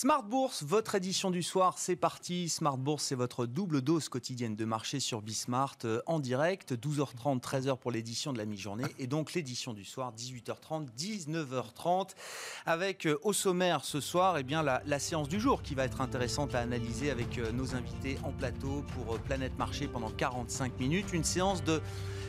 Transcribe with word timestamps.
Smart 0.00 0.22
Bourse, 0.22 0.62
votre 0.62 0.94
édition 0.94 1.32
du 1.32 1.42
soir, 1.42 1.76
c'est 1.76 1.96
parti. 1.96 2.48
Smart 2.48 2.78
Bourse, 2.78 3.02
c'est 3.02 3.16
votre 3.16 3.46
double 3.46 3.82
dose 3.82 4.08
quotidienne 4.08 4.54
de 4.54 4.64
marché 4.64 5.00
sur 5.00 5.22
Bismart 5.22 5.74
euh, 5.84 6.00
en 6.06 6.20
direct, 6.20 6.72
12h30, 6.72 7.40
13h 7.40 7.76
pour 7.78 7.90
l'édition 7.90 8.32
de 8.32 8.38
la 8.38 8.44
mi-journée 8.44 8.84
et 9.00 9.08
donc 9.08 9.34
l'édition 9.34 9.72
du 9.72 9.84
soir, 9.84 10.12
18h30, 10.16 10.86
19h30, 10.96 12.10
avec 12.64 13.06
euh, 13.06 13.18
au 13.24 13.32
sommaire 13.32 13.84
ce 13.84 13.98
soir, 13.98 14.38
eh 14.38 14.44
bien 14.44 14.62
la, 14.62 14.98
séance 15.00 15.28
du 15.28 15.40
jour 15.40 15.62
qui 15.62 15.74
va 15.74 15.84
être 15.84 16.00
intéressante 16.00 16.54
à 16.54 16.60
analyser 16.60 17.10
avec 17.10 17.36
euh, 17.36 17.50
nos 17.50 17.74
invités 17.74 18.18
en 18.22 18.30
plateau 18.30 18.84
pour 18.94 19.18
Planète 19.18 19.58
Marché 19.58 19.88
pendant 19.88 20.10
45 20.10 20.78
minutes, 20.78 21.12
une 21.12 21.24
séance 21.24 21.64
de 21.64 21.82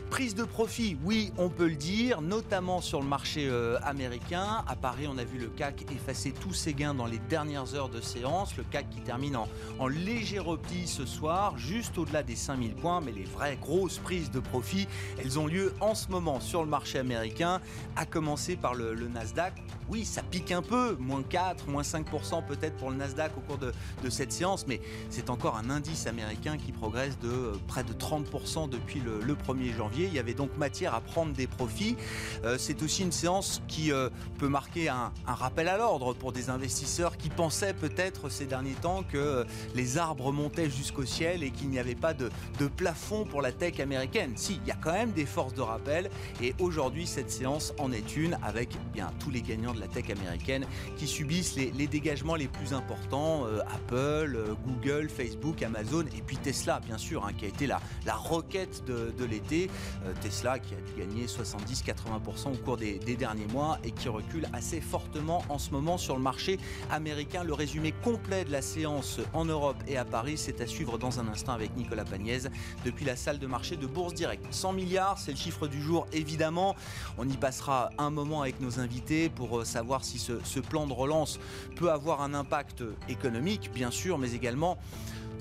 Prise 0.10 0.34
de 0.34 0.44
profit, 0.44 0.98
oui, 1.04 1.32
on 1.38 1.50
peut 1.50 1.68
le 1.68 1.76
dire, 1.76 2.22
notamment 2.22 2.82
sur 2.82 3.00
le 3.00 3.08
marché 3.08 3.48
euh, 3.48 3.78
américain. 3.84 4.64
À 4.68 4.76
Paris, 4.76 5.06
on 5.08 5.20
a 5.20 5.24
vu 5.24 5.38
le 5.38 5.48
CAC 5.48 5.86
effacer 5.92 6.32
tous 6.32 6.54
ses 6.54 6.74
gains 6.74 6.96
dans 6.96 7.06
les 7.06 7.20
dernières 7.30 7.76
heures 7.76 7.90
de 7.90 8.02
séance. 8.02 8.58
Le 8.58 8.64
CAC 8.64 8.90
qui 8.90 9.02
termine 9.02 9.38
en, 9.38 9.48
léger 9.88 10.40
repli 10.40 10.88
ce 10.88 11.06
soir, 11.06 11.58
juste 11.60 11.98
au-delà 12.00 12.24
des 12.24 12.36
5000 12.36 12.74
points. 12.74 13.02
Mais 13.02 13.12
les 13.12 13.24
vraies 13.24 13.58
grosses 13.62 14.00
prises 14.00 14.32
de 14.32 14.40
profit, 14.40 14.88
elles 15.20 15.38
ont 15.38 15.46
lieu 15.46 15.74
en 15.80 15.94
ce 15.94 16.10
moment 16.10 16.40
sur 16.40 16.64
le 16.64 16.70
marché 16.70 16.98
américain, 16.98 17.62
à 17.96 18.08
commencer 18.08 18.56
par 18.56 18.74
le, 18.74 18.96
Nasdaq. 18.96 19.54
Oui, 19.90 20.06
ça 20.06 20.24
pique 20.24 20.52
un 20.52 20.62
peu, 20.62 20.96
moins 21.00 21.24
4, 21.24 21.68
moins 21.68 21.84
5% 21.84 22.46
peut-être 22.46 22.76
pour 22.78 22.90
le 22.90 22.98
Nasdaq 22.98 23.32
au 23.38 23.42
cours 23.42 23.58
de, 23.58 23.72
cette 24.10 24.32
séance, 24.32 24.66
mais 24.68 24.82
c'est 25.12 25.30
encore 25.30 25.56
un 25.56 25.70
indice 25.70 26.08
américain 26.08 26.58
qui 26.58 26.72
progresse 26.72 27.18
de 27.20 27.30
euh, 27.30 27.54
près 27.68 27.84
de 27.84 27.94
30% 27.94 28.70
depuis 28.70 29.00
le 29.00 29.36
1er 29.36 29.76
janvier. 29.76 29.99
Il 30.08 30.14
y 30.14 30.20
avait 30.20 30.34
donc 30.34 30.56
matière 30.58 30.94
à 30.94 31.02
prendre 31.02 31.34
des 31.34 31.48
profits. 31.48 31.96
Euh, 32.44 32.58
c'est 32.58 32.82
aussi 32.84 33.04
une 33.04 33.12
séance 33.12 33.62
qui 33.68 33.92
euh, 33.92 34.10
peut 34.38 34.48
marquer 34.48 34.90
un, 34.90 35.12
rappel 35.26 35.68
à 35.68 35.78
l'ordre 35.78 36.14
pour 36.14 36.32
des 36.32 36.50
investisseurs 36.50 37.18
qui 37.18 37.30
pensaient 37.30 37.74
peut-être 37.74 38.30
ces 38.30 38.46
derniers 38.46 38.74
temps 38.74 39.04
que 39.04 39.18
euh, 39.18 39.44
les 39.76 39.98
arbres 39.98 40.32
montaient 40.32 40.70
jusqu'au 40.70 41.06
ciel 41.06 41.44
et 41.44 41.52
qu'il 41.52 41.70
n'y 41.70 41.80
avait 41.80 41.96
pas 41.96 42.14
de, 42.14 42.30
plafond 42.78 43.26
pour 43.26 43.42
la 43.42 43.52
tech 43.52 43.80
américaine. 43.80 44.34
Si, 44.36 44.60
il 44.62 44.68
y 44.68 44.72
a 44.72 44.76
quand 44.76 44.94
même 44.94 45.12
des 45.12 45.26
forces 45.26 45.54
de 45.54 45.62
rappel. 45.62 46.10
Et 46.42 46.54
aujourd'hui, 46.60 47.08
cette 47.08 47.32
séance 47.32 47.74
en 47.80 47.92
est 47.92 48.16
une 48.16 48.38
avec 48.44 48.70
bien 48.94 49.12
tous 49.20 49.32
les 49.32 49.42
gagnants 49.42 49.74
de 49.74 49.80
la 49.80 49.88
tech 49.88 50.10
américaine 50.10 50.66
qui 50.98 51.08
subissent 51.08 51.56
les, 51.56 51.88
dégagements 51.88 52.36
les 52.36 52.48
plus 52.48 52.74
importants. 52.74 53.46
Apple, 53.74 54.56
Google, 54.66 55.10
Facebook, 55.10 55.64
Amazon 55.64 56.06
et 56.16 56.22
puis 56.22 56.38
Tesla, 56.38 56.80
bien 56.86 56.98
sûr, 56.98 57.26
hein, 57.26 57.32
qui 57.38 57.46
a 57.46 57.48
été 57.48 57.66
la, 57.66 57.82
la 58.06 58.14
roquette 58.14 58.86
de 58.86 59.26
l'été. 59.26 59.70
Euh, 60.06 60.14
Tesla 60.22 60.60
qui 60.60 60.74
a 60.76 60.78
dû 60.78 60.94
gagner 60.98 61.26
70-80% 61.26 62.54
au 62.54 62.58
cours 62.58 62.78
des, 62.78 63.00
derniers 63.00 63.48
mois 63.48 63.80
et 63.84 63.92
qui 63.92 64.08
recule 64.08 64.48
assez 64.54 64.82
fortement 64.82 65.44
en 65.50 65.58
ce 65.58 65.72
moment 65.72 65.98
sur 65.98 66.16
le 66.16 66.22
marché 66.22 66.58
américain. 66.90 67.44
Le 67.44 67.54
résumé 67.54 67.92
complet 68.04 68.46
de 68.46 68.52
la 68.52 68.62
séance 68.62 69.20
en 69.34 69.46
Europe 69.46 69.78
et 69.88 69.98
à 69.98 70.06
Paris, 70.06 70.38
c'est 70.38 70.62
à 70.62 70.68
suivre 70.68 70.98
dans 70.98 71.20
un 71.20 71.28
instant 71.28 71.54
avec 71.54 71.76
Nicolas 71.76 72.06
Pagnès 72.06 72.48
depuis 72.86 73.06
la 73.06 73.16
salle 73.16 73.40
de 73.40 73.48
marché 73.48 73.76
de 73.76 73.88
Bourse 73.88 74.14
Direct. 74.14 74.46
100 74.52 74.74
milliards, 74.74 75.18
c'est 75.18 75.32
le 75.32 75.38
chiffre 75.38 75.68
du 75.68 75.82
jour 75.82 76.08
évidemment. 76.14 76.76
On 77.18 77.28
y 77.28 77.38
passera 77.38 77.90
un 77.98 78.10
moment 78.10 78.42
avec 78.42 78.60
nos 78.62 78.80
invités 78.80 79.30
pour 79.30 79.60
euh, 79.60 79.66
savoir 79.66 80.04
si 80.04 80.20
ce 80.20 80.60
plan 80.60 80.88
de 80.88 80.94
relance 80.94 81.40
peut 81.76 81.92
avoir 81.92 82.22
un 82.22 82.34
impact 82.34 82.84
économique, 83.08 83.72
bien 83.74 83.92
sûr, 83.92 84.18
mais 84.18 84.34
également 84.34 84.78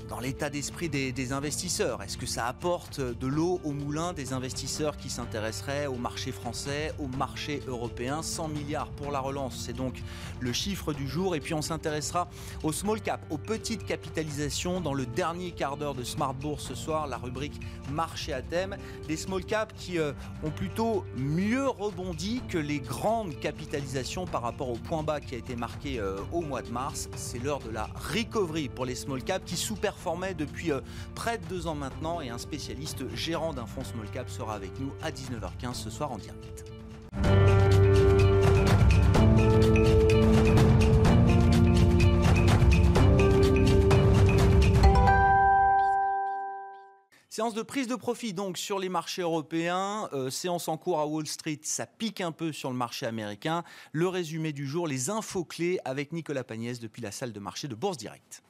dans 0.09 0.21
l'état 0.21 0.51
d'esprit 0.51 0.89
des, 0.89 1.33
investisseurs 1.33 2.03
Est-ce 2.03 2.17
que 2.17 2.27
ça 2.27 2.47
apporte 2.47 3.01
de 3.01 3.27
l'eau 3.27 3.61
au 3.65 3.73
moulin 3.73 4.13
des 4.13 4.33
investisseurs 4.33 4.97
qui 4.97 5.11
s'intéresseraient 5.11 5.87
au 5.87 5.97
marché 5.97 6.33
français, 6.33 6.93
au 6.99 7.07
marché 7.07 7.63
européen? 7.67 8.23
100 8.23 8.49
milliards 8.49 8.91
pour 8.91 9.11
la 9.11 9.21
relance, 9.21 9.63
c'est 9.67 9.75
donc 9.75 10.03
le 10.41 10.53
chiffre 10.53 10.93
du 10.93 11.07
jour. 11.07 11.35
Et 11.35 11.41
puis 11.41 11.55
on 11.55 11.63
s'intéressera 11.63 12.29
aux 12.63 12.73
small 12.73 13.01
cap, 13.01 13.21
aux 13.31 13.39
petites 13.39 13.85
capitalisations 13.85 14.81
dans 14.81 14.95
le 14.95 15.07
dernier 15.07 15.51
quart 15.51 15.77
d'heure 15.77 15.95
de 15.95 16.05
Smart 16.05 16.35
Bourse 16.35 16.69
ce 16.69 16.75
soir, 16.75 17.07
la 17.07 17.19
rubrique 17.19 17.61
marché 17.93 18.33
à 18.33 18.43
thème. 18.43 18.77
Des 19.07 19.17
small 19.17 19.45
cap 19.45 19.73
qui 19.77 19.99
euh, 19.99 20.13
ont 20.43 20.51
plutôt 20.51 21.05
mieux 21.17 21.69
rebondi 21.69 22.43
que 22.49 22.59
les 22.59 22.81
grandes 22.81 23.39
capitalisations 23.39 24.27
par 24.27 24.43
rapport 24.43 24.71
au 24.71 24.77
point 24.77 25.03
bas 25.03 25.21
qui 25.21 25.35
a 25.35 25.39
été 25.39 25.57
marqué 25.57 25.99
euh, 25.99 26.19
au 26.33 26.41
mois 26.41 26.63
de 26.63 26.71
mars. 26.71 27.09
C'est 27.17 27.43
l'heure 27.43 27.61
de 27.61 27.71
la 27.71 27.89
recovery 28.13 28.69
pour 28.69 28.85
les 28.85 28.95
small 28.95 29.23
cap 29.23 29.45
qui 29.45 29.57
sous 29.57 29.77
formait 29.95 30.35
depuis 30.35 30.73
euh, 30.73 30.81
près 31.15 31.39
de 31.39 31.45
deux 31.47 31.67
ans 31.67 31.75
maintenant 31.75 32.21
et 32.21 32.29
un 32.29 32.39
spécialiste 32.39 33.05
gérant 33.15 33.53
d'un 33.53 33.67
fonds 33.67 33.85
small 33.85 34.09
cap 34.11 34.29
sera 34.29 34.55
avec 34.55 34.79
nous 34.81 34.93
à 35.03 35.11
19h15 35.11 35.75
ce 35.75 35.91
soir 35.91 36.13
en 36.13 36.19
direct. 36.19 36.65
Séance 47.39 47.55
de 47.55 47.63
prise 47.63 47.87
de 47.87 47.95
profit 47.95 48.35
donc 48.35 48.59
sur 48.59 48.81
les 48.81 48.89
marchés 48.89 49.23
européens, 49.23 50.09
euh, 50.13 50.29
séance 50.29 50.67
en 50.67 50.77
cours 50.77 50.99
à 50.99 51.07
Wall 51.07 51.29
Street, 51.29 51.61
ça 51.63 51.87
pique 51.87 52.21
un 52.21 52.33
peu 52.33 52.51
sur 52.51 52.69
le 52.69 52.77
marché 52.77 53.07
américain. 53.07 53.63
Le 53.93 54.09
résumé 54.09 54.53
du 54.53 54.67
jour, 54.67 54.89
les 54.89 55.09
infos 55.09 55.45
clés 55.45 55.79
avec 55.85 56.13
Nicolas 56.13 56.43
Pagnès 56.43 56.81
depuis 56.81 57.01
la 57.01 57.13
salle 57.13 57.33
de 57.33 57.39
marché 57.39 57.69
de 57.69 57.77
Bourse 57.77 57.97
Direct. 57.97 58.43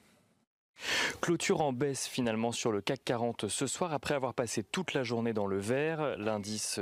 Clôture 1.21 1.61
en 1.61 1.73
baisse 1.73 2.07
finalement 2.07 2.53
sur 2.53 2.73
le 2.73 2.81
CAC 2.81 3.01
40 3.05 3.49
ce 3.49 3.67
soir 3.67 3.93
après 3.93 4.15
avoir 4.15 4.35
passé 4.35 4.63
toute 4.63 4.95
la 4.95 5.03
journée 5.03 5.33
dans 5.33 5.47
le 5.47 5.59
vert. 5.59 6.17
L'indice 6.19 6.81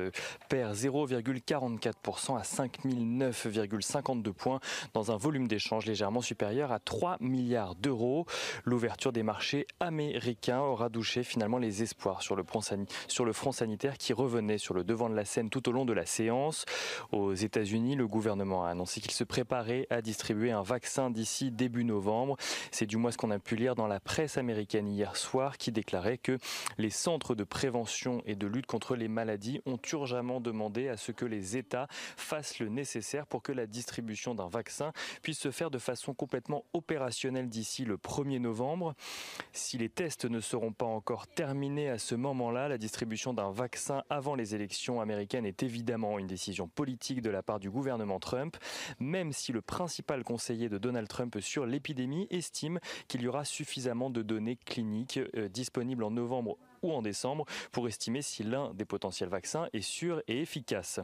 perd 0.49 0.75
0,44% 0.75 2.39
à 2.39 2.43
5009,52 2.43 4.33
points 4.33 4.61
dans 4.95 5.11
un 5.11 5.17
volume 5.17 5.49
d'échange 5.49 5.87
légèrement 5.87 6.21
supérieur 6.21 6.73
à 6.73 6.79
3 6.79 7.17
milliards 7.21 7.75
d'euros. 7.75 8.27
L'ouverture 8.65 9.13
des 9.13 9.23
marchés 9.23 9.67
américains 9.81 10.61
aura 10.61 10.89
douché 10.89 11.23
finalement 11.23 11.59
les 11.59 11.83
espoirs 11.83 12.23
sur 12.23 12.37
le, 12.37 12.45
sur 13.09 13.25
le 13.25 13.33
front 13.33 13.53
sanitaire 13.53 13.99
qui 13.99 14.13
revenait 14.13 14.59
sur 14.59 14.75
le 14.75 14.85
devant 14.85 15.09
de 15.09 15.15
la 15.15 15.25
scène 15.25 15.51
tout 15.51 15.69
au 15.69 15.73
long 15.73 15.85
de 15.85 15.93
la 15.93 16.07
séance. 16.07 16.65
Aux 17.13 17.35
États-Unis, 17.35 17.97
le 17.97 18.07
gouvernement 18.07 18.65
a 18.65 18.71
annoncé 18.71 19.01
qu'il 19.01 19.13
se 19.13 19.25
préparait 19.25 19.87
à 19.91 20.03
distribuer 20.03 20.51
un 20.51 20.63
vaccin 20.63 21.11
d'ici 21.11 21.51
début 21.51 21.85
novembre. 21.85 22.37
C'est 22.71 22.87
du 22.87 22.97
moins 22.97 23.11
ce 23.11 23.17
qu'on 23.17 23.31
a 23.31 23.39
pu 23.39 23.57
lire 23.57 23.75
dans 23.75 23.86
la 23.89 24.01
presse 24.01 24.39
américaine 24.39 24.89
hier 24.89 25.17
soir 25.17 25.59
qui 25.59 25.73
déclarait 25.73 26.19
que 26.19 26.39
les 26.79 26.91
centres 26.91 27.35
de 27.35 27.45
prévention 27.45 28.23
et 28.27 28.35
de 28.35 28.47
lutte 28.47 28.67
contre 28.67 28.97
les 28.97 29.09
maladies 29.09 29.61
ont 29.67 29.79
urgemment 29.93 30.41
demandé 30.41 30.89
à 30.89 30.97
ce 30.97 31.13
que 31.13 31.25
les 31.25 31.57
États 31.57 31.89
fassent 31.91 32.59
le 32.59 32.69
nécessaire 32.69 33.27
pour 33.27 33.43
que 33.43 33.53
la 33.53 33.67
distribution 33.67 34.35
d'un 34.35 34.49
vaccin 34.49 34.93
puisse 35.23 35.39
se 35.39 35.51
faire 35.51 35.71
de 35.71 35.79
façon 35.79 36.15
complètement 36.15 36.65
opérationnelle 36.73 37.49
d'ici 37.49 37.85
le 37.85 37.97
1er 37.97 38.39
novembre. 38.39 38.95
Si 39.53 39.79
les 39.79 39.89
tests 39.89 40.25
ne 40.25 40.41
seront 40.41 40.73
pas 40.73 40.87
encore 40.87 41.27
terminés 41.27 41.89
à 41.89 41.99
ce 41.99 42.15
moment-là, 42.15 42.69
la 42.69 42.79
distribution 42.79 43.33
d'un 43.33 43.51
vaccin 43.51 44.03
avant 44.11 44.35
les 44.35 44.55
élections 44.55 45.01
américaines 45.01 45.47
est 45.47 45.63
évidemment 45.63 46.19
une 46.19 46.27
décision 46.27 46.69
politique 46.69 47.23
de 47.23 47.31
la 47.31 47.43
part 47.43 47.61
du 47.61 47.71
gouvernement 47.71 48.19
Trump, 48.19 48.57
même 48.99 49.33
si 49.33 49.53
le 49.53 49.63
principal 49.63 50.25
conseiller 50.25 50.69
de 50.69 50.79
Donald 50.79 51.09
Trump 51.09 51.39
sur 51.41 51.67
l'épidémie 51.67 52.27
estime 52.31 52.81
qu'il 53.09 53.23
y 53.23 53.29
aura 53.29 53.45
suffisamment 53.45 53.76
suffisamment 53.77 54.09
de 54.09 54.23
données 54.23 54.57
cliniques 54.57 55.21
euh, 55.37 55.49
disponibles 55.51 56.03
en 56.03 56.11
novembre 56.11 56.57
ou 56.87 56.93
en 56.93 57.03
décembre 57.03 57.45
pour 57.73 57.89
estimer 57.89 58.23
si 58.23 58.43
l'un 58.43 58.73
des 58.75 58.85
potentiels 58.85 59.29
vaccins 59.29 59.69
est 59.73 59.81
sûr 59.81 60.23
et 60.29 60.41
efficace. 60.41 61.01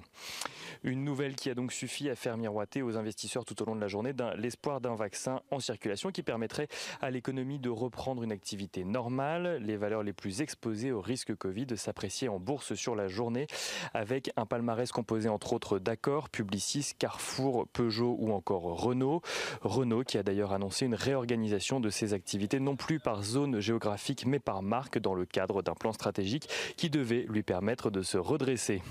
Une 0.82 1.04
nouvelle 1.04 1.34
qui 1.34 1.50
a 1.50 1.54
donc 1.54 1.72
suffi 1.72 2.08
à 2.08 2.16
faire 2.16 2.36
miroiter 2.36 2.82
aux 2.82 2.96
investisseurs 2.96 3.44
tout 3.44 3.60
au 3.62 3.66
long 3.66 3.76
de 3.76 3.80
la 3.80 3.88
journée 3.88 4.12
l'espoir 4.36 4.80
d'un 4.80 4.94
vaccin 4.94 5.40
en 5.50 5.58
circulation 5.58 6.10
qui 6.10 6.22
permettrait 6.22 6.68
à 7.00 7.10
l'économie 7.10 7.58
de 7.58 7.70
reprendre 7.70 8.22
une 8.22 8.32
activité 8.32 8.84
normale. 8.84 9.58
Les 9.62 9.76
valeurs 9.76 10.02
les 10.02 10.12
plus 10.12 10.40
exposées 10.40 10.92
au 10.92 11.00
risque 11.00 11.34
Covid 11.34 11.66
s'appréciaient 11.76 12.28
en 12.28 12.38
bourse 12.38 12.74
sur 12.74 12.94
la 12.94 13.08
journée 13.08 13.46
avec 13.94 14.30
un 14.36 14.46
palmarès 14.46 14.90
composé 14.92 15.28
entre 15.28 15.52
autres 15.52 15.78
d'Accor, 15.78 16.28
Publicis, 16.28 16.92
Carrefour, 16.98 17.66
Peugeot 17.72 18.16
ou 18.18 18.32
encore 18.32 18.62
Renault. 18.62 19.22
Renault 19.62 20.04
qui 20.04 20.18
a 20.18 20.22
d'ailleurs 20.22 20.52
annoncé 20.52 20.86
une 20.86 20.94
réorganisation 20.94 21.80
de 21.80 21.90
ses 21.90 22.14
activités 22.14 22.60
non 22.60 22.76
plus 22.76 23.00
par 23.00 23.22
zone 23.22 23.60
géographique 23.60 24.26
mais 24.26 24.38
par 24.38 24.62
marque 24.62 24.98
dans 24.98 25.14
le 25.14 25.26
cadre 25.26 25.62
d'un 25.62 25.71
plan 25.74 25.92
stratégique 25.92 26.48
qui 26.76 26.90
devait 26.90 27.26
lui 27.28 27.42
permettre 27.42 27.90
de 27.90 28.02
se 28.02 28.18
redresser. 28.18 28.82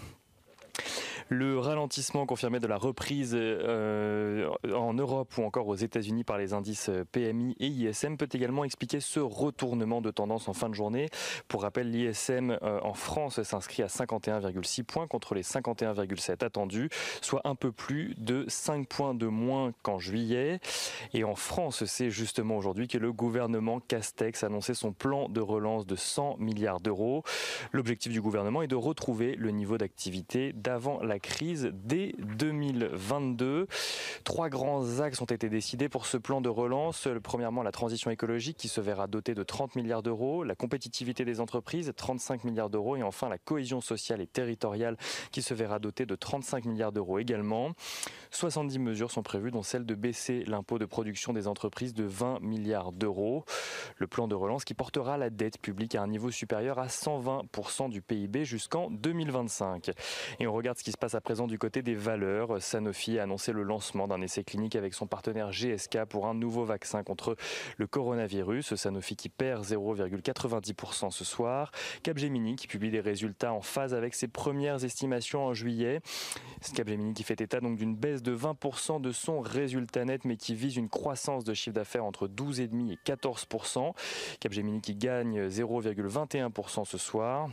Le 1.30 1.60
ralentissement 1.60 2.26
confirmé 2.26 2.60
de 2.60 2.68
la 2.68 2.78
reprise 2.78 3.36
euh, 3.36 4.50
en 4.74 4.94
Europe 4.94 5.38
ou 5.38 5.44
encore 5.44 5.68
aux 5.68 5.76
États-Unis 5.76 6.24
par 6.24 6.38
les 6.38 6.54
indices 6.54 6.90
PMI 7.12 7.56
et 7.60 7.68
ISM 7.68 8.18
peut 8.18 8.30
également 8.32 8.64
expliquer 8.64 9.00
ce 9.00 9.20
retournement 9.20 10.02
de 10.02 10.12
tendance 10.12 10.48
en 10.48 10.54
fin 10.54 10.70
de 10.70 10.76
journée. 10.76 11.10
Pour 11.48 11.64
rappel, 11.64 11.92
l'ISM 11.92 12.58
euh, 12.62 12.80
en 12.82 12.94
France 12.94 13.42
s'inscrit 13.44 13.84
à 13.84 13.88
51,6 13.88 14.84
points 14.84 15.08
contre 15.08 15.36
les 15.36 15.44
51,7 15.44 16.44
attendus, 16.44 16.90
soit 17.22 17.42
un 17.44 17.56
peu 17.56 17.72
plus 17.72 18.16
de 18.18 18.46
5 18.48 18.88
points 18.88 19.14
de 19.14 19.28
moins 19.28 19.72
qu'en 19.84 20.00
juillet. 20.00 20.60
Et 21.14 21.24
en 21.24 21.36
France, 21.36 21.86
c'est 21.86 22.10
justement 22.10 22.58
aujourd'hui 22.58 22.88
que 22.88 22.98
le 22.98 23.14
gouvernement 23.14 23.80
Castex 23.80 24.44
a 24.44 24.48
annoncé 24.48 24.74
son 24.74 24.92
plan 24.92 25.30
de 25.30 25.42
relance 25.42 25.86
de 25.86 25.96
100 25.96 26.38
milliards 26.40 26.80
d'euros. 26.80 27.24
L'objectif 27.72 28.12
du 28.12 28.22
gouvernement 28.22 28.62
est 28.62 28.68
de 28.68 28.76
retrouver 28.76 29.36
le 29.36 29.52
niveau 29.52 29.78
d'activité 29.78 30.54
d'avant 30.54 31.02
la 31.02 31.20
crise 31.22 31.72
dès 31.74 32.14
2022. 32.20 33.68
Trois 34.24 34.50
grands 34.50 35.00
axes 35.00 35.22
ont 35.22 35.26
été 35.26 35.50
décidés 35.50 35.90
pour 35.90 36.06
ce 36.06 36.18
plan 36.18 36.42
de 36.42 36.50
relance. 36.50 37.08
Premièrement, 37.24 37.64
la 37.64 37.72
transition 37.72 38.12
écologique 38.12 38.58
qui 38.58 38.68
se 38.68 38.82
verra 38.82 39.08
dotée 39.08 39.36
de 39.36 39.44
30 39.44 39.76
milliards 39.76 40.04
d'euros, 40.04 40.44
la 40.44 40.56
compétitivité 40.56 41.26
des 41.26 41.40
entreprises, 41.40 41.92
35 41.96 42.44
milliards 42.44 42.70
d'euros, 42.70 42.96
et 42.96 43.04
enfin 43.04 43.30
la 43.30 43.38
cohésion 43.38 43.82
sociale 43.82 44.22
et 44.22 44.28
territoriale 44.28 44.98
qui 45.32 45.42
se 45.42 45.54
verra 45.54 45.80
dotée 45.80 46.06
de 46.06 46.16
35 46.16 46.66
milliards 46.66 46.92
d'euros 46.92 47.20
également. 47.20 47.72
70 48.32 48.80
mesures 48.80 49.12
sont 49.12 49.24
prévues, 49.24 49.52
dont 49.52 49.64
celle 49.64 49.86
de 49.86 49.96
baisser 49.96 50.44
l'impôt 50.46 50.80
de 50.80 50.86
production 50.86 51.34
des 51.34 51.48
entreprises 51.48 51.94
de 51.94 52.04
20 52.04 52.42
milliards 52.42 52.92
d'euros. 52.92 53.46
Le 53.98 54.08
plan 54.08 54.28
de 54.28 54.36
relance 54.36 54.66
qui 54.66 54.74
portera 54.74 55.18
la 55.18 55.30
dette 55.30 55.60
publique 55.60 55.96
à 55.96 56.02
un 56.02 56.08
niveau 56.08 56.32
supérieur 56.32 56.80
à 56.80 56.88
120% 56.88 57.90
du 57.90 58.02
PIB 58.02 58.46
jusqu'en 58.46 58.90
2025. 58.90 59.92
Et 60.40 60.48
on 60.48 60.54
regarde 60.54 60.78
ce 60.78 60.84
qui 60.84 60.92
se 60.92 60.98
passe 61.02 61.16
à 61.16 61.22
présent 61.22 61.48
du 61.48 61.58
côté 61.58 61.82
des 61.82 61.96
valeurs. 61.96 62.62
Sanofi 62.62 63.18
a 63.18 63.24
annoncé 63.24 63.52
le 63.54 63.64
lancement 63.64 64.08
d'un 64.08 64.22
essai 64.22 64.44
clinique 64.44 64.76
avec 64.76 64.94
son 64.94 65.08
partenaire 65.08 65.50
GSK 65.50 66.06
pour 66.06 66.28
un 66.28 66.36
nouveau 66.36 66.64
vaccin 66.64 67.02
contre 67.02 67.36
le 67.78 67.88
coronavirus. 67.88 68.76
Sanofi 68.76 69.16
qui 69.16 69.28
perd 69.28 69.66
0,90% 69.66 71.10
ce 71.10 71.26
soir. 71.26 71.72
Capgemini 72.04 72.56
qui 72.56 72.68
publie 72.68 72.92
des 72.92 73.00
résultats 73.00 73.52
en 73.52 73.62
phase 73.62 73.96
avec 73.96 74.14
ses 74.14 74.28
premières 74.28 74.86
estimations 74.86 75.48
en 75.48 75.56
juillet. 75.56 76.02
Capgemini 76.76 77.16
qui 77.16 77.24
fait 77.24 77.42
état 77.42 77.62
donc 77.62 77.78
d'une 77.80 77.96
baisse 77.96 78.22
de 78.22 78.36
20% 78.36 79.02
de 79.02 79.12
son 79.12 79.40
résultat 79.42 80.06
net 80.06 80.24
mais 80.24 80.38
qui 80.38 80.54
vise 80.54 80.78
une 80.78 80.88
croissance 80.88 81.44
de 81.44 81.56
chiffre 81.56 81.74
d'affaires 81.74 82.06
entre 82.06 82.28
12,5 82.28 82.92
et 82.92 83.00
14%. 83.12 83.94
Capgemini 84.40 84.82
qui 84.82 84.94
gagne 84.94 85.48
0,21% 85.48 86.86
ce 86.86 87.00
soir 87.00 87.50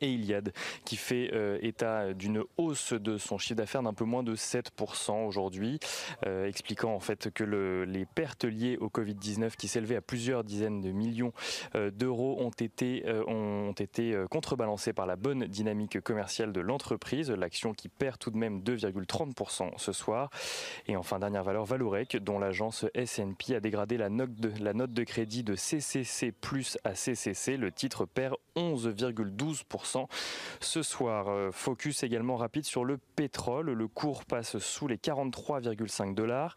et 0.00 0.12
Iliad 0.12 0.52
qui 0.84 0.96
fait 0.96 1.30
euh, 1.32 1.58
état 1.62 2.12
d'une 2.14 2.42
hausse 2.56 2.92
de 2.92 3.18
son 3.18 3.38
chiffre 3.38 3.56
d'affaires 3.56 3.82
d'un 3.82 3.94
peu 3.94 4.04
moins 4.04 4.22
de 4.22 4.34
7% 4.34 5.26
aujourd'hui, 5.26 5.78
euh, 6.26 6.46
expliquant 6.46 6.94
en 6.94 7.00
fait 7.00 7.30
que 7.30 7.44
le, 7.44 7.84
les 7.84 8.06
pertes 8.06 8.44
liées 8.44 8.76
au 8.78 8.88
Covid-19 8.88 9.56
qui 9.56 9.68
s'élevaient 9.68 9.96
à 9.96 10.00
plusieurs 10.00 10.44
dizaines 10.44 10.80
de 10.80 10.90
millions 10.90 11.32
euh, 11.74 11.90
d'euros 11.90 12.36
ont 12.40 12.50
été, 12.50 13.04
ont 13.26 13.72
été 13.72 14.24
contrebalancées 14.30 14.92
par 14.92 15.06
la 15.06 15.16
bonne 15.16 15.46
dynamique 15.46 16.00
commerciale 16.00 16.52
de 16.52 16.60
l'entreprise, 16.60 17.30
l'action 17.30 17.72
qui 17.72 17.88
perd 17.88 18.18
tout 18.18 18.30
de 18.30 18.36
même 18.36 18.60
2,30% 18.60 19.72
ce 19.76 19.92
soir. 19.92 20.30
Et 20.86 20.96
enfin, 20.96 21.18
dernière 21.18 21.44
valeur, 21.44 21.64
Valorec, 21.64 22.16
dont 22.16 22.38
l'agence 22.38 22.86
S&P 22.94 23.54
a 23.54 23.60
dégradé 23.60 23.96
la 23.96 24.08
note, 24.08 24.34
de, 24.34 24.52
la 24.62 24.72
note 24.72 24.92
de 24.92 25.04
crédit 25.04 25.42
de 25.42 25.54
CCC 25.54 26.32
plus 26.32 26.78
à 26.84 26.94
CCC. 26.94 27.56
Le 27.56 27.70
titre 27.70 28.06
perd 28.06 28.36
11,12% 28.56 29.73
ce 30.60 30.82
soir. 30.82 31.28
Euh, 31.28 31.50
focus 31.52 32.02
également 32.02 32.36
rapide 32.36 32.64
sur 32.64 32.84
le 32.84 32.98
pétrole. 33.16 33.70
Le 33.70 33.88
cours 33.88 34.24
passe 34.24 34.58
sous 34.58 34.86
les 34.86 34.96
43,5 34.96 36.14
dollars. 36.14 36.54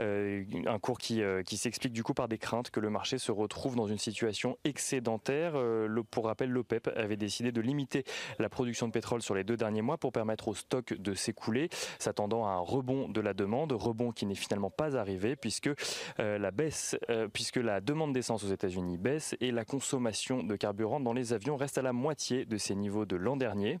Euh, 0.00 0.44
un 0.66 0.78
cours 0.78 0.98
qui, 0.98 1.22
euh, 1.22 1.42
qui 1.42 1.56
s'explique 1.56 1.92
du 1.92 2.02
coup 2.02 2.14
par 2.14 2.28
des 2.28 2.38
craintes 2.38 2.70
que 2.70 2.80
le 2.80 2.90
marché 2.90 3.18
se 3.18 3.32
retrouve 3.32 3.76
dans 3.76 3.86
une 3.86 3.98
situation 3.98 4.58
excédentaire. 4.64 5.54
Pour 6.10 6.26
rappel, 6.26 6.50
l'OPEP 6.50 6.90
avait 6.96 7.16
décidé 7.16 7.52
de 7.52 7.60
limiter 7.60 8.04
la 8.38 8.48
production 8.48 8.86
de 8.86 8.92
pétrole 8.92 9.22
sur 9.22 9.34
les 9.34 9.44
deux 9.44 9.56
derniers 9.56 9.82
mois 9.82 9.98
pour 9.98 10.12
permettre 10.12 10.48
au 10.48 10.54
stock 10.54 10.94
de 10.94 11.14
s'écouler, 11.14 11.68
s'attendant 11.98 12.46
à 12.46 12.50
un 12.50 12.58
rebond 12.58 13.08
de 13.08 13.20
la 13.20 13.34
demande, 13.34 13.72
rebond 13.72 14.12
qui 14.12 14.26
n'est 14.26 14.34
finalement 14.34 14.70
pas 14.70 14.96
arrivé 14.96 15.36
puisque 15.36 15.70
la 16.18 16.50
baisse, 16.50 16.96
puisque 17.32 17.56
la 17.56 17.80
demande 17.80 18.12
d'essence 18.12 18.44
aux 18.44 18.52
États-Unis 18.52 18.98
baisse 18.98 19.36
et 19.40 19.50
la 19.50 19.64
consommation 19.64 20.42
de 20.42 20.56
carburant 20.56 21.00
dans 21.00 21.12
les 21.12 21.32
avions 21.32 21.56
reste 21.56 21.78
à 21.78 21.82
la 21.82 21.92
moitié 21.92 22.44
de 22.50 22.58
ces 22.58 22.74
niveaux 22.74 23.06
de 23.06 23.16
l'an 23.16 23.36
dernier. 23.36 23.78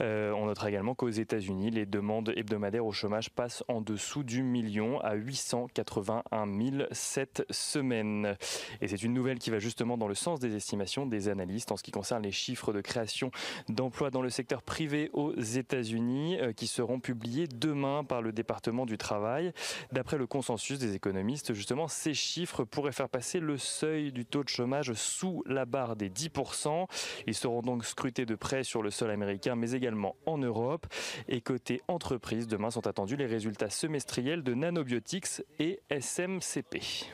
Euh, 0.00 0.32
on 0.32 0.46
notera 0.46 0.68
également 0.68 0.94
qu'aux 0.94 1.10
États-Unis, 1.10 1.70
les 1.70 1.86
demandes 1.86 2.32
hebdomadaires 2.36 2.86
au 2.86 2.92
chômage 2.92 3.30
passent 3.30 3.64
en 3.68 3.80
dessous 3.80 4.22
du 4.22 4.42
million 4.42 5.00
à 5.00 5.14
881 5.14 6.46
000 6.46 6.84
cette 6.92 7.44
semaine. 7.50 8.36
Et 8.80 8.88
c'est 8.88 9.02
une 9.02 9.12
nouvelle 9.12 9.38
qui 9.38 9.50
va 9.50 9.58
justement 9.58 9.98
dans 9.98 10.08
le 10.08 10.14
sens 10.14 10.40
des 10.40 10.54
estimations 10.54 11.06
des 11.06 11.28
analystes 11.28 11.72
en 11.72 11.76
ce 11.76 11.82
qui 11.82 11.90
concerne 11.90 12.22
les 12.22 12.32
chiffres 12.32 12.72
de 12.72 12.80
création 12.80 13.30
d'emplois 13.68 14.10
dans 14.10 14.22
le 14.22 14.30
secteur 14.30 14.62
privé 14.62 15.10
aux 15.12 15.34
États-Unis 15.34 16.38
euh, 16.40 16.52
qui 16.52 16.66
seront 16.66 17.00
publiés 17.00 17.46
demain 17.46 18.04
par 18.04 18.22
le 18.22 18.32
département 18.32 18.86
du 18.86 18.98
travail. 18.98 19.52
D'après 19.92 20.18
le 20.18 20.26
consensus 20.26 20.78
des 20.78 20.94
économistes, 20.94 21.54
justement, 21.54 21.88
ces 21.88 22.14
chiffres 22.14 22.64
pourraient 22.64 22.92
faire 22.92 23.08
passer 23.08 23.40
le 23.40 23.58
seuil 23.58 24.12
du 24.12 24.24
taux 24.24 24.44
de 24.44 24.48
chômage 24.48 24.92
sous 24.92 25.42
la 25.46 25.64
barre 25.64 25.96
des 25.96 26.10
10%. 26.10 26.86
Ils 27.26 27.34
seront 27.34 27.62
donc 27.62 27.69
scrutés 27.82 28.26
de 28.26 28.34
près 28.34 28.64
sur 28.64 28.82
le 28.82 28.90
sol 28.90 29.10
américain, 29.10 29.56
mais 29.56 29.72
également 29.72 30.16
en 30.26 30.38
Europe. 30.38 30.86
Et 31.28 31.40
côté 31.40 31.80
entreprise, 31.88 32.46
demain 32.46 32.70
sont 32.70 32.86
attendus 32.86 33.16
les 33.16 33.26
résultats 33.26 33.70
semestriels 33.70 34.42
de 34.42 34.54
Nanobiotics 34.54 35.42
et 35.58 35.80
SMCP. 35.90 37.10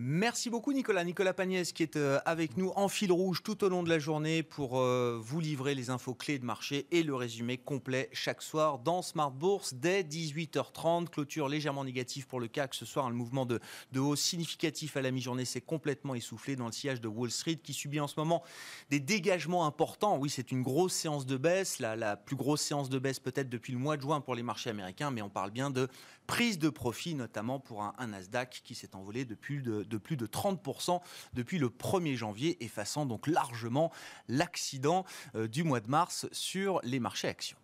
Merci 0.00 0.48
beaucoup 0.48 0.72
Nicolas. 0.72 1.02
Nicolas 1.02 1.34
Pagnès 1.34 1.72
qui 1.72 1.82
est 1.82 1.96
euh, 1.96 2.20
avec 2.24 2.56
nous 2.56 2.70
en 2.76 2.86
fil 2.86 3.10
rouge 3.10 3.42
tout 3.42 3.64
au 3.64 3.68
long 3.68 3.82
de 3.82 3.88
la 3.88 3.98
journée 3.98 4.44
pour 4.44 4.78
euh, 4.78 5.18
vous 5.20 5.40
livrer 5.40 5.74
les 5.74 5.90
infos 5.90 6.14
clés 6.14 6.38
de 6.38 6.44
marché 6.44 6.86
et 6.92 7.02
le 7.02 7.16
résumé 7.16 7.58
complet 7.58 8.08
chaque 8.12 8.40
soir 8.40 8.78
dans 8.78 9.02
Smart 9.02 9.32
Bourse 9.32 9.74
dès 9.74 10.04
18h30. 10.04 11.08
Clôture 11.08 11.48
légèrement 11.48 11.82
négative 11.82 12.28
pour 12.28 12.38
le 12.38 12.46
CAC 12.46 12.74
ce 12.74 12.84
soir. 12.84 13.06
Un 13.06 13.10
mouvement 13.10 13.44
de, 13.44 13.58
hausse 13.96 14.20
significatif 14.20 14.96
à 14.96 15.02
la 15.02 15.10
mi-journée 15.10 15.44
s'est 15.44 15.60
complètement 15.60 16.14
essoufflé 16.14 16.54
dans 16.54 16.66
le 16.66 16.72
sillage 16.72 17.00
de 17.00 17.08
Wall 17.08 17.32
Street 17.32 17.56
qui 17.56 17.72
subit 17.72 17.98
en 17.98 18.06
ce 18.06 18.14
moment 18.20 18.44
des 18.90 19.00
dégagements 19.00 19.66
importants. 19.66 20.16
Oui, 20.16 20.30
c'est 20.30 20.52
une 20.52 20.62
grosse 20.62 20.92
séance 20.92 21.26
de 21.26 21.36
baisse, 21.36 21.80
la 21.80 22.16
plus 22.16 22.36
grosse 22.36 22.60
séance 22.60 22.88
de 22.88 23.00
baisse 23.00 23.18
peut-être 23.18 23.48
depuis 23.48 23.72
le 23.72 23.80
mois 23.80 23.96
de 23.96 24.02
juin 24.02 24.20
pour 24.20 24.36
les 24.36 24.44
marchés 24.44 24.70
américains, 24.70 25.10
mais 25.10 25.22
on 25.22 25.28
parle 25.28 25.50
bien 25.50 25.70
de 25.70 25.88
prise 26.28 26.58
de 26.58 26.68
profit, 26.68 27.14
notamment 27.14 27.58
pour 27.58 27.82
un, 27.82 28.06
Nasdaq 28.06 28.60
qui 28.62 28.76
s'est 28.76 28.94
envolé 28.94 29.24
de 29.24 29.34
plus 29.34 29.62
de, 29.62 29.96
plus 29.96 30.16
de 30.16 30.26
30% 30.26 31.00
depuis 31.32 31.58
le 31.58 31.68
1er 31.68 32.14
janvier, 32.14 32.62
effaçant 32.62 33.06
donc 33.06 33.26
largement 33.26 33.90
l'accident 34.28 35.04
euh, 35.34 35.48
du 35.48 35.64
mois 35.64 35.80
de 35.80 35.88
mars 35.88 36.28
sur 36.30 36.80
les 36.84 37.00
marchés 37.00 37.28
actions. 37.28 37.56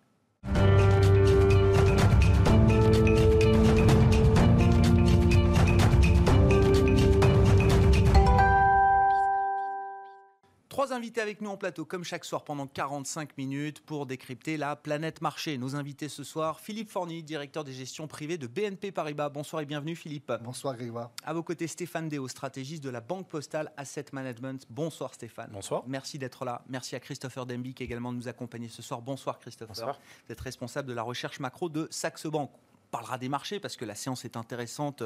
Trois 10.75 10.91
invités 10.91 11.21
avec 11.21 11.39
nous 11.39 11.49
en 11.49 11.55
plateau, 11.55 11.85
comme 11.85 12.03
chaque 12.03 12.25
soir, 12.25 12.43
pendant 12.43 12.67
45 12.67 13.37
minutes 13.37 13.79
pour 13.79 14.05
décrypter 14.05 14.57
la 14.57 14.75
planète 14.75 15.21
marché. 15.21 15.57
Nos 15.57 15.77
invités 15.77 16.09
ce 16.09 16.25
soir, 16.25 16.59
Philippe 16.59 16.89
Forny, 16.89 17.23
directeur 17.23 17.63
des 17.63 17.71
gestions 17.71 18.09
privées 18.09 18.37
de 18.37 18.45
BNP 18.45 18.91
Paribas. 18.91 19.29
Bonsoir 19.29 19.61
et 19.61 19.65
bienvenue, 19.65 19.95
Philippe. 19.95 20.33
Bonsoir, 20.43 20.75
Grégoire. 20.75 21.11
À 21.23 21.33
vos 21.33 21.43
côtés, 21.43 21.67
Stéphane 21.67 22.09
Déo, 22.09 22.27
stratégiste 22.27 22.83
de 22.83 22.89
la 22.89 22.99
Banque 22.99 23.29
Postale 23.29 23.71
Asset 23.77 24.07
Management. 24.11 24.67
Bonsoir, 24.69 25.13
Stéphane. 25.13 25.49
Bonsoir. 25.53 25.85
Merci 25.87 26.19
d'être 26.19 26.43
là. 26.43 26.61
Merci 26.67 26.97
à 26.97 26.99
Christopher 26.99 27.45
Demby 27.45 27.73
qui 27.73 27.83
également 27.83 28.11
de 28.11 28.17
nous 28.17 28.27
accompagner 28.27 28.67
ce 28.67 28.81
soir. 28.81 29.01
Bonsoir, 29.01 29.39
Christopher. 29.39 29.73
Bonsoir. 29.73 29.99
Vous 30.27 30.33
êtes 30.33 30.41
responsable 30.41 30.89
de 30.89 30.93
la 30.93 31.03
recherche 31.03 31.39
macro 31.39 31.69
de 31.69 31.87
Saxo 31.89 32.31
Bank. 32.31 32.51
On 32.53 32.91
parlera 32.91 33.17
des 33.17 33.29
marchés 33.29 33.61
parce 33.61 33.77
que 33.77 33.85
la 33.85 33.95
séance 33.95 34.25
est 34.25 34.35
intéressante 34.35 35.03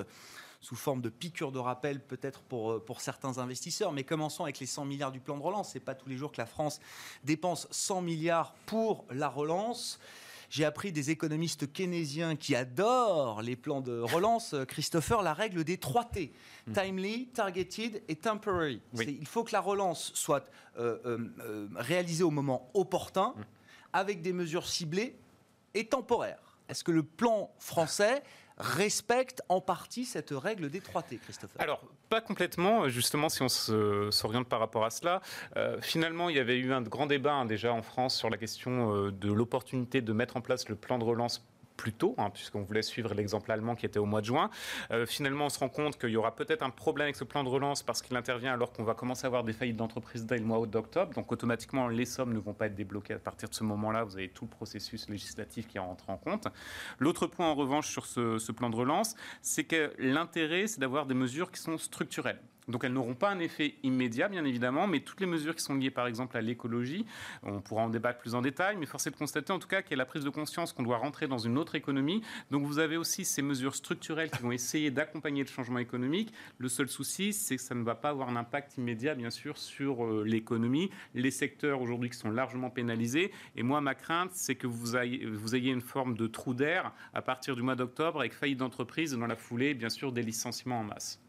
sous 0.62 0.76
forme 0.76 1.02
de 1.02 1.10
piqûre 1.10 1.52
de 1.52 1.60
rappel 1.60 2.02
peut-être 2.02 2.42
pour, 2.42 2.72
euh, 2.72 2.80
pour 2.80 3.02
certains 3.02 3.38
investisseurs. 3.38 3.92
Mais 3.92 4.04
commençons 4.04 4.44
avec 4.44 4.60
les 4.60 4.66
100 4.66 4.86
milliards 4.86 5.12
du 5.12 5.20
plan 5.20 5.38
de 5.38 5.44
relance. 5.44 5.72
Ce 5.72 5.78
n'est 5.78 5.84
pas 5.84 5.96
tous 5.96 6.10
les 6.10 6.18
jours 6.18 6.32
que 6.32 6.42
la 6.42 6.46
France 6.46 6.80
dépense 7.24 7.68
100 7.72 8.02
milliards 8.02 8.54
pour 8.66 9.06
la 9.10 9.30
relance. 9.30 10.00
J'ai 10.50 10.66
appris 10.66 10.92
des 10.92 11.12
économistes 11.12 11.72
keynésiens 11.72 12.36
qui 12.36 12.56
adorent 12.56 13.44
les 13.44 13.56
plans 13.56 13.82
de 13.82 14.00
relance, 14.00 14.54
euh, 14.54 14.66
Christopher, 14.66 15.22
la 15.22 15.34
règle 15.34 15.64
des 15.64 15.78
3 15.78 16.06
T. 16.06 16.34
Hmm. 16.68 16.74
Timely, 16.74 17.28
targeted 17.28 18.04
et 18.08 18.16
temporary. 18.16 18.82
Il 19.00 19.28
faut 19.28 19.44
que 19.44 19.52
la 19.52 19.62
relance 19.62 20.12
soit 20.16 20.50
euh, 20.78 21.18
réalisée 21.76 22.24
au 22.24 22.32
moment 22.32 22.70
opportun, 22.74 23.34
hmm. 23.38 23.44
avec 23.94 24.22
des 24.22 24.34
mesures 24.34 24.68
ciblées 24.68 25.16
et 25.76 25.86
temporaires. 25.86 26.58
Est-ce 26.68 26.84
que 26.84 26.92
le 26.92 27.04
plan 27.04 27.52
français 27.60 28.24
respecte 28.60 29.42
en 29.48 29.62
partie 29.62 30.06
cette 30.06 30.32
règle 30.32 30.70
des 30.70 30.82
3 30.82 31.04
T, 31.04 31.18
Christopher 31.18 31.62
Alors, 31.62 31.82
pas 32.10 32.22
complètement, 32.22 32.90
justement, 32.90 33.30
si 33.30 33.42
on 33.42 33.48
s'oriente 33.50 34.48
par 34.48 34.60
rapport 34.60 34.84
à 34.84 34.90
cela. 34.90 35.22
Euh, 35.56 35.80
finalement, 35.82 36.30
il 36.30 36.36
y 36.36 36.40
avait 36.40 36.58
eu 36.58 36.74
un 36.74 36.82
grand 36.82 37.06
débat 37.06 37.34
hein, 37.34 37.46
déjà 37.46 37.74
en 37.74 37.82
France 37.82 38.16
sur 38.16 38.30
la 38.30 38.38
question 38.38 38.94
euh, 38.94 39.12
de 39.12 39.32
l'opportunité 39.32 40.02
de 40.02 40.14
mettre 40.14 40.36
en 40.38 40.42
place 40.42 40.68
le 40.68 40.76
plan 40.76 40.98
de 40.98 41.04
relance 41.04 41.46
plus 41.80 41.94
tôt, 41.94 42.14
hein, 42.18 42.30
puisqu'on 42.30 42.62
voulait 42.62 42.82
suivre 42.82 43.14
l'exemple 43.14 43.50
allemand 43.54 43.74
qui 43.74 43.86
était 43.86 44.00
au 44.00 44.06
mois 44.06 44.20
de 44.20 44.26
juin. 44.26 44.50
Euh, 44.92 45.06
finalement, 45.06 45.46
on 45.46 45.50
se 45.50 45.60
rend 45.60 45.70
compte 45.70 45.98
qu'il 45.98 46.10
y 46.10 46.18
aura 46.18 46.36
peut-être 46.36 46.62
un 46.62 46.72
problème 46.72 47.06
avec 47.06 47.16
ce 47.16 47.24
plan 47.24 47.42
de 47.42 47.48
relance 47.48 47.84
parce 47.84 48.02
qu'il 48.02 48.18
intervient 48.18 48.52
alors 48.52 48.74
qu'on 48.74 48.84
va 48.84 48.96
commencer 48.96 49.24
à 49.24 49.28
avoir 49.28 49.46
des 49.46 49.54
faillites 49.54 49.78
d'entreprise 49.78 50.26
dès 50.26 50.38
le 50.38 50.44
mois 50.44 50.68
d'octobre. 50.68 51.14
Donc 51.14 51.32
automatiquement, 51.32 51.88
les 51.88 52.04
sommes 52.04 52.34
ne 52.34 52.40
vont 52.40 52.54
pas 52.54 52.66
être 52.66 52.76
débloquées 52.76 53.14
à 53.14 53.20
partir 53.20 53.48
de 53.48 53.54
ce 53.56 53.64
moment-là. 53.64 54.04
Vous 54.04 54.18
avez 54.18 54.28
tout 54.28 54.44
le 54.44 54.50
processus 54.50 55.08
législatif 55.08 55.70
qui 55.70 55.80
rentre 55.80 56.10
en 56.10 56.18
compte. 56.18 56.50
L'autre 57.00 57.28
point 57.28 57.48
en 57.48 57.56
revanche 57.56 57.90
sur 57.90 58.06
ce 58.06 58.52
plan 58.52 58.70
de 58.70 58.76
relance, 58.76 59.16
c'est 59.42 59.64
que 59.64 59.94
l'intérêt, 60.00 60.68
c'est 60.68 60.82
d'avoir 60.82 61.06
des 61.06 61.14
mesures 61.14 61.50
qui 61.50 61.62
sont 61.62 61.78
structurelles. 61.78 62.42
Donc 62.70 62.84
elles 62.84 62.94
n'auront 62.94 63.16
pas 63.16 63.30
un 63.30 63.40
effet 63.40 63.76
immédiat, 63.84 64.30
bien 64.30 64.46
évidemment, 64.46 64.88
mais 64.88 65.00
toutes 65.00 65.20
les 65.20 65.26
mesures 65.26 65.56
qui 65.56 65.64
sont 65.64 65.76
liées, 65.76 65.92
par 65.92 66.08
exemple, 66.08 66.38
à 66.38 66.42
l'écologie, 66.42 67.06
on 67.44 67.62
pourra 67.62 67.84
en 67.84 67.90
débattre 67.90 68.20
plus 68.20 68.36
en 68.36 68.42
détail, 68.42 68.78
mais 68.78 68.86
force 68.86 69.08
est 69.08 69.12
de 69.12 69.16
constater 69.16 69.52
en 69.52 69.60
tout 69.60 69.68
cas 69.68 69.82
qu'il 69.82 69.92
y 69.92 69.94
a 69.96 69.98
la 69.98 70.06
prise 70.06 70.24
de 70.24 70.30
conscience 70.30 70.72
qu'on 70.72 70.84
doit 70.84 70.98
rentrer 70.98 71.28
dans 71.28 71.40
une 71.40 71.58
autre 71.58 71.76
économie. 71.76 72.22
Donc 72.52 72.66
vous 72.66 72.80
avez 72.80 72.98
aussi 72.98 73.26
ces 73.26 73.42
mesures 73.42 73.76
structurelles 73.76 74.30
qui 74.30 74.42
vont 74.42 74.52
essayer 74.52 74.92
d'accompagner 74.92 75.44
le 75.44 75.50
changement 75.50 75.80
économique. 75.80 76.32
Le 76.60 76.70
seul 76.70 76.90
souci, 76.90 77.34
c'est 77.34 77.56
que 77.56 77.62
ça 77.62 77.76
ne 77.76 77.84
va 77.84 77.96
pas 77.96 78.10
avoir 78.10 78.30
un 78.30 78.36
impact 78.36 78.78
immédiat, 78.78 79.16
bien 79.16 79.32
sûr, 79.32 79.58
sur 79.58 80.06
euh, 80.06 80.24
l'économie. 80.26 80.92
Les 81.16 81.32
secteurs 81.32 81.82
aujourd'hui 81.82 82.10
qui 82.10 82.18
sont 82.18 82.32
largement 82.32 82.70
pénalisés. 82.70 83.32
Et 83.56 83.64
moi, 83.64 83.82
ma 83.82 83.96
crainte, 83.96 84.32
c'est 84.34 84.56
que 84.56 84.68
vous 84.68 84.96
ayez, 84.96 85.72
une 85.72 85.82
forme 85.82 86.16
de 86.16 86.28
trou 86.28 86.54
d'air 86.54 86.94
à 87.14 87.22
partir 87.22 87.56
du 87.56 87.62
mois 87.62 87.76
d'octobre 87.76 88.20
avec 88.20 88.34
faillite 88.34 88.60
d'entreprise 88.60 89.14
dans 89.14 89.28
la 89.28 89.36
foulée, 89.36 89.74
bien 89.74 89.90
sûr, 89.90 90.12
des 90.12 90.22
licenciements 90.22 90.80
en 90.80 90.84
masse. 90.84 91.20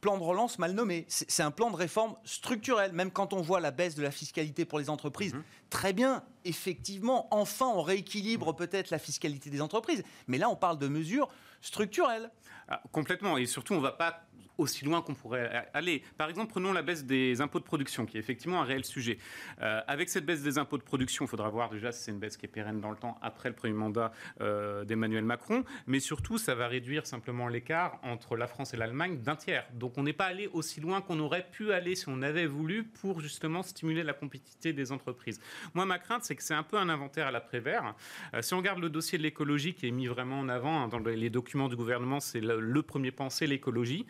Plan 0.00 0.16
de 0.16 0.22
relance 0.22 0.58
mal 0.58 0.72
nommé. 0.72 1.06
C'est 1.08 1.42
un 1.42 1.50
plan 1.50 1.70
de 1.70 1.76
réforme 1.76 2.14
structurel. 2.24 2.92
Même 2.92 3.10
quand 3.10 3.32
on 3.32 3.40
voit 3.40 3.60
la 3.60 3.70
baisse 3.70 3.94
de 3.94 4.02
la 4.02 4.10
fiscalité 4.10 4.64
pour 4.64 4.78
les 4.78 4.90
entreprises, 4.90 5.34
mhm. 5.34 5.42
très 5.70 5.92
bien, 5.92 6.22
effectivement, 6.44 7.26
enfin 7.30 7.66
on 7.66 7.82
rééquilibre 7.82 8.54
peut-être 8.54 8.90
la 8.90 8.98
fiscalité 8.98 9.50
des 9.50 9.60
entreprises. 9.60 10.04
Mais 10.28 10.38
là, 10.38 10.48
on 10.48 10.56
parle 10.56 10.78
de 10.78 10.88
mesures 10.88 11.28
structurelles. 11.60 12.30
Ah, 12.68 12.82
complètement. 12.92 13.38
Et 13.38 13.46
surtout, 13.46 13.74
on 13.74 13.78
ne 13.78 13.82
va 13.82 13.92
pas 13.92 14.27
aussi 14.58 14.84
loin 14.84 15.00
qu'on 15.02 15.14
pourrait 15.14 15.68
aller. 15.72 16.02
Par 16.16 16.28
exemple, 16.28 16.50
prenons 16.50 16.72
la 16.72 16.82
baisse 16.82 17.04
des 17.04 17.40
impôts 17.40 17.60
de 17.60 17.64
production, 17.64 18.04
qui 18.04 18.16
est 18.16 18.20
effectivement 18.20 18.60
un 18.60 18.64
réel 18.64 18.84
sujet. 18.84 19.18
Euh, 19.62 19.80
avec 19.86 20.08
cette 20.08 20.26
baisse 20.26 20.42
des 20.42 20.58
impôts 20.58 20.78
de 20.78 20.82
production, 20.82 21.24
il 21.24 21.28
faudra 21.28 21.48
voir 21.48 21.70
déjà 21.70 21.92
si 21.92 22.02
c'est 22.02 22.10
une 22.10 22.18
baisse 22.18 22.36
qui 22.36 22.46
est 22.46 22.48
pérenne 22.48 22.80
dans 22.80 22.90
le 22.90 22.96
temps 22.96 23.18
après 23.22 23.48
le 23.48 23.54
premier 23.54 23.74
mandat 23.74 24.12
euh, 24.40 24.84
d'Emmanuel 24.84 25.24
Macron, 25.24 25.64
mais 25.86 26.00
surtout, 26.00 26.38
ça 26.38 26.54
va 26.54 26.66
réduire 26.66 27.06
simplement 27.06 27.48
l'écart 27.48 27.98
entre 28.02 28.36
la 28.36 28.46
France 28.46 28.74
et 28.74 28.76
l'Allemagne 28.76 29.18
d'un 29.18 29.36
tiers. 29.36 29.66
Donc 29.74 29.96
on 29.96 30.02
n'est 30.02 30.12
pas 30.12 30.26
allé 30.26 30.48
aussi 30.48 30.80
loin 30.80 31.00
qu'on 31.00 31.20
aurait 31.20 31.46
pu 31.50 31.72
aller 31.72 31.94
si 31.94 32.06
on 32.08 32.20
avait 32.22 32.46
voulu 32.46 32.84
pour 32.84 33.20
justement 33.20 33.62
stimuler 33.62 34.02
la 34.02 34.12
compétitivité 34.12 34.72
des 34.72 34.92
entreprises. 34.92 35.40
Moi, 35.74 35.86
ma 35.86 35.98
crainte, 35.98 36.24
c'est 36.24 36.34
que 36.34 36.42
c'est 36.42 36.54
un 36.54 36.62
peu 36.64 36.76
un 36.76 36.88
inventaire 36.88 37.28
à 37.28 37.30
l'après-vert. 37.30 37.94
Euh, 38.34 38.42
si 38.42 38.54
on 38.54 38.58
regarde 38.58 38.80
le 38.80 38.90
dossier 38.90 39.18
de 39.18 39.22
l'écologie 39.22 39.74
qui 39.74 39.86
est 39.86 39.92
mis 39.92 40.06
vraiment 40.06 40.40
en 40.40 40.48
avant 40.48 40.82
hein, 40.82 40.88
dans 40.88 40.98
les 40.98 41.30
documents 41.30 41.68
du 41.68 41.76
gouvernement, 41.76 42.20
c'est 42.20 42.40
le, 42.40 42.60
le 42.60 42.82
premier 42.82 43.12
pensée, 43.12 43.46
l'écologie. 43.46 44.06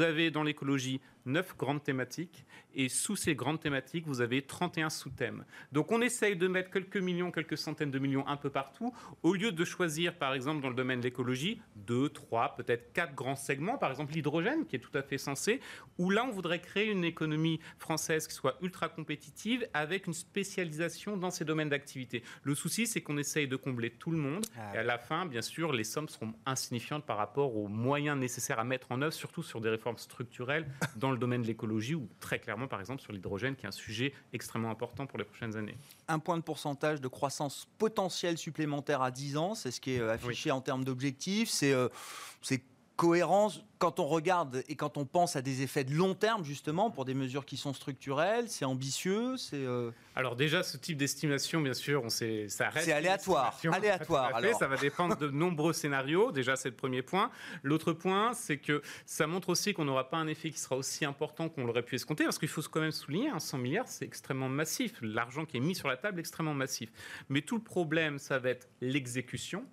Avez 0.00 0.30
dans 0.30 0.42
l'écologie 0.42 1.00
neuf 1.26 1.56
grandes 1.56 1.82
thématiques 1.82 2.44
et 2.74 2.88
sous 2.88 3.16
ces 3.16 3.34
grandes 3.34 3.60
thématiques, 3.60 4.06
vous 4.06 4.20
avez 4.20 4.42
31 4.42 4.90
sous-thèmes. 4.90 5.44
Donc 5.72 5.92
on 5.92 6.00
essaye 6.00 6.36
de 6.36 6.48
mettre 6.48 6.70
quelques 6.70 6.96
millions, 6.96 7.30
quelques 7.30 7.58
centaines 7.58 7.90
de 7.90 7.98
millions 7.98 8.26
un 8.26 8.36
peu 8.36 8.50
partout, 8.50 8.94
au 9.22 9.34
lieu 9.34 9.52
de 9.52 9.64
choisir, 9.64 10.14
par 10.16 10.34
exemple, 10.34 10.62
dans 10.62 10.70
le 10.70 10.74
domaine 10.74 11.00
de 11.00 11.04
l'écologie, 11.04 11.60
deux, 11.76 12.08
trois, 12.08 12.54
peut-être 12.56 12.92
quatre 12.92 13.14
grands 13.14 13.36
segments, 13.36 13.78
par 13.78 13.90
exemple 13.90 14.14
l'hydrogène, 14.14 14.66
qui 14.66 14.76
est 14.76 14.80
tout 14.80 14.96
à 14.96 15.02
fait 15.02 15.18
censé, 15.18 15.60
où 15.98 16.10
là, 16.10 16.24
on 16.24 16.30
voudrait 16.30 16.60
créer 16.60 16.90
une 16.90 17.04
économie 17.04 17.60
française 17.78 18.26
qui 18.26 18.34
soit 18.34 18.56
ultra 18.62 18.88
compétitive 18.88 19.68
avec 19.74 20.06
une 20.06 20.14
spécialisation 20.14 21.16
dans 21.16 21.30
ces 21.30 21.44
domaines 21.44 21.68
d'activité. 21.68 22.22
Le 22.42 22.54
souci, 22.54 22.86
c'est 22.86 23.02
qu'on 23.02 23.18
essaye 23.18 23.48
de 23.48 23.56
combler 23.56 23.90
tout 23.90 24.10
le 24.10 24.18
monde, 24.18 24.44
ah 24.56 24.74
et 24.74 24.78
à 24.78 24.82
la 24.82 24.98
fin, 24.98 25.26
bien 25.26 25.42
sûr, 25.42 25.72
les 25.72 25.84
sommes 25.84 26.08
seront 26.08 26.32
insignifiantes 26.46 27.04
par 27.04 27.18
rapport 27.18 27.56
aux 27.56 27.68
moyens 27.68 28.18
nécessaires 28.18 28.58
à 28.58 28.64
mettre 28.64 28.92
en 28.92 29.02
œuvre, 29.02 29.12
surtout 29.12 29.42
sur 29.42 29.60
des 29.60 29.68
réformes 29.68 29.81
structurelles 29.96 30.66
dans 30.96 31.10
le 31.10 31.18
domaine 31.18 31.42
de 31.42 31.46
l'écologie 31.46 31.94
ou 31.94 32.08
très 32.20 32.38
clairement, 32.38 32.68
par 32.68 32.80
exemple, 32.80 33.02
sur 33.02 33.12
l'hydrogène, 33.12 33.56
qui 33.56 33.64
est 33.64 33.68
un 33.68 33.72
sujet 33.72 34.12
extrêmement 34.32 34.70
important 34.70 35.06
pour 35.06 35.18
les 35.18 35.24
prochaines 35.24 35.56
années. 35.56 35.76
Un 36.08 36.18
point 36.18 36.36
de 36.36 36.42
pourcentage 36.42 37.00
de 37.00 37.08
croissance 37.08 37.68
potentielle 37.78 38.38
supplémentaire 38.38 39.02
à 39.02 39.10
10 39.10 39.36
ans, 39.36 39.54
c'est 39.54 39.70
ce 39.70 39.80
qui 39.80 39.94
est 39.94 40.00
euh, 40.00 40.12
affiché 40.12 40.50
en 40.50 40.60
termes 40.60 40.84
d'objectifs. 40.84 41.48
C'est 41.50 41.72
euh, 41.72 41.88
cohérence 43.02 43.64
quand 43.78 43.98
on 43.98 44.06
regarde 44.06 44.62
et 44.68 44.76
quand 44.76 44.96
on 44.96 45.04
pense 45.04 45.34
à 45.34 45.42
des 45.42 45.62
effets 45.62 45.82
de 45.82 45.92
long 45.92 46.14
terme, 46.14 46.44
justement, 46.44 46.88
pour 46.88 47.04
des 47.04 47.14
mesures 47.14 47.44
qui 47.44 47.56
sont 47.56 47.74
structurelles 47.74 48.48
C'est 48.48 48.64
ambitieux 48.64 49.36
c'est 49.36 49.56
euh, 49.56 49.90
Alors 50.14 50.36
déjà, 50.36 50.62
ce 50.62 50.76
type 50.76 50.98
d'estimation, 50.98 51.60
bien 51.60 51.74
sûr, 51.74 52.04
on 52.04 52.08
sait, 52.08 52.48
ça 52.48 52.68
reste... 52.68 52.84
C'est 52.84 52.92
aléatoire. 52.92 53.58
aléatoire 53.72 54.36
alors. 54.36 54.56
Ça 54.56 54.68
va 54.68 54.76
dépendre 54.76 55.16
de 55.16 55.28
nombreux 55.28 55.72
scénarios. 55.72 56.30
Déjà, 56.30 56.54
c'est 56.54 56.68
le 56.68 56.76
premier 56.76 57.02
point. 57.02 57.32
L'autre 57.64 57.92
point, 57.92 58.34
c'est 58.34 58.58
que 58.58 58.82
ça 59.04 59.26
montre 59.26 59.48
aussi 59.48 59.74
qu'on 59.74 59.84
n'aura 59.84 60.08
pas 60.08 60.18
un 60.18 60.28
effet 60.28 60.50
qui 60.50 60.60
sera 60.60 60.76
aussi 60.76 61.04
important 61.04 61.48
qu'on 61.48 61.64
l'aurait 61.64 61.82
pu 61.82 61.96
escompter, 61.96 62.22
parce 62.22 62.38
qu'il 62.38 62.46
faut 62.46 62.62
quand 62.70 62.82
même 62.82 62.92
souligner, 62.92 63.30
100 63.36 63.56
hein, 63.56 63.60
milliards, 63.60 63.88
c'est 63.88 64.04
extrêmement 64.04 64.48
massif. 64.48 64.92
L'argent 65.02 65.44
qui 65.44 65.56
est 65.56 65.60
mis 65.60 65.74
sur 65.74 65.88
la 65.88 65.96
table 65.96 66.18
est 66.18 66.20
extrêmement 66.20 66.54
massif. 66.54 66.92
Mais 67.28 67.40
tout 67.40 67.56
le 67.56 67.64
problème, 67.64 68.20
ça 68.20 68.38
va 68.38 68.50
être 68.50 68.68
l'exécution 68.80 69.66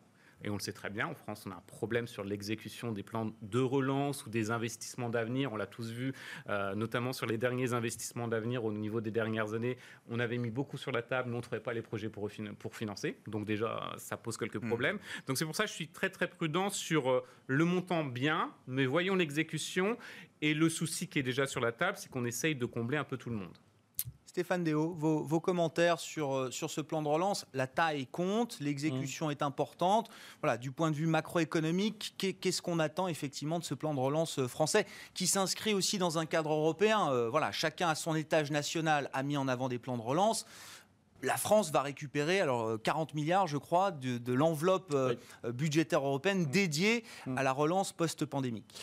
et 0.44 0.50
on 0.50 0.54
le 0.54 0.60
sait 0.60 0.72
très 0.72 0.90
bien, 0.90 1.08
en 1.08 1.16
France, 1.16 1.44
on 1.46 1.52
a 1.52 1.56
un 1.56 1.64
problème 1.68 2.08
sur 2.08 2.24
l'exécution 2.24 2.92
des 2.92 3.04
plans 3.04 3.32
de 3.42 3.60
relance 3.60 4.26
ou 4.26 4.30
des 4.30 4.52
investissements 4.52 5.10
d'avenir. 5.10 5.52
On 5.52 5.58
l'a 5.58 5.68
tous 5.68 5.92
vu, 5.92 6.14
euh, 6.50 6.76
notamment 6.76 7.14
sur 7.14 7.26
les 7.26 7.38
derniers 7.38 7.74
investissements 7.74 8.28
d'avenir 8.28 8.64
au 8.64 8.72
niveau 8.72 9.02
des 9.02 9.12
dernières 9.12 9.54
années. 9.54 9.78
On 10.10 10.20
avait 10.20 10.38
mis 10.38 10.50
beaucoup 10.50 10.78
sur 10.78 10.92
la 10.92 11.02
table, 11.02 11.30
mais 11.30 11.36
on 11.36 11.40
ne 11.40 11.44
trouvait 11.44 11.60
pas 11.60 11.74
les 11.74 11.82
projets 11.82 12.10
pour, 12.10 12.30
pour 12.58 12.76
financer. 12.76 13.18
Donc 13.28 13.46
déjà, 13.46 13.94
ça 13.98 14.18
pose 14.18 14.38
quelques 14.38 14.62
mm. 14.62 14.68
problèmes. 14.68 15.00
Donc 15.28 15.38
c'est 15.38 15.46
pour 15.46 15.56
ça 15.56 15.64
que 15.64 15.70
je 15.70 15.76
suis 15.76 15.90
très 15.90 16.10
très 16.10 16.28
prudent 16.30 16.70
sur 16.70 17.10
euh, 17.10 17.26
le 17.48 17.66
montant 17.66 18.06
bien, 18.06 18.54
mais 18.68 18.86
voyons 18.86 19.16
l'exécution. 19.16 19.98
Et 20.42 20.54
le 20.54 20.70
souci 20.70 21.08
qui 21.08 21.20
est 21.20 21.24
déjà 21.24 21.48
sur 21.48 21.60
la 21.60 21.74
table, 21.74 21.98
c'est 21.98 22.10
qu'on 22.10 22.24
essaye 22.24 22.56
de 22.56 22.66
combler 22.66 22.98
un 22.98 23.04
peu 23.04 23.18
tout 23.18 23.30
le 23.30 23.36
monde. 23.36 23.58
Stéphane 24.30 24.64
Déo, 24.64 24.94
vos, 24.94 25.40
commentaires 25.40 26.00
sur, 26.00 26.36
euh, 26.36 26.52
sur 26.52 26.70
ce 26.70 26.82
plan 26.82 27.02
de 27.02 27.08
relance. 27.08 27.48
La 27.56 27.66
taille 27.66 28.06
compte, 28.06 28.60
l'exécution 28.60 29.30
mm. 29.30 29.32
est 29.32 29.42
importante. 29.42 30.08
Voilà, 30.44 30.58
du 30.58 30.70
point 30.70 30.92
de 30.92 30.96
vue 30.96 31.08
macroéconomique, 31.08 32.14
qu'est-ce 32.40 32.62
qu'on 32.62 32.78
attend 32.78 33.08
effectivement 33.08 33.58
de 33.58 33.64
ce 33.64 33.74
plan 33.74 33.96
de 33.96 34.00
relance 34.00 34.38
euh, 34.38 34.48
français 34.48 34.86
qui 35.16 35.26
s'inscrit 35.26 35.74
aussi 35.74 35.98
dans 35.98 36.20
un 36.20 36.28
cadre 36.28 36.52
européen 36.52 37.12
euh, 37.12 37.28
Voilà, 37.28 37.52
chacun 37.52 37.90
à 37.90 37.96
son 37.96 38.14
étage 38.14 38.52
national 38.52 39.10
a 39.14 39.24
mis 39.24 39.36
en 39.36 39.48
avant 39.48 39.68
des 39.68 39.80
plans 39.80 39.98
de 39.98 40.04
relance 40.04 40.46
la 41.22 41.36
France 41.36 41.70
va 41.72 41.82
récupérer 41.82 42.40
alors 42.40 42.82
40 42.82 43.14
milliards, 43.14 43.46
je 43.46 43.58
crois, 43.58 43.92
de, 43.92 44.32
l'enveloppe 44.32 44.96
budgétaire 45.44 46.06
européenne 46.06 46.44
mm. 46.44 46.52
dédiée 46.52 47.04
mm. 47.26 47.38
à 47.38 47.44
la 47.44 47.52
relance 47.52 47.92
post-pandémique. 47.92 48.74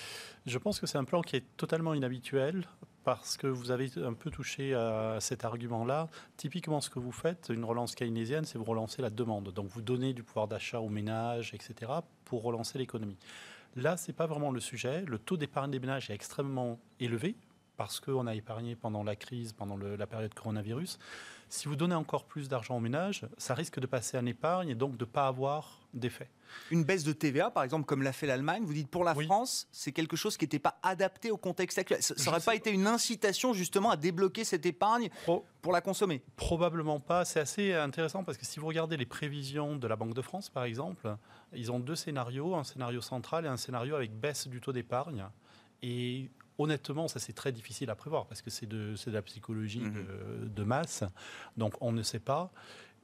Je 0.45 0.59
pense 0.59 0.79
que 0.79 0.87
c'est 0.87 0.99
un 0.99 1.05
plan 1.05 1.23
qui 1.23 1.37
est 1.37 1.45
totalement 1.57 1.95
inhabituel 1.95 2.67
parce 3.07 3.37
que 3.37 3.47
vous 3.47 3.71
avez 3.71 3.89
un 3.99 4.15
peu 4.15 4.33
touché 4.33 4.75
à 4.75 5.19
cet 5.21 5.45
argument-là. 5.45 6.09
Typiquement, 6.37 6.81
ce 6.81 6.91
que 6.91 6.99
vous 6.99 7.13
faites, 7.13 7.53
une 7.55 7.65
relance 7.65 7.95
keynésienne, 7.95 8.45
c'est 8.45 8.59
vous 8.59 8.65
relancer 8.65 9.01
la 9.01 9.11
demande. 9.11 9.53
Donc, 9.53 9.69
vous 9.69 9.81
donnez 9.81 10.13
du 10.13 10.25
pouvoir 10.25 10.49
d'achat 10.49 10.81
aux 10.81 10.89
ménages, 10.89 11.55
etc., 11.55 11.93
pour 12.25 12.43
relancer 12.43 12.79
l'économie. 12.79 13.17
Là, 13.77 13.97
ce 13.97 14.09
n'est 14.09 14.13
pas 14.13 14.27
vraiment 14.27 14.51
le 14.51 14.59
sujet. 14.59 15.05
Le 15.07 15.21
taux 15.21 15.37
d'épargne 15.37 15.71
des 15.71 15.79
ménages 15.79 16.11
est 16.11 16.15
extrêmement 16.15 16.81
élevé 16.99 17.37
parce 17.77 18.01
qu'on 18.01 18.27
a 18.27 18.35
épargné 18.35 18.75
pendant 18.75 19.05
la 19.05 19.15
crise, 19.15 19.53
pendant 19.53 19.77
la 19.77 20.07
période 20.09 20.35
coronavirus. 20.35 20.99
Si 21.49 21.69
vous 21.69 21.77
donnez 21.77 21.95
encore 21.95 22.25
plus 22.25 22.49
d'argent 22.49 22.77
aux 22.77 22.81
ménages, 22.81 23.25
ça 23.39 23.55
risque 23.55 23.79
de 23.79 23.87
passer 23.87 24.19
en 24.19 24.27
épargne 24.27 24.71
et 24.71 24.75
donc 24.75 24.97
de 24.97 25.05
ne 25.05 25.11
pas 25.11 25.29
avoir 25.29 25.86
d'effet. 25.97 26.29
Une 26.71 26.85
baisse 26.85 27.05
de 27.05 27.13
TVA, 27.13 27.51
par 27.51 27.65
exemple, 27.65 27.87
comme 27.87 28.03
l'a 28.03 28.13
fait 28.13 28.27
l'Allemagne, 28.27 28.65
vous 28.65 28.73
dites 28.73 28.89
pour 28.89 29.05
la 29.05 29.15
France, 29.15 29.69
c'est 29.73 29.93
quelque 29.93 30.17
chose 30.17 30.37
qui 30.37 30.45
n'était 30.45 30.59
pas 30.59 30.79
adapté 30.83 31.31
au 31.31 31.37
contexte 31.37 31.79
actuel. 31.79 32.03
Ça 32.03 32.15
n'aurait 32.25 32.41
pas 32.41 32.55
été 32.55 32.71
une 32.71 32.87
incitation 32.87 33.53
justement 33.53 33.91
à 33.91 33.97
débloquer 33.97 34.45
cette 34.45 34.67
épargne 34.67 35.11
pour 35.25 35.73
la 35.73 35.81
consommer? 35.81 36.23
Probablement 36.37 37.01
pas. 37.01 37.25
C'est 37.25 37.41
assez 37.41 37.75
intéressant 37.75 38.25
parce 38.25 38.39
que 38.39 38.47
si 38.47 38.61
vous 38.61 38.67
regardez 38.67 38.97
les 38.97 39.07
prévisions 39.07 39.77
de 39.77 39.87
la 39.87 39.97
Banque 39.97 40.15
de 40.15 40.23
France, 40.23 40.49
par 40.49 40.65
exemple, 40.65 41.17
ils 41.53 41.73
ont 41.73 41.81
deux 41.81 41.97
scénarios, 41.97 42.55
un 42.55 42.65
scénario 42.65 43.01
central 43.01 43.45
et 43.45 43.49
un 43.49 43.57
scénario 43.57 43.97
avec 43.97 44.19
baisse 44.19 44.49
du 44.49 44.61
taux 44.61 44.73
d'épargne. 44.73 45.25
Et 45.83 46.31
honnêtement, 46.59 47.09
ça 47.09 47.19
c'est 47.19 47.33
très 47.33 47.53
difficile 47.53 47.91
à 47.91 47.95
prévoir 47.95 48.27
parce 48.27 48.43
que 48.43 48.51
c'est 48.51 48.67
de, 48.67 48.95
la 49.07 49.23
psychologie 49.23 49.81
mhm. 49.81 50.49
de, 50.55 50.63
masse. 50.65 51.05
Donc 51.57 51.75
on 51.81 51.93
ne 51.93 52.03
sait 52.03 52.21
pas, 52.21 52.51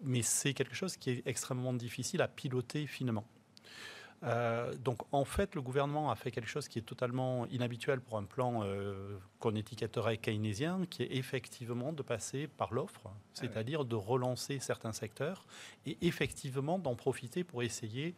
mais 0.02 0.22
c'est 0.22 0.54
quelque 0.54 0.74
chose 0.74 0.96
qui 0.96 1.10
est 1.10 1.22
extrêmement 1.26 1.72
difficile 1.72 2.22
à 2.22 2.28
piloter 2.28 2.86
finement. 2.86 3.24
Euh, 4.24 4.72
donc 4.76 5.02
en 5.10 5.24
fait, 5.24 5.54
le 5.54 5.62
gouvernement 5.62 6.10
a 6.10 6.14
fait 6.14 6.30
quelque 6.30 6.48
chose 6.48 6.68
qui 6.68 6.78
est 6.78 6.82
totalement 6.82 7.46
inhabituel 7.48 8.00
pour 8.00 8.18
un 8.18 8.22
plan 8.22 8.62
euh, 8.62 9.18
qu'on 9.40 9.54
étiquetterait 9.54 10.16
keynésien, 10.18 10.82
qui 10.88 11.02
est 11.02 11.12
effectivement 11.16 11.92
de 11.92 12.02
passer 12.02 12.46
par 12.46 12.72
l'offre, 12.72 13.00
ah 13.06 13.10
c'est-à-dire 13.34 13.84
de 13.84 13.96
relancer 13.96 14.60
certains 14.60 14.92
secteurs 14.92 15.44
et 15.86 15.98
effectivement 16.02 16.78
d'en 16.78 16.94
profiter 16.94 17.42
pour 17.42 17.62
essayer 17.62 18.14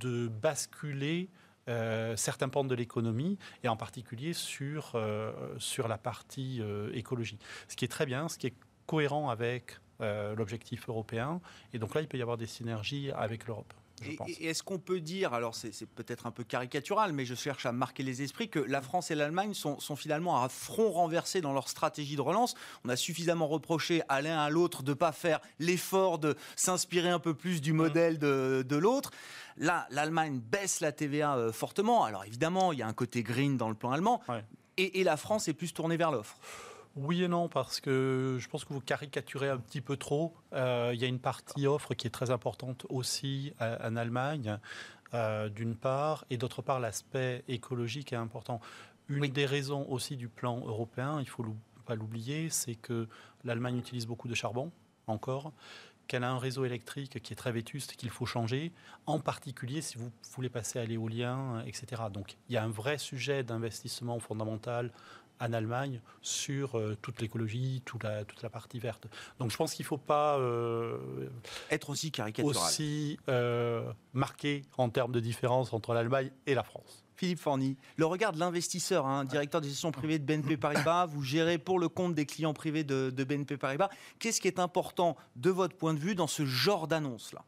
de 0.00 0.28
basculer 0.28 1.28
euh, 1.68 2.16
certains 2.16 2.48
pans 2.48 2.64
de 2.64 2.74
l'économie 2.74 3.38
et 3.62 3.68
en 3.68 3.76
particulier 3.76 4.32
sur, 4.32 4.92
euh, 4.94 5.32
sur 5.58 5.88
la 5.88 5.98
partie 5.98 6.62
écologie. 6.94 7.38
Ce 7.68 7.76
qui 7.76 7.84
est 7.84 7.88
très 7.88 8.06
bien, 8.06 8.28
ce 8.30 8.38
qui 8.38 8.46
est 8.46 8.54
cohérent 8.86 9.28
avec 9.28 9.78
l'objectif 10.00 10.88
européen. 10.88 11.40
Et 11.72 11.78
donc 11.78 11.94
là, 11.94 12.00
il 12.00 12.08
peut 12.08 12.18
y 12.18 12.22
avoir 12.22 12.36
des 12.36 12.46
synergies 12.46 13.10
avec 13.12 13.46
l'Europe. 13.46 13.72
Et, 14.02 14.48
est-ce 14.48 14.62
qu'on 14.62 14.78
peut 14.78 15.00
dire, 15.00 15.34
alors 15.34 15.54
c'est 15.54 15.86
peut-être 15.86 16.26
un 16.26 16.30
peu 16.30 16.44
caricatural, 16.44 17.12
mais 17.12 17.24
je 17.24 17.34
cherche 17.34 17.64
à 17.66 17.72
marquer 17.72 18.02
les 18.02 18.22
esprits, 18.22 18.48
que 18.48 18.58
la 18.58 18.82
France 18.82 19.10
et 19.10 19.14
l'Allemagne 19.14 19.54
sont, 19.54 19.78
finalement 19.96 20.42
à 20.42 20.48
front 20.48 20.90
renversé 20.90 21.40
dans 21.40 21.52
leur 21.52 21.68
stratégie 21.68 22.16
de 22.16 22.20
relance 22.20 22.54
On 22.84 22.88
a 22.88 22.96
suffisamment 22.96 23.46
reproché 23.46 24.02
à 24.08 24.20
l'un 24.20 24.38
à 24.38 24.50
l'autre 24.50 24.82
de 24.82 24.90
ne 24.90 24.94
pas 24.94 25.12
faire 25.12 25.40
l'effort 25.58 26.18
de 26.18 26.36
s'inspirer 26.56 27.10
un 27.10 27.20
peu 27.20 27.34
plus 27.34 27.60
du 27.60 27.72
modèle 27.72 28.18
de, 28.18 28.76
l'autre. 28.76 29.12
Là, 29.56 29.86
l'Allemagne 29.90 30.40
baisse 30.40 30.80
la 30.80 30.90
TVA 30.90 31.36
euh, 31.36 31.52
fortement. 31.52 32.04
Alors 32.04 32.24
évidemment, 32.24 32.72
il 32.72 32.80
y 32.80 32.82
a 32.82 32.88
un 32.88 32.92
côté 32.92 33.22
green 33.22 33.56
dans 33.56 33.68
le 33.68 33.76
plan 33.76 33.92
allemand. 33.92 34.20
et, 34.76 35.04
la 35.04 35.16
France 35.16 35.46
est 35.46 35.52
plus 35.54 35.72
tournée 35.72 35.96
vers 35.96 36.10
l'offre. 36.10 36.36
Oui 36.96 37.24
et 37.24 37.28
non, 37.28 37.48
parce 37.48 37.80
que 37.80 38.36
je 38.38 38.48
pense 38.48 38.64
que 38.64 38.72
vous 38.72 38.80
caricaturez 38.80 39.48
un 39.48 39.58
petit 39.58 39.80
peu 39.80 39.96
trop. 39.96 40.32
Euh, 40.52 40.92
il 40.94 41.00
y 41.00 41.04
a 41.04 41.08
une 41.08 41.18
partie 41.18 41.66
offre 41.66 41.94
qui 41.94 42.06
est 42.06 42.10
très 42.10 42.30
importante 42.30 42.86
aussi 42.88 43.52
en 43.58 43.96
Allemagne, 43.96 44.58
euh, 45.12 45.48
d'une 45.48 45.76
part, 45.76 46.24
et 46.30 46.36
d'autre 46.36 46.62
part, 46.62 46.80
l'aspect 46.80 47.44
écologique 47.48 48.12
est 48.12 48.16
important. 48.16 48.60
Une 49.08 49.26
des 49.26 49.46
raisons 49.46 49.86
aussi 49.88 50.16
du 50.16 50.28
plan 50.28 50.58
européen, 50.66 51.20
il 51.20 51.28
faut 51.28 51.44
pas 51.84 51.94
l'oublier, 51.94 52.48
c'est 52.48 52.74
que 52.74 53.08
l'Allemagne 53.44 53.76
utilise 53.76 54.06
beaucoup 54.06 54.28
de 54.28 54.34
charbon, 54.34 54.72
encore, 55.06 55.52
qu'elle 56.06 56.24
a 56.24 56.30
un 56.30 56.38
réseau 56.38 56.64
électrique 56.64 57.22
qui 57.22 57.32
est 57.32 57.36
très 57.36 57.52
vétuste, 57.52 57.96
qu'il 57.96 58.10
faut 58.10 58.26
changer, 58.26 58.72
en 59.06 59.20
particulier 59.20 59.80
si 59.82 59.98
vous 59.98 60.10
voulez 60.32 60.48
passer 60.48 60.78
à 60.78 60.84
l'éolien, 60.84 61.62
etc. 61.66 62.02
Donc 62.12 62.36
il 62.48 62.54
y 62.54 62.56
a 62.56 62.64
un 62.64 62.68
vrai 62.68 62.98
sujet 62.98 63.42
d'investissement 63.42 64.18
fondamental 64.18 64.90
en 65.40 65.52
Allemagne 65.52 66.00
sur 66.22 66.78
euh, 66.78 66.96
toute 67.00 67.20
l'écologie, 67.20 67.82
toute 67.84 68.02
la, 68.02 68.24
toute 68.24 68.42
la 68.42 68.50
partie 68.50 68.78
verte. 68.78 69.06
Donc 69.38 69.50
je 69.50 69.56
pense 69.56 69.74
qu'il 69.74 69.84
ne 69.84 69.88
faut 69.88 69.98
pas 69.98 70.38
euh, 70.38 70.98
être 71.70 71.90
aussi 71.90 72.10
caricatural, 72.10 72.56
aussi 72.56 73.18
euh, 73.28 73.92
marqué 74.12 74.62
en 74.78 74.88
termes 74.88 75.12
de 75.12 75.20
différence 75.20 75.72
entre 75.72 75.94
l'Allemagne 75.94 76.30
et 76.46 76.54
la 76.54 76.62
France. 76.62 77.04
Philippe 77.16 77.38
Forny, 77.38 77.76
le 77.96 78.06
regard 78.06 78.32
de 78.32 78.40
l'investisseur, 78.40 79.06
hein, 79.06 79.24
directeur 79.24 79.60
de 79.60 79.66
gestion 79.66 79.92
privée 79.92 80.18
de 80.18 80.24
BNP 80.24 80.56
Paribas, 80.56 81.06
vous 81.10 81.22
gérez 81.22 81.58
pour 81.58 81.78
le 81.78 81.88
compte 81.88 82.14
des 82.14 82.26
clients 82.26 82.54
privés 82.54 82.82
de, 82.82 83.10
BNP 83.10 83.56
Paribas. 83.56 83.88
Qu'est-ce 84.18 84.40
qui 84.40 84.48
est 84.48 84.58
important 84.58 85.16
de 85.36 85.50
votre 85.50 85.76
point 85.76 85.94
de 85.94 86.00
vue 86.00 86.14
dans 86.14 86.26
ce 86.26 86.44
genre 86.44 86.88
d'annonce-là? 86.88 87.44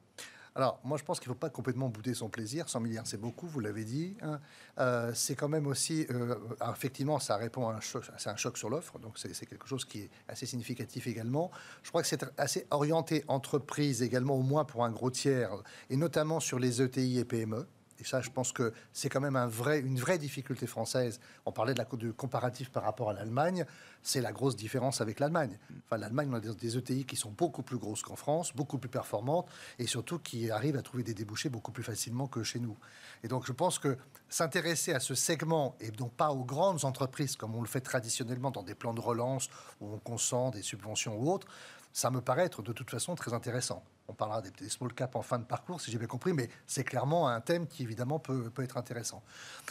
Alors, 0.57 0.81
moi, 0.85 0.97
je 0.97 1.05
pense 1.05 1.21
qu'il 1.21 1.29
ne 1.29 1.35
faut 1.35 1.39
pas 1.39 1.51
complètement 1.51 1.91
bouder 1.91 2.15
son 2.15 2.31
plaisir. 2.31 2.67
100 2.71 2.81
milliards, 2.81 3.07
c'est 3.07 3.21
beaucoup, 3.21 3.47
vous 3.47 3.61
l'avez 3.61 3.85
dit. 3.85 4.17
Hein. 4.23 4.41
Euh, 4.79 5.13
c'est 5.15 5.35
quand 5.35 5.51
même 5.51 5.67
aussi, 5.67 6.07
euh, 6.11 6.35
effectivement, 6.73 7.19
ça 7.19 7.37
répond 7.37 7.69
à 7.69 7.75
un 7.75 7.81
choc, 7.81 8.05
c'est 8.17 8.31
un 8.31 8.37
choc 8.37 8.57
sur 8.57 8.71
l'offre, 8.71 8.99
donc 8.99 9.19
c'est 9.19 9.45
quelque 9.45 9.69
chose 9.69 9.85
qui 9.85 10.01
est 10.01 10.11
assez 10.29 10.47
significatif 10.47 11.07
également. 11.09 11.51
Je 11.83 11.91
crois 11.91 12.01
que 12.01 12.09
c'est 12.09 12.25
assez 12.39 12.67
orienté 12.71 13.23
entreprise 13.29 14.03
également, 14.03 14.35
au 14.35 14.43
moins 14.43 14.65
pour 14.65 14.83
un 14.83 14.91
gros 14.91 15.11
tiers, 15.11 15.51
et 15.91 15.97
notamment 15.99 16.41
sur 16.41 16.59
les 16.59 16.81
ETI 16.81 17.19
et 17.19 17.27
PME. 17.27 17.67
Et 17.99 18.05
ça, 18.05 18.21
je 18.21 18.31
pense 18.31 18.53
que 18.53 18.73
c'est 18.93 19.09
quand 19.09 19.21
même 19.21 19.37
une 19.37 19.99
vraie 19.99 20.19
difficulté 20.19 20.67
française. 20.67 21.21
On 21.47 21.53
parlait 21.53 21.73
de 21.73 21.79
la 21.79 21.85
de 21.85 22.11
comparatif 22.11 22.71
par 22.71 22.83
rapport 22.83 23.11
à 23.11 23.13
l'Allemagne. 23.13 23.65
C'est 24.03 24.21
la 24.21 24.33
grosse 24.33 24.57
différence 24.57 25.01
avec 25.01 25.19
l'Allemagne. 25.21 25.59
Enfin, 25.87 25.97
l'Allemagne, 25.97 26.29
on 26.31 26.35
a 26.35 26.41
des, 26.41 26.77
ETI 26.77 27.05
qui 27.05 27.17
sont 27.17 27.31
beaucoup 27.31 27.63
plus 27.63 27.79
grosses 27.79 28.03
qu'en 28.03 28.17
France, 28.17 28.55
beaucoup 28.55 28.79
plus 28.79 28.89
performantes, 28.89 29.49
et 29.79 29.87
surtout 29.87 30.19
qui 30.19 30.51
arrivent 30.51 30.77
à 30.77 30.83
trouver 30.83 31.03
des 31.03 31.15
débouchés 31.15 31.49
beaucoup 31.49 31.73
plus 31.73 31.83
facilement 31.83 32.27
que 32.27 32.43
chez 32.43 32.59
nous. 32.59 32.77
Et 33.23 33.29
donc, 33.29 33.47
je 33.47 33.53
pense 33.53 33.79
que 33.79 33.97
s'intéresser 34.29 34.93
à 34.93 35.01
ce 35.01 35.15
segment, 35.15 35.77
et 35.81 35.91
donc 35.91 36.13
pas 36.13 36.31
aux 36.31 36.45
grandes 36.45 36.85
entreprises 36.85 37.37
comme 37.37 37.55
on 37.55 37.63
le 37.63 37.69
fait 37.69 37.81
traditionnellement 37.81 38.51
dans 38.51 38.63
des 38.63 38.75
plans 38.75 38.95
de 38.95 39.01
relance 39.01 39.49
où 39.81 39.93
on 39.93 39.99
consent 39.99 40.51
des 40.51 40.63
subventions 40.63 41.17
ou 41.17 41.31
autres, 41.31 41.47
ça 41.93 42.11
me 42.11 42.21
paraît 42.21 42.45
être 42.45 42.63
de 42.63 42.73
toute 42.73 42.91
façon 42.91 43.15
très 43.15 43.33
intéressant. 43.33 43.83
On 44.09 44.15
parlera 44.15 44.43
des, 44.43 44.69
small 44.69 44.93
caps 44.93 45.17
en 45.17 45.23
fin 45.23 45.39
de 45.39 45.45
parcours, 45.45 45.81
si 45.81 45.91
j'ai 45.91 45.99
bien 45.99 46.07
compris, 46.07 46.33
mais 46.33 46.49
c'est 46.67 46.85
clairement 46.85 47.29
un 47.29 47.41
thème 47.41 47.67
qui, 47.67 47.83
évidemment, 47.83 48.19
peut, 48.19 48.51
peut 48.51 48.63
être 48.63 48.77
intéressant. 48.77 49.23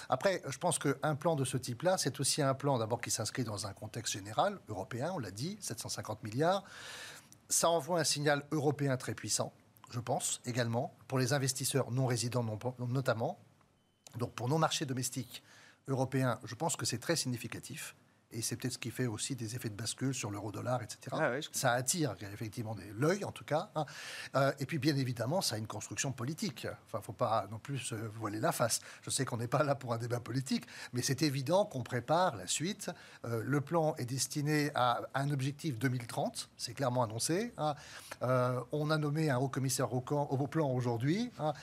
Après, 0.10 0.42
je 0.48 0.58
pense 0.58 0.80
qu'un 0.80 1.15
plan 1.15 1.36
de 1.36 1.46
ce 1.46 1.58
type-là, 1.58 1.98
c'est 1.98 2.20
aussi 2.20 2.42
un 2.42 2.54
plan 2.54 2.77
d'abord 2.77 3.01
qui 3.01 3.12
s'inscrit 3.12 3.44
dans 3.44 3.68
un 3.68 3.74
contexte 3.74 4.13
général, 4.13 4.60
européen, 4.68 5.12
on 5.13 5.20
l'a 5.20 5.32
dit, 5.32 5.58
750 5.62 6.24
milliards. 6.24 6.63
Ça 7.50 7.70
envoie 7.70 8.00
un 8.00 8.04
signal 8.04 8.44
européen 8.51 8.98
très 8.98 9.13
puissant, 9.13 9.54
je 9.92 10.00
pense, 10.00 10.42
également, 10.46 10.96
pour 11.08 11.20
les 11.20 11.34
investisseurs 11.34 11.92
non 11.92 12.06
résidents 12.06 12.46
notamment. 12.80 13.39
Donc 14.18 14.34
pour 14.34 14.50
nos 14.50 14.58
marchés 14.58 14.86
domestiques 14.86 15.44
européens, 15.88 16.39
je 16.44 16.56
pense 16.56 16.75
que 16.75 16.86
c'est 16.86 16.98
très 16.98 17.15
significatif 17.15 17.96
et 18.32 18.41
c'est 18.41 18.55
peut-être 18.55 18.74
ce 18.74 18.77
qui 18.77 18.91
fait 18.91 19.08
aussi 19.08 19.36
des 19.36 19.55
effets 19.55 19.70
de 19.70 19.75
bascule 19.75 20.13
sur 20.13 20.29
l'euro-dollar, 20.32 20.82
etc. 20.84 21.15
Ah 21.20 21.32
ça 21.51 21.72
attire 21.72 22.15
effectivement 22.34 22.75
l'œil, 22.98 23.24
en 23.24 23.32
tout 23.32 23.46
cas. 23.46 23.70
Hein. 23.75 23.86
Euh, 24.36 24.51
et 24.60 24.65
puis, 24.65 24.77
bien 24.77 24.96
évidemment, 24.96 25.41
ça 25.41 25.55
a 25.55 25.58
une 25.58 25.67
construction 25.67 26.12
politique. 26.12 26.67
Enfin, 26.86 27.01
faut 27.01 27.13
pas 27.13 27.48
non 27.51 27.60
plus 27.60 27.77
se 27.77 27.96
voiler 27.96 28.39
la 28.39 28.52
face. 28.52 28.82
Je 29.04 29.10
sais 29.10 29.26
qu'on 29.26 29.38
n'est 29.38 29.47
pas 29.47 29.63
là 29.63 29.76
pour 29.76 29.93
un 29.93 29.97
débat 29.97 30.19
politique, 30.19 30.65
mais 30.93 31.02
c'est 31.02 31.21
évident 31.21 31.65
qu'on 31.65 31.84
prépare 31.84 32.36
la 32.36 32.47
suite. 32.47 32.91
Euh, 33.26 33.41
le 33.45 33.62
plan 33.62 33.95
est 33.95 34.06
destiné 34.06 34.71
à 34.76 35.02
un 35.13 35.32
objectif 35.32 35.78
2030, 35.78 36.49
c'est 36.58 36.73
clairement 36.73 37.04
annoncé. 37.04 37.54
Hein. 37.58 37.76
Euh, 38.21 38.60
on 38.71 38.89
a 38.91 38.97
nommé 38.97 39.30
un 39.30 39.38
haut 39.38 39.49
commissaire 39.49 39.93
au, 39.93 40.04
au 40.10 40.47
plan 40.47 40.69
aujourd'hui, 40.69 41.32
hein. 41.39 41.54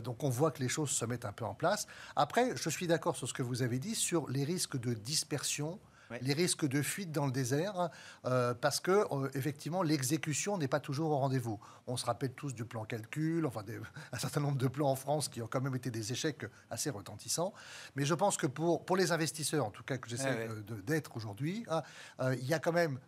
donc 0.00 0.22
on 0.22 0.30
voit 0.30 0.50
que 0.50 0.62
les 0.62 0.68
choses 0.68 0.90
se 0.90 1.04
mettent 1.04 1.24
un 1.24 1.32
peu 1.32 1.44
en 1.44 1.54
place. 1.54 1.86
Après, 2.14 2.56
je 2.56 2.70
suis 2.70 2.86
d'accord 2.86 3.16
sur 3.16 3.28
ce 3.28 3.34
que 3.34 3.42
vous 3.42 3.62
avez 3.62 3.78
dit 3.78 3.94
sur 3.94 4.28
les 4.28 4.44
risques 4.44 4.78
de 4.78 4.94
dispersion 4.94 5.78
les 6.20 6.32
risques 6.32 6.66
de 6.66 6.82
fuite 6.82 7.12
dans 7.12 7.26
le 7.26 7.32
désert, 7.32 7.90
euh, 8.24 8.54
parce 8.54 8.80
que 8.80 8.90
euh, 8.90 9.28
effectivement 9.34 9.82
l'exécution 9.82 10.58
n'est 10.58 10.68
pas 10.68 10.80
toujours 10.80 11.10
au 11.10 11.18
rendez-vous. 11.18 11.58
On 11.86 11.96
se 11.96 12.06
rappelle 12.06 12.32
tous 12.32 12.54
du 12.54 12.64
plan 12.64 12.84
calcul, 12.84 13.46
enfin 13.46 13.64
un 14.12 14.18
certain 14.18 14.40
nombre 14.40 14.58
de 14.58 14.68
plans 14.68 14.90
en 14.90 14.96
France 14.96 15.28
qui 15.28 15.42
ont 15.42 15.46
quand 15.46 15.60
même 15.60 15.74
été 15.74 15.90
des 15.90 16.12
échecs 16.12 16.46
assez 16.70 16.90
retentissants. 16.90 17.52
Mais 17.94 18.04
je 18.04 18.14
pense 18.14 18.36
que 18.36 18.46
pour, 18.46 18.84
pour 18.84 18.96
les 18.96 19.12
investisseurs, 19.12 19.66
en 19.66 19.70
tout 19.70 19.82
cas 19.82 19.98
que 19.98 20.08
j'essaie 20.08 20.48
d'être 20.84 21.16
aujourd'hui, 21.16 21.64
hein, 21.68 21.82
euh, 22.20 22.34
il 22.40 22.46
y 22.46 22.54
a 22.54 22.58
quand 22.58 22.72
même 22.72 22.98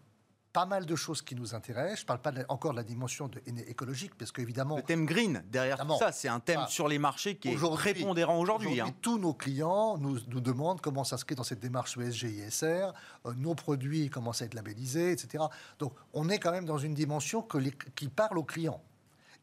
pas 0.52 0.66
mal 0.66 0.86
de 0.86 0.96
choses 0.96 1.22
qui 1.22 1.34
nous 1.34 1.54
intéressent. 1.54 1.98
Je 1.98 2.02
ne 2.02 2.06
parle 2.06 2.20
pas 2.20 2.32
encore 2.48 2.72
de 2.72 2.76
la 2.76 2.84
dimension 2.84 3.28
de, 3.28 3.40
écologique, 3.66 4.14
parce 4.16 4.32
qu'évidemment... 4.32 4.76
Le 4.76 4.82
thème 4.82 5.06
green, 5.06 5.42
derrière 5.50 5.78
tout 5.78 5.98
ça, 5.98 6.12
c'est 6.12 6.28
un 6.28 6.40
thème 6.40 6.66
sur 6.68 6.88
les 6.88 6.98
marchés 6.98 7.36
qui 7.36 7.50
est 7.50 7.56
prépondérant 7.56 8.38
aujourd'hui. 8.38 8.80
Hein. 8.80 8.94
Tous 9.02 9.18
nos 9.18 9.34
clients 9.34 9.98
nous, 9.98 10.18
nous 10.28 10.40
demandent 10.40 10.80
comment 10.80 11.04
s'inscrire 11.04 11.36
dans 11.36 11.44
cette 11.44 11.60
démarche 11.60 11.96
ESG 11.96 12.24
ISR, 12.24 12.88
euh, 13.26 13.34
nos 13.36 13.54
produits 13.54 14.10
commencent 14.10 14.42
à 14.42 14.46
être 14.46 14.54
labellisés, 14.54 15.12
etc. 15.12 15.44
Donc 15.78 15.94
on 16.12 16.28
est 16.28 16.38
quand 16.38 16.52
même 16.52 16.66
dans 16.66 16.78
une 16.78 16.94
dimension 16.94 17.42
que 17.42 17.58
qui 17.94 18.08
parle 18.08 18.38
aux 18.38 18.44
clients. 18.44 18.82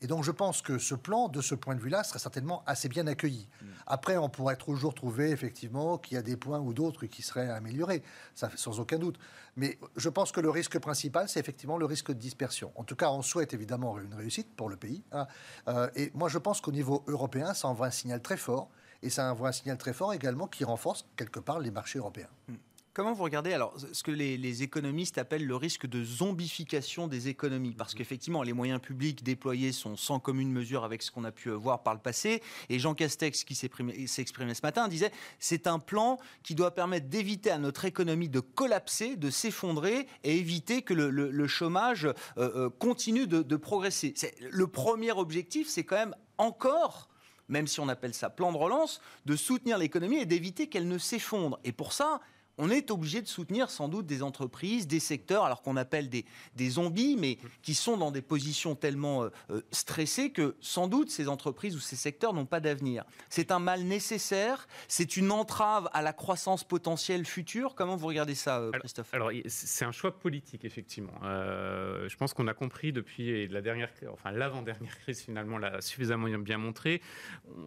Et 0.01 0.07
donc 0.07 0.23
je 0.23 0.31
pense 0.31 0.61
que 0.61 0.77
ce 0.77 0.95
plan, 0.95 1.29
de 1.29 1.41
ce 1.41 1.55
point 1.55 1.75
de 1.75 1.79
vue-là, 1.79 2.03
serait 2.03 2.19
certainement 2.19 2.63
assez 2.65 2.89
bien 2.89 3.07
accueilli. 3.07 3.47
Mm. 3.61 3.65
Après, 3.87 4.17
on 4.17 4.29
pourrait 4.29 4.57
toujours 4.57 4.93
trouver 4.93 5.31
effectivement 5.31 5.97
qu'il 5.97 6.15
y 6.15 6.17
a 6.17 6.21
des 6.21 6.37
points 6.37 6.59
ou 6.59 6.73
d'autres 6.73 7.05
qui 7.05 7.21
seraient 7.21 7.49
améliorés, 7.49 8.03
ça 8.33 8.49
sans 8.55 8.79
aucun 8.79 8.99
doute. 8.99 9.17
Mais 9.55 9.79
je 9.95 10.09
pense 10.09 10.31
que 10.31 10.41
le 10.41 10.49
risque 10.49 10.79
principal, 10.79 11.29
c'est 11.29 11.39
effectivement 11.39 11.77
le 11.77 11.85
risque 11.85 12.09
de 12.09 12.19
dispersion. 12.19 12.71
En 12.75 12.83
tout 12.83 12.95
cas, 12.95 13.09
on 13.09 13.21
souhaite 13.21 13.53
évidemment 13.53 13.97
une 13.99 14.13
réussite 14.13 14.53
pour 14.55 14.69
le 14.69 14.75
pays. 14.75 15.03
Hein. 15.11 15.27
Euh, 15.67 15.89
et 15.95 16.11
moi, 16.13 16.27
je 16.27 16.37
pense 16.37 16.59
qu'au 16.59 16.71
niveau 16.71 17.03
européen, 17.07 17.53
ça 17.53 17.67
envoie 17.67 17.87
un 17.87 17.91
signal 17.91 18.21
très 18.21 18.37
fort. 18.37 18.69
Et 19.01 19.09
ça 19.09 19.31
envoie 19.31 19.49
un 19.49 19.51
signal 19.51 19.77
très 19.77 19.93
fort 19.93 20.13
également 20.13 20.47
qui 20.47 20.63
renforce 20.63 21.05
quelque 21.15 21.39
part 21.39 21.59
les 21.59 21.71
marchés 21.71 21.99
européens. 21.99 22.29
Mm. 22.47 22.55
Comment 22.95 23.11
vous 23.11 23.25
regardez 23.25 23.51
alors 23.51 23.75
ce 23.91 24.03
que 24.03 24.11
les, 24.11 24.63
économistes 24.63 25.17
appellent 25.17 25.45
le 25.45 25.57
risque 25.57 25.85
de 25.85 26.01
zombification 26.01 27.09
des 27.09 27.27
économies? 27.27 27.73
Parce 27.73 27.93
mmh. 27.93 27.97
qu'effectivement, 27.97 28.41
les 28.41 28.53
moyens 28.53 28.79
publics 28.79 29.21
déployés 29.21 29.73
sont 29.73 29.97
sans 29.97 30.21
commune 30.21 30.49
mesure 30.49 30.85
avec 30.85 31.01
ce 31.01 31.11
qu'on 31.11 31.25
a 31.25 31.33
pu 31.33 31.49
voir 31.49 31.83
par 31.83 31.93
le 31.93 31.99
passé. 31.99 32.41
Et 32.69 32.79
Jean 32.79 32.93
Castex, 32.93 33.43
qui 33.43 33.53
s'exprimait 33.53 34.53
ce 34.53 34.61
matin, 34.63 34.87
disait 34.87 35.11
c'est 35.39 35.67
un 35.67 35.77
plan 35.77 36.19
qui 36.41 36.55
doit 36.55 36.73
permettre 36.73 37.09
d'éviter 37.09 37.51
à 37.51 37.57
notre 37.57 37.83
économie 37.83 38.29
de 38.29 38.39
collapser, 38.39 39.17
de 39.17 39.29
s'effondrer 39.29 40.07
et 40.23 40.37
éviter 40.37 40.81
que 40.81 40.93
le, 40.93 41.47
chômage 41.47 42.05
euh, 42.05 42.13
euh, 42.37 42.69
continue 42.69 43.27
de, 43.27 43.41
de 43.41 43.55
progresser. 43.57 44.13
Le 44.39 44.67
premier 44.67 45.11
objectif, 45.11 45.67
c'est 45.67 45.83
quand 45.83 45.97
même 45.97 46.15
encore 46.37 47.09
même 47.47 47.67
si 47.67 47.79
on 47.79 47.89
appelle 47.89 48.15
ça 48.15 48.31
plan 48.31 48.51
de 48.51 48.57
relance, 48.57 49.01
de 49.27 49.35
soutenir 49.35 49.77
l'économie 49.77 50.17
et 50.17 50.25
d'éviter 50.25 50.65
qu'elle 50.65 50.87
ne 50.87 50.97
s'effondre. 50.97 51.59
Et 51.63 51.71
pour 51.71 51.93
ça, 51.93 52.19
on 52.57 52.69
est 52.69 52.91
obligé 52.91 53.21
de 53.21 53.27
soutenir 53.27 53.69
sans 53.69 53.87
doute 53.87 54.05
des 54.05 54.23
entreprises, 54.23 54.87
des 54.87 54.99
secteurs, 54.99 55.43
alors 55.43 55.61
qu'on 55.61 55.77
appelle 55.77 56.09
des, 56.09 56.25
zombies, 56.69 57.17
mais 57.17 57.37
qui 57.61 57.73
sont 57.73 57.97
dans 57.97 58.11
des 58.11 58.21
positions 58.21 58.75
tellement 58.75 59.23
euh, 59.23 59.29
euh, 59.49 59.61
stressées 59.71 60.31
que 60.31 60.55
sans 60.61 60.87
doute 60.87 61.09
ces 61.09 61.27
entreprises 61.27 61.75
ou 61.75 61.79
ces 61.79 61.95
secteurs 61.95 62.33
n'ont 62.33 62.45
pas 62.45 62.59
d'avenir. 62.59 63.03
C'est 63.29 63.51
un 63.51 63.59
mal 63.59 63.83
nécessaire, 63.83 64.67
c'est 64.87 65.17
une 65.17 65.31
entrave 65.31 65.89
à 65.93 66.01
la 66.01 66.13
croissance 66.13 66.63
potentielle 66.63 67.25
future. 67.25 67.75
Comment 67.75 67.95
vous 67.95 68.07
regardez 68.07 68.35
ça, 68.35 68.59
euh, 68.59 68.71
Christophe? 68.71 69.13
Alors, 69.13 69.31
c'est 69.47 69.85
un 69.85 69.91
choix 69.91 70.17
politique, 70.17 70.65
effectivement. 70.65 71.13
je 71.21 72.15
pense 72.15 72.33
qu'on 72.33 72.47
a 72.47 72.53
compris 72.53 72.93
depuis 72.93 73.47
la 73.47 73.61
dernière, 73.61 73.91
enfin 74.11 74.31
l'avant-dernière 74.31 74.97
crise 74.99 75.21
finalement 75.21 75.57
l'a 75.57 75.81
suffisamment 75.81 76.25
bien 76.39 76.57
montré. 76.57 77.01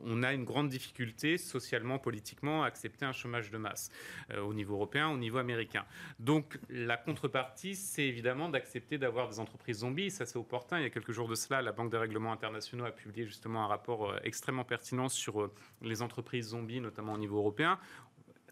On 0.05 0.23
a 0.23 0.33
une 0.33 0.45
grande 0.45 0.69
difficulté 0.69 1.39
socialement, 1.39 1.99
politiquement, 1.99 2.65
à 2.65 2.67
accepter 2.67 3.05
un 3.05 3.13
chômage 3.13 3.51
de 3.51 3.59
masse 3.59 3.91
au 4.37 4.55
niveau 4.55 4.78
au 4.83 5.17
niveau 5.17 5.39
américain. 5.39 5.85
Donc 6.19 6.59
la 6.69 6.97
contrepartie, 6.97 7.75
c'est 7.75 8.05
évidemment 8.05 8.49
d'accepter 8.49 8.99
d'avoir 8.99 9.29
des 9.29 9.41
entreprises 9.41 9.79
zombies. 9.79 10.11
Ça, 10.11 10.27
c'est 10.27 10.39
opportun. 10.39 10.79
Il 10.79 10.83
y 10.83 10.87
a 10.87 10.91
quelques 10.91 11.13
jours 11.13 11.29
de 11.29 11.35
cela, 11.35 11.63
la 11.63 11.73
Banque 11.73 11.91
des 11.91 11.99
règlements 11.99 12.33
internationaux 12.33 12.85
a 12.85 12.91
publié 12.91 13.27
justement 13.27 13.65
un 13.65 13.67
rapport 13.67 14.11
euh, 14.11 14.19
extrêmement 14.25 14.65
pertinent 14.65 15.09
sur 15.09 15.43
euh, 15.43 15.53
les 15.83 16.03
entreprises 16.03 16.49
zombies, 16.49 16.81
notamment 16.81 17.15
au 17.15 17.19
niveau 17.19 17.39
européen 17.39 17.79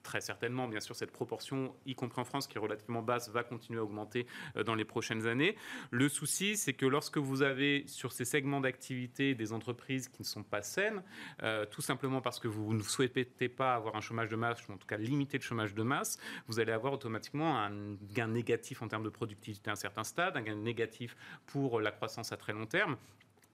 très 0.06 0.20
certainement, 0.20 0.68
bien 0.68 0.78
sûr, 0.78 0.94
cette 0.94 1.10
proportion, 1.10 1.74
y 1.84 1.96
compris 1.96 2.20
en 2.20 2.24
France, 2.24 2.46
qui 2.46 2.56
est 2.56 2.60
relativement 2.60 3.02
basse, 3.02 3.28
va 3.28 3.42
continuer 3.42 3.80
à 3.80 3.82
augmenter 3.82 4.26
euh, 4.56 4.62
dans 4.62 4.76
les 4.76 4.84
prochaines 4.84 5.26
années. 5.26 5.56
Le 5.90 6.08
souci, 6.08 6.56
c'est 6.56 6.74
que 6.74 6.86
lorsque 6.86 7.18
vous 7.18 7.42
avez 7.42 7.84
sur 7.88 8.12
ces 8.12 8.24
segments 8.24 8.60
d'activité 8.60 9.34
des 9.34 9.52
entreprises 9.52 10.08
qui 10.08 10.22
ne 10.22 10.26
sont 10.26 10.44
pas 10.44 10.62
saines, 10.62 11.02
euh, 11.42 11.66
tout 11.66 11.82
simplement 11.82 12.20
parce 12.20 12.38
que 12.38 12.46
vous 12.46 12.72
ne 12.72 12.82
souhaitez 12.82 13.48
pas 13.48 13.74
avoir 13.74 13.96
un 13.96 14.00
chômage 14.00 14.28
de 14.28 14.36
masse, 14.36 14.66
ou 14.68 14.72
en 14.72 14.76
tout 14.76 14.86
cas 14.86 14.96
limiter 14.96 15.38
le 15.38 15.42
chômage 15.42 15.74
de 15.74 15.82
masse, 15.82 16.18
vous 16.46 16.60
allez 16.60 16.72
avoir 16.72 16.92
automatiquement 16.92 17.58
un 17.58 17.96
gain 18.14 18.28
négatif 18.28 18.82
en 18.82 18.88
termes 18.88 19.04
de 19.04 19.08
productivité 19.08 19.70
à 19.70 19.72
un 19.72 19.76
certain 19.76 20.04
stade, 20.04 20.36
un 20.36 20.42
gain 20.42 20.54
négatif 20.54 21.16
pour 21.46 21.80
la 21.80 21.90
croissance 21.90 22.30
à 22.30 22.36
très 22.36 22.52
long 22.52 22.66
terme. 22.66 22.96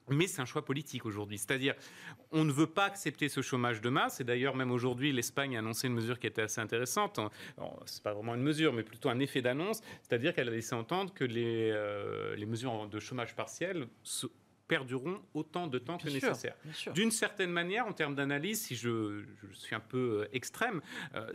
Mais 0.09 0.27
c'est 0.27 0.41
un 0.41 0.45
choix 0.45 0.65
politique 0.65 1.05
aujourd'hui. 1.05 1.37
C'est-à-dire, 1.37 1.75
on 2.31 2.43
ne 2.43 2.51
veut 2.51 2.67
pas 2.67 2.85
accepter 2.85 3.29
ce 3.29 3.41
chômage 3.41 3.81
de 3.81 3.89
masse. 3.89 4.19
Et 4.19 4.23
d'ailleurs, 4.23 4.55
même 4.55 4.71
aujourd'hui, 4.71 5.11
l'Espagne 5.11 5.55
a 5.55 5.59
annoncé 5.59 5.87
une 5.87 5.93
mesure 5.93 6.19
qui 6.19 6.27
était 6.27 6.41
assez 6.41 6.61
intéressante. 6.61 7.19
Ce 7.57 7.97
n'est 7.97 8.01
pas 8.03 8.13
vraiment 8.13 8.35
une 8.35 8.43
mesure, 8.43 8.73
mais 8.73 8.83
plutôt 8.83 9.09
un 9.09 9.19
effet 9.19 9.41
d'annonce. 9.41 9.81
C'est-à-dire 10.01 10.33
qu'elle 10.33 10.49
a 10.49 10.51
laissé 10.51 10.75
entendre 10.75 11.13
que 11.13 11.23
les, 11.23 11.71
euh, 11.71 12.35
les 12.35 12.45
mesures 12.45 12.87
de 12.87 12.99
chômage 12.99 13.35
partiel 13.35 13.87
perdureront 14.67 15.21
autant 15.33 15.67
de 15.67 15.77
temps 15.77 15.97
que 15.97 16.09
nécessaire. 16.09 16.55
D'une 16.93 17.11
certaine 17.11 17.51
manière, 17.51 17.85
en 17.85 17.93
termes 17.93 18.15
d'analyse, 18.15 18.61
si 18.61 18.75
je, 18.75 19.23
suis 19.53 19.75
un 19.75 19.79
peu 19.79 20.21
euh, 20.21 20.35
extrême, 20.35 20.81
euh, 21.15 21.31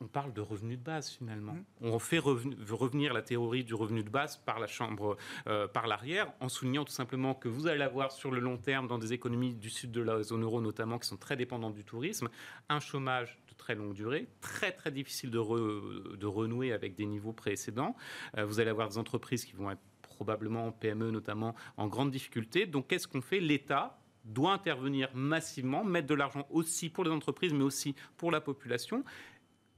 on 0.00 0.06
parle 0.06 0.32
de 0.32 0.40
revenu 0.40 0.76
de 0.76 0.82
base 0.82 1.10
finalement. 1.10 1.54
Mmh. 1.54 1.64
On 1.80 1.98
fait 1.98 2.18
revenir 2.18 3.12
la 3.12 3.22
théorie 3.22 3.64
du 3.64 3.74
revenu 3.74 4.02
de 4.02 4.10
base 4.10 4.36
par 4.36 4.58
la 4.58 4.66
chambre, 4.66 5.16
euh, 5.46 5.66
par 5.66 5.86
l'arrière, 5.86 6.32
en 6.40 6.48
soulignant 6.48 6.84
tout 6.84 6.92
simplement 6.92 7.34
que 7.34 7.48
vous 7.48 7.66
allez 7.66 7.82
avoir 7.82 8.12
sur 8.12 8.30
le 8.30 8.40
long 8.40 8.58
terme, 8.58 8.86
dans 8.86 8.98
des 8.98 9.12
économies 9.12 9.54
du 9.54 9.70
sud 9.70 9.90
de 9.90 10.00
la 10.00 10.22
zone 10.22 10.44
euro 10.44 10.60
notamment, 10.60 10.98
qui 10.98 11.08
sont 11.08 11.16
très 11.16 11.36
dépendantes 11.36 11.74
du 11.74 11.84
tourisme, 11.84 12.28
un 12.68 12.80
chômage 12.80 13.38
de 13.48 13.54
très 13.54 13.74
longue 13.74 13.94
durée, 13.94 14.28
très 14.40 14.72
très 14.72 14.90
difficile 14.90 15.30
de, 15.30 16.16
de 16.16 16.26
renouer 16.26 16.72
avec 16.72 16.94
des 16.94 17.06
niveaux 17.06 17.32
précédents. 17.32 17.96
Euh, 18.36 18.44
vous 18.44 18.60
allez 18.60 18.70
avoir 18.70 18.88
des 18.88 18.98
entreprises 18.98 19.44
qui 19.44 19.52
vont 19.52 19.70
être 19.70 19.82
probablement 20.02 20.72
PME 20.72 21.10
notamment 21.10 21.54
en 21.76 21.86
grande 21.88 22.10
difficulté. 22.10 22.66
Donc 22.66 22.88
qu'est-ce 22.88 23.08
qu'on 23.08 23.20
fait? 23.20 23.40
L'État 23.40 23.98
doit 24.24 24.52
intervenir 24.52 25.08
massivement, 25.14 25.84
mettre 25.84 26.06
de 26.06 26.14
l'argent 26.14 26.46
aussi 26.50 26.90
pour 26.90 27.04
les 27.04 27.10
entreprises, 27.10 27.52
mais 27.52 27.64
aussi 27.64 27.94
pour 28.16 28.30
la 28.30 28.40
population. 28.40 29.04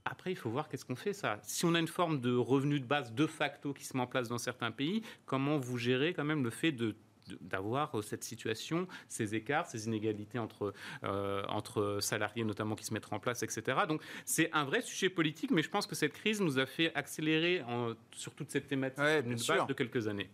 Après, 0.05 0.31
il 0.31 0.35
faut 0.35 0.49
voir 0.49 0.67
qu'est-ce 0.67 0.85
qu'on 0.85 0.95
fait 0.95 1.13
ça. 1.13 1.39
Si 1.43 1.65
on 1.65 1.75
a 1.75 1.79
une 1.79 1.87
forme 1.87 2.19
de 2.19 2.35
revenu 2.35 2.79
de 2.79 2.85
base 2.85 3.13
de 3.13 3.27
facto 3.27 3.73
qui 3.73 3.85
se 3.85 3.95
met 3.95 4.03
en 4.03 4.07
place 4.07 4.29
dans 4.29 4.37
certains 4.37 4.71
pays, 4.71 5.03
comment 5.25 5.57
vous 5.57 5.77
gérez 5.77 6.13
quand 6.13 6.23
même 6.23 6.43
le 6.43 6.49
fait 6.49 6.71
de 6.71 6.95
d'avoir 7.39 7.97
euh, 7.97 8.01
cette 8.01 8.23
situation, 8.23 8.87
ces 9.07 9.35
écarts, 9.35 9.67
ces 9.67 9.85
inégalités 9.85 10.39
entre, 10.39 10.73
euh, 11.03 11.43
entre 11.47 11.99
salariés 12.01 12.43
notamment 12.43 12.75
qui 12.75 12.83
se 12.83 12.93
mettent 12.93 13.13
en 13.13 13.19
place, 13.19 13.43
etc. 13.43 13.77
Donc 13.87 14.01
c'est 14.25 14.51
un 14.53 14.65
vrai 14.65 14.81
sujet 14.81 15.07
politique, 15.07 15.51
mais 15.51 15.61
je 15.61 15.69
pense 15.69 15.85
que 15.85 15.95
cette 15.95 16.13
crise 16.13 16.41
nous 16.41 16.59
a 16.59 16.65
fait 16.65 16.93
accélérer 16.95 17.63
sur 18.11 18.33
toute 18.33 18.51
cette 18.51 18.67
thématique 18.67 19.03
de 19.03 19.73
quelques 19.73 20.07
années 20.07 20.29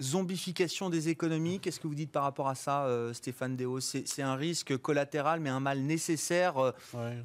zombification 0.00 0.90
des 0.90 1.08
économies, 1.08 1.60
qu'est-ce 1.60 1.78
que 1.78 1.86
vous 1.86 1.94
dites 1.94 2.10
par 2.10 2.24
rapport 2.24 2.48
à 2.48 2.54
ça, 2.54 2.86
euh, 2.86 3.12
Stéphane 3.12 3.56
Déo 3.56 3.80
C'est 3.80 4.22
un 4.22 4.34
risque 4.34 4.76
collatéral, 4.78 5.40
mais 5.40 5.50
un 5.50 5.60
mal 5.60 5.80
nécessaire 5.80 6.58
euh, 6.58 6.72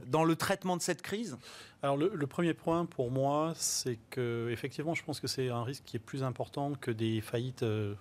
dans 0.08 0.24
le 0.24 0.36
traitement 0.36 0.78
de 0.78 0.82
cette 0.82 1.02
crise? 1.02 1.38
Alors 1.82 1.98
le, 1.98 2.28
premier 2.28 2.54
point 2.54 2.86
pour 2.86 3.10
moi, 3.10 3.54
c'est 3.56 3.98
que 4.10 4.50
effectivement, 4.52 4.94
je 4.94 5.04
pense 5.04 5.20
que 5.20 5.28
c'est 5.28 5.50
un 5.50 5.64
risque 5.64 5.84
qui 5.86 5.98
est 5.98 6.02
plus 6.02 6.24
important 6.24 6.74
que 6.80 6.92
des 6.92 7.22
faillites 7.22 7.64
euh, 7.64 7.96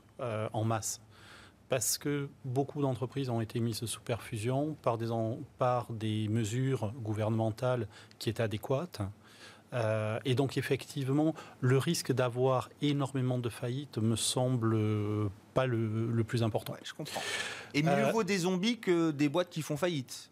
en 0.52 0.64
masse. 0.64 1.00
Parce 1.68 1.98
que 1.98 2.28
beaucoup 2.44 2.80
d'entreprises 2.80 3.28
ont 3.28 3.40
été 3.40 3.60
mises 3.60 3.84
sous 3.84 4.00
perfusion 4.00 4.74
par 4.82 4.96
des, 4.96 5.08
par 5.58 5.92
des 5.92 6.26
mesures 6.28 6.92
gouvernementales 7.02 7.86
qui 8.18 8.30
étaient 8.30 8.42
adéquates. 8.42 9.02
Euh, 9.74 10.18
et 10.24 10.34
donc 10.34 10.56
effectivement, 10.56 11.34
le 11.60 11.78
risque 11.78 12.12
d'avoir 12.12 12.70
énormément 12.80 13.38
de 13.38 13.48
faillites 13.48 13.98
me 13.98 14.16
semble 14.16 14.76
pas 15.54 15.66
le, 15.66 16.22
plus 16.24 16.42
important. 16.42 16.74
je 16.82 16.94
comprends. 16.94 17.20
Et 17.74 17.82
mieux 17.82 17.90
euh, 17.90 18.12
vaut 18.12 18.24
des 18.24 18.38
zombies 18.38 18.78
que 18.78 19.10
des 19.10 19.28
boîtes 19.28 19.50
qui 19.50 19.62
font 19.62 19.76
faillite. 19.76 20.30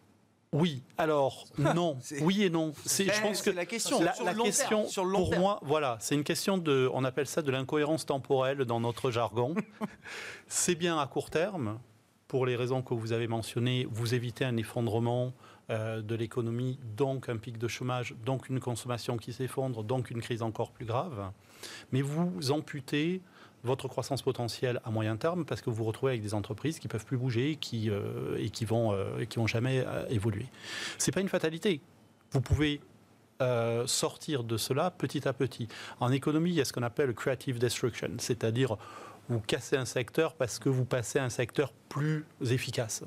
Oui, 0.53 0.83
alors 0.97 1.45
non, 1.59 1.99
oui 2.23 2.45
et 2.45 2.51
non. 2.51 2.73
C'est, 2.85 3.13
je 3.13 3.21
pense 3.21 3.43
que 3.43 3.51
la 3.51 3.67
question, 3.67 4.01
la, 4.01 4.35
question 4.35 4.87
pour 5.13 5.37
moi, 5.37 5.61
voilà, 5.63 5.99
c'est 6.01 6.15
une 6.15 6.25
question 6.25 6.57
de, 6.57 6.89
on 6.95 7.05
appelle 7.05 7.27
ça 7.27 7.43
de 7.43 7.51
l'incohérence 7.51 8.07
temporelle 8.07 8.65
dans 8.65 8.81
notre 8.81 9.11
jargon. 9.11 9.55
c'est 10.47 10.77
bien 10.77 10.99
à 10.99 11.07
court 11.07 11.31
terme, 11.31 11.79
pour 12.29 12.47
les 12.47 12.57
raisons 12.57 12.83
que 12.83 12.95
vous 12.95 13.13
avez 13.13 13.29
mentionnées, 13.29 13.87
vous 13.91 14.15
évitez 14.15 14.45
un 14.45 14.57
effondrement 14.57 15.33
euh, 15.69 16.01
de 16.01 16.15
l'économie, 16.15 16.79
donc 16.97 17.29
un 17.29 17.37
pic 17.37 17.59
de 17.59 17.67
chômage, 17.67 18.15
donc 18.25 18.49
une 18.49 18.61
consommation 18.61 19.17
qui 19.17 19.33
s'effondre, 19.33 19.83
donc 19.83 20.13
une 20.13 20.21
crise 20.21 20.43
encore 20.43 20.71
plus 20.71 20.85
grave. 20.85 21.33
Mais 21.91 22.03
vous 22.03 22.53
amputez 22.53 23.21
votre 23.65 23.89
croissance 23.89 24.23
potentielle 24.23 24.81
à 24.85 24.91
moyen 24.91 25.17
terme 25.17 25.45
parce 25.45 25.63
que 25.63 25.71
vous 25.71 25.77
vous 25.77 25.85
retrouvez 25.85 26.13
avec 26.13 26.23
des 26.23 26.35
entreprises 26.35 26.79
qui 26.79 26.87
peuvent 26.87 27.05
plus 27.05 27.17
bouger 27.17 27.57
qui, 27.57 27.91
euh, 27.91 28.37
et 28.39 28.51
qui 28.51 28.65
vont, 28.65 28.93
euh, 28.93 29.25
qui 29.25 29.39
vont 29.39 29.49
jamais 29.49 29.85
évoluer. 30.09 30.47
C'est 30.99 31.11
pas 31.11 31.21
une 31.21 31.29
fatalité. 31.29 31.81
Vous 32.31 32.41
pouvez 32.41 32.81
sortir 33.87 34.45
de 34.45 34.57
cela 34.57 34.91
petit 34.91 35.29
à 35.29 35.33
petit. 35.33 35.69
En 36.01 36.11
économie, 36.11 36.51
il 36.51 36.57
y 36.57 36.61
a 36.61 36.65
ce 36.65 36.73
qu'on 36.73 36.83
appelle 36.83 37.13
creative 37.13 37.59
destruction, 37.59 38.13
c'est-à-dire 38.19 38.79
vous 39.29 39.41
cassez 39.41 39.77
un 39.77 39.85
secteur 39.85 40.35
parce 40.35 40.59
que 40.59 40.69
vous 40.69 40.85
passez 40.85 41.19
à 41.19 41.25
un 41.25 41.31
secteur 41.31 41.73
plus 41.89 42.25
efficace. 42.51 43.03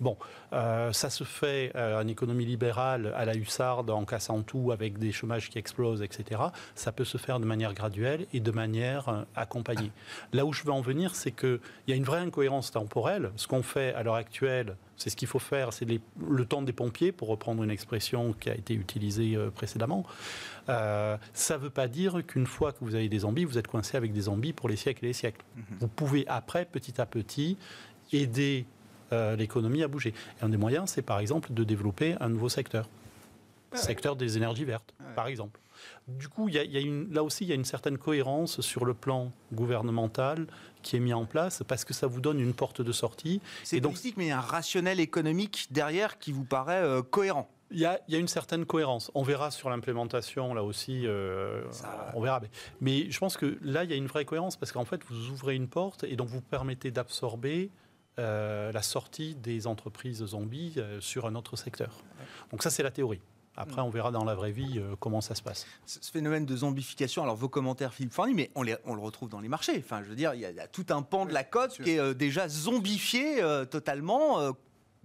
Bon, 0.00 0.16
euh, 0.52 0.92
ça 0.92 1.10
se 1.10 1.22
fait 1.22 1.70
euh, 1.76 2.02
en 2.02 2.08
économie 2.08 2.44
libérale 2.44 3.12
à 3.16 3.24
la 3.24 3.34
hussarde, 3.34 3.88
en 3.90 4.04
cassant 4.04 4.42
tout 4.42 4.72
avec 4.72 4.98
des 4.98 5.12
chômages 5.12 5.48
qui 5.48 5.58
explosent, 5.58 6.02
etc. 6.02 6.40
Ça 6.74 6.90
peut 6.90 7.04
se 7.04 7.18
faire 7.18 7.38
de 7.38 7.44
manière 7.44 7.72
graduelle 7.72 8.26
et 8.32 8.40
de 8.40 8.50
manière 8.50 9.08
euh, 9.08 9.22
accompagnée. 9.36 9.92
Là 10.32 10.44
où 10.44 10.52
je 10.52 10.64
veux 10.64 10.72
en 10.72 10.80
venir, 10.80 11.14
c'est 11.14 11.30
qu'il 11.30 11.60
y 11.86 11.92
a 11.92 11.96
une 11.96 12.04
vraie 12.04 12.18
incohérence 12.18 12.72
temporelle. 12.72 13.30
Ce 13.36 13.46
qu'on 13.46 13.62
fait 13.62 13.94
à 13.94 14.02
l'heure 14.02 14.16
actuelle, 14.16 14.76
c'est 15.02 15.10
ce 15.10 15.16
qu'il 15.16 15.26
faut 15.26 15.40
faire, 15.40 15.72
c'est 15.72 15.84
le 15.84 16.44
temps 16.44 16.62
des 16.62 16.72
pompiers, 16.72 17.10
pour 17.10 17.26
reprendre 17.26 17.64
une 17.64 17.70
expression 17.70 18.34
qui 18.34 18.50
a 18.50 18.54
été 18.54 18.74
utilisée 18.74 19.36
précédemment. 19.54 20.06
ça 20.68 21.18
ne 21.50 21.56
veut 21.56 21.70
pas 21.70 21.88
dire 21.88 22.24
qu'une 22.24 22.46
fois 22.46 22.70
que 22.72 22.78
vous 22.82 22.94
avez 22.94 23.08
des 23.08 23.18
zombies, 23.20 23.44
vous 23.44 23.58
êtes 23.58 23.66
coincé 23.66 23.96
avec 23.96 24.12
des 24.12 24.22
zombies 24.22 24.52
pour 24.52 24.68
les 24.68 24.76
siècles 24.76 25.04
et 25.04 25.08
les 25.08 25.12
siècles. 25.12 25.44
Mhm. 25.56 25.64
Vous 25.80 25.88
pouvez 25.88 26.24
après, 26.28 26.64
petit 26.64 27.00
à 27.00 27.06
petit, 27.06 27.56
aider 28.12 28.64
euh, 29.12 29.34
l'économie 29.34 29.82
à 29.82 29.88
bouger. 29.88 30.14
Et 30.40 30.44
un 30.44 30.48
des 30.48 30.56
moyens, 30.56 30.90
c'est 30.90 31.02
par 31.02 31.18
exemple 31.18 31.52
de 31.52 31.64
développer 31.64 32.14
un 32.20 32.28
nouveau 32.28 32.48
secteur. 32.48 32.88
secteur 33.74 34.16
des 34.16 34.36
énergies 34.36 34.64
vertes, 34.64 34.94
par 35.16 35.26
exemple. 35.26 35.58
Du 36.08 36.28
coup, 36.28 36.48
il 36.48 36.54
y 36.54 36.58
a, 36.58 36.80
une, 36.80 37.12
là 37.12 37.22
aussi, 37.22 37.44
il 37.44 37.48
y 37.48 37.52
a 37.52 37.54
une 37.54 37.64
certaine 37.64 37.98
cohérence 37.98 38.60
sur 38.60 38.84
le 38.84 38.94
plan 38.94 39.32
gouvernemental 39.52 40.46
qui 40.82 40.96
est 40.96 41.00
mis 41.00 41.12
en 41.12 41.24
place 41.24 41.62
parce 41.66 41.84
que 41.84 41.94
ça 41.94 42.06
vous 42.06 42.20
donne 42.20 42.40
une 42.40 42.54
porte 42.54 42.82
de 42.82 42.92
sortie. 42.92 43.40
C'est 43.62 43.80
politique, 43.80 44.16
mais 44.16 44.26
il 44.26 44.28
y 44.28 44.32
a 44.32 44.38
un 44.38 44.40
rationnel 44.40 45.00
économique 45.00 45.68
derrière 45.70 46.18
qui 46.18 46.32
vous 46.32 46.44
paraît 46.44 46.82
euh, 46.82 47.02
cohérent. 47.02 47.48
Il 47.70 47.78
y, 47.78 47.86
a, 47.86 47.98
il 48.06 48.12
y, 48.12 48.16
a, 48.18 48.20
une 48.20 48.28
certaine 48.28 48.66
cohérence. 48.66 49.10
On 49.14 49.22
verra 49.22 49.50
sur 49.50 49.70
l'implémentation, 49.70 50.52
là 50.52 50.62
aussi, 50.62 51.06
euh, 51.06 51.62
on 52.12 52.20
verra. 52.20 52.42
Mais 52.82 53.10
je 53.10 53.18
pense 53.18 53.38
que 53.38 53.56
là, 53.62 53.84
il 53.84 53.90
y 53.90 53.94
a 53.94 53.96
une 53.96 54.08
vraie 54.08 54.26
cohérence 54.26 54.56
parce 54.56 54.72
qu'en 54.72 54.84
fait, 54.84 55.00
vous 55.08 55.30
ouvrez 55.30 55.54
une 55.54 55.68
porte 55.68 56.04
et 56.04 56.16
donc 56.16 56.28
vous 56.28 56.42
permettez 56.42 56.90
d'absorber 56.90 57.70
euh, 58.18 58.70
la 58.72 58.82
sortie 58.82 59.34
des 59.36 59.66
entreprises 59.66 60.22
zombies 60.22 60.74
euh, 60.76 61.00
sur 61.00 61.24
un 61.24 61.34
autre 61.34 61.56
secteur. 61.56 62.02
Donc 62.50 62.62
ça, 62.62 62.68
c'est 62.68 62.82
la 62.82 62.90
théorie. 62.90 63.22
Après, 63.56 63.82
on 63.82 63.90
verra 63.90 64.10
dans 64.10 64.24
la 64.24 64.34
vraie 64.34 64.50
vie 64.50 64.78
euh, 64.78 64.96
comment 64.98 65.20
ça 65.20 65.34
se 65.34 65.42
passe. 65.42 65.66
Ce 65.86 66.10
phénomène 66.10 66.46
de 66.46 66.56
zombification, 66.56 67.22
alors 67.22 67.36
vos 67.36 67.48
commentaires, 67.48 67.92
Philippe 67.92 68.12
Forny, 68.12 68.34
mais 68.34 68.50
on, 68.54 68.64
on, 68.86 68.94
le 68.94 69.00
retrouve 69.00 69.28
dans 69.28 69.40
les 69.40 69.48
marchés. 69.48 69.78
Enfin, 69.78 70.02
je 70.02 70.08
veux 70.08 70.14
dire, 70.14 70.34
il 70.34 70.40
y, 70.40 70.46
a, 70.46 70.66
tout 70.68 70.86
un 70.90 71.02
pan 71.02 71.26
de 71.26 71.32
la 71.32 71.44
cote 71.44 71.80
qui 71.82 71.90
est 71.90 72.14
déjà 72.14 72.48
zombifié 72.48 73.42
totalement. 73.70 74.38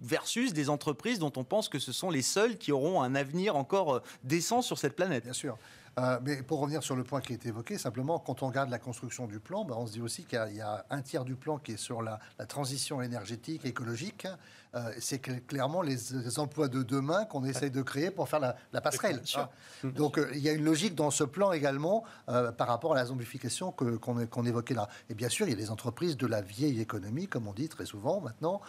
versus 0.00 0.52
des 0.52 0.70
entreprises 0.70 1.18
dont 1.18 1.32
on 1.36 1.42
pense 1.42 1.68
que 1.68 1.80
ce 1.80 1.92
sont 1.92 2.08
les 2.08 2.22
seules 2.22 2.56
qui 2.56 2.70
auront 2.70 3.02
un 3.02 3.16
avenir 3.16 3.56
encore 3.56 4.00
décent 4.22 4.62
sur 4.62 4.78
cette 4.78 4.94
planète. 4.94 5.24
Bien 5.24 5.32
sûr. 5.32 5.58
Euh, 5.98 6.18
mais 6.22 6.42
pour 6.42 6.60
revenir 6.60 6.82
sur 6.82 6.94
le 6.94 7.02
point 7.02 7.20
qui 7.20 7.32
a 7.32 7.34
été 7.34 7.48
évoqué, 7.48 7.76
simplement, 7.76 8.18
quand 8.20 8.42
on 8.42 8.48
regarde 8.48 8.70
la 8.70 8.78
construction 8.78 9.26
du 9.26 9.40
plan, 9.40 9.64
ben, 9.64 9.74
on 9.76 9.86
se 9.86 9.92
dit 9.92 10.00
aussi 10.00 10.24
qu'il 10.24 10.38
y, 10.54 10.60
a 10.60 10.86
un 10.90 11.02
tiers 11.02 11.24
du 11.24 11.34
plan 11.34 11.58
qui 11.58 11.72
est 11.72 11.76
sur 11.76 12.02
la, 12.02 12.20
transition 12.46 13.02
énergétique, 13.02 13.64
écologique. 13.64 14.26
Euh, 14.74 14.92
c'est 14.98 15.18
clairement 15.18 15.82
les, 15.82 16.38
emplois 16.38 16.68
de 16.68 16.82
demain 16.82 17.24
qu'on 17.24 17.44
essaye 17.44 17.70
de 17.70 17.82
créer 17.82 18.10
pour 18.10 18.28
faire 18.28 18.40
la, 18.40 18.80
passerelle. 18.80 19.22
Ah. 19.34 19.50
Donc 19.82 20.18
euh, 20.18 20.30
il 20.34 20.40
y 20.40 20.48
a 20.48 20.52
une 20.52 20.64
logique 20.64 20.94
dans 20.94 21.10
ce 21.10 21.24
plan 21.24 21.52
également 21.52 22.04
par 22.26 22.68
rapport 22.68 22.92
à 22.92 22.96
la 22.96 23.06
zombification 23.06 23.72
qu'on 23.72 24.44
évoquait 24.46 24.74
là. 24.74 24.88
Et 25.08 25.14
bien 25.14 25.28
sûr, 25.28 25.46
il 25.46 25.50
y 25.50 25.54
a 25.54 25.56
des 25.56 25.70
entreprises 25.70 26.16
de 26.16 26.26
la 26.26 26.42
vieille 26.42 26.80
économie, 26.80 27.26
comme 27.26 27.48
on 27.48 27.52
dit 27.52 27.68
très 27.68 27.86
souvent 27.86 28.20
maintenant, 28.20 28.60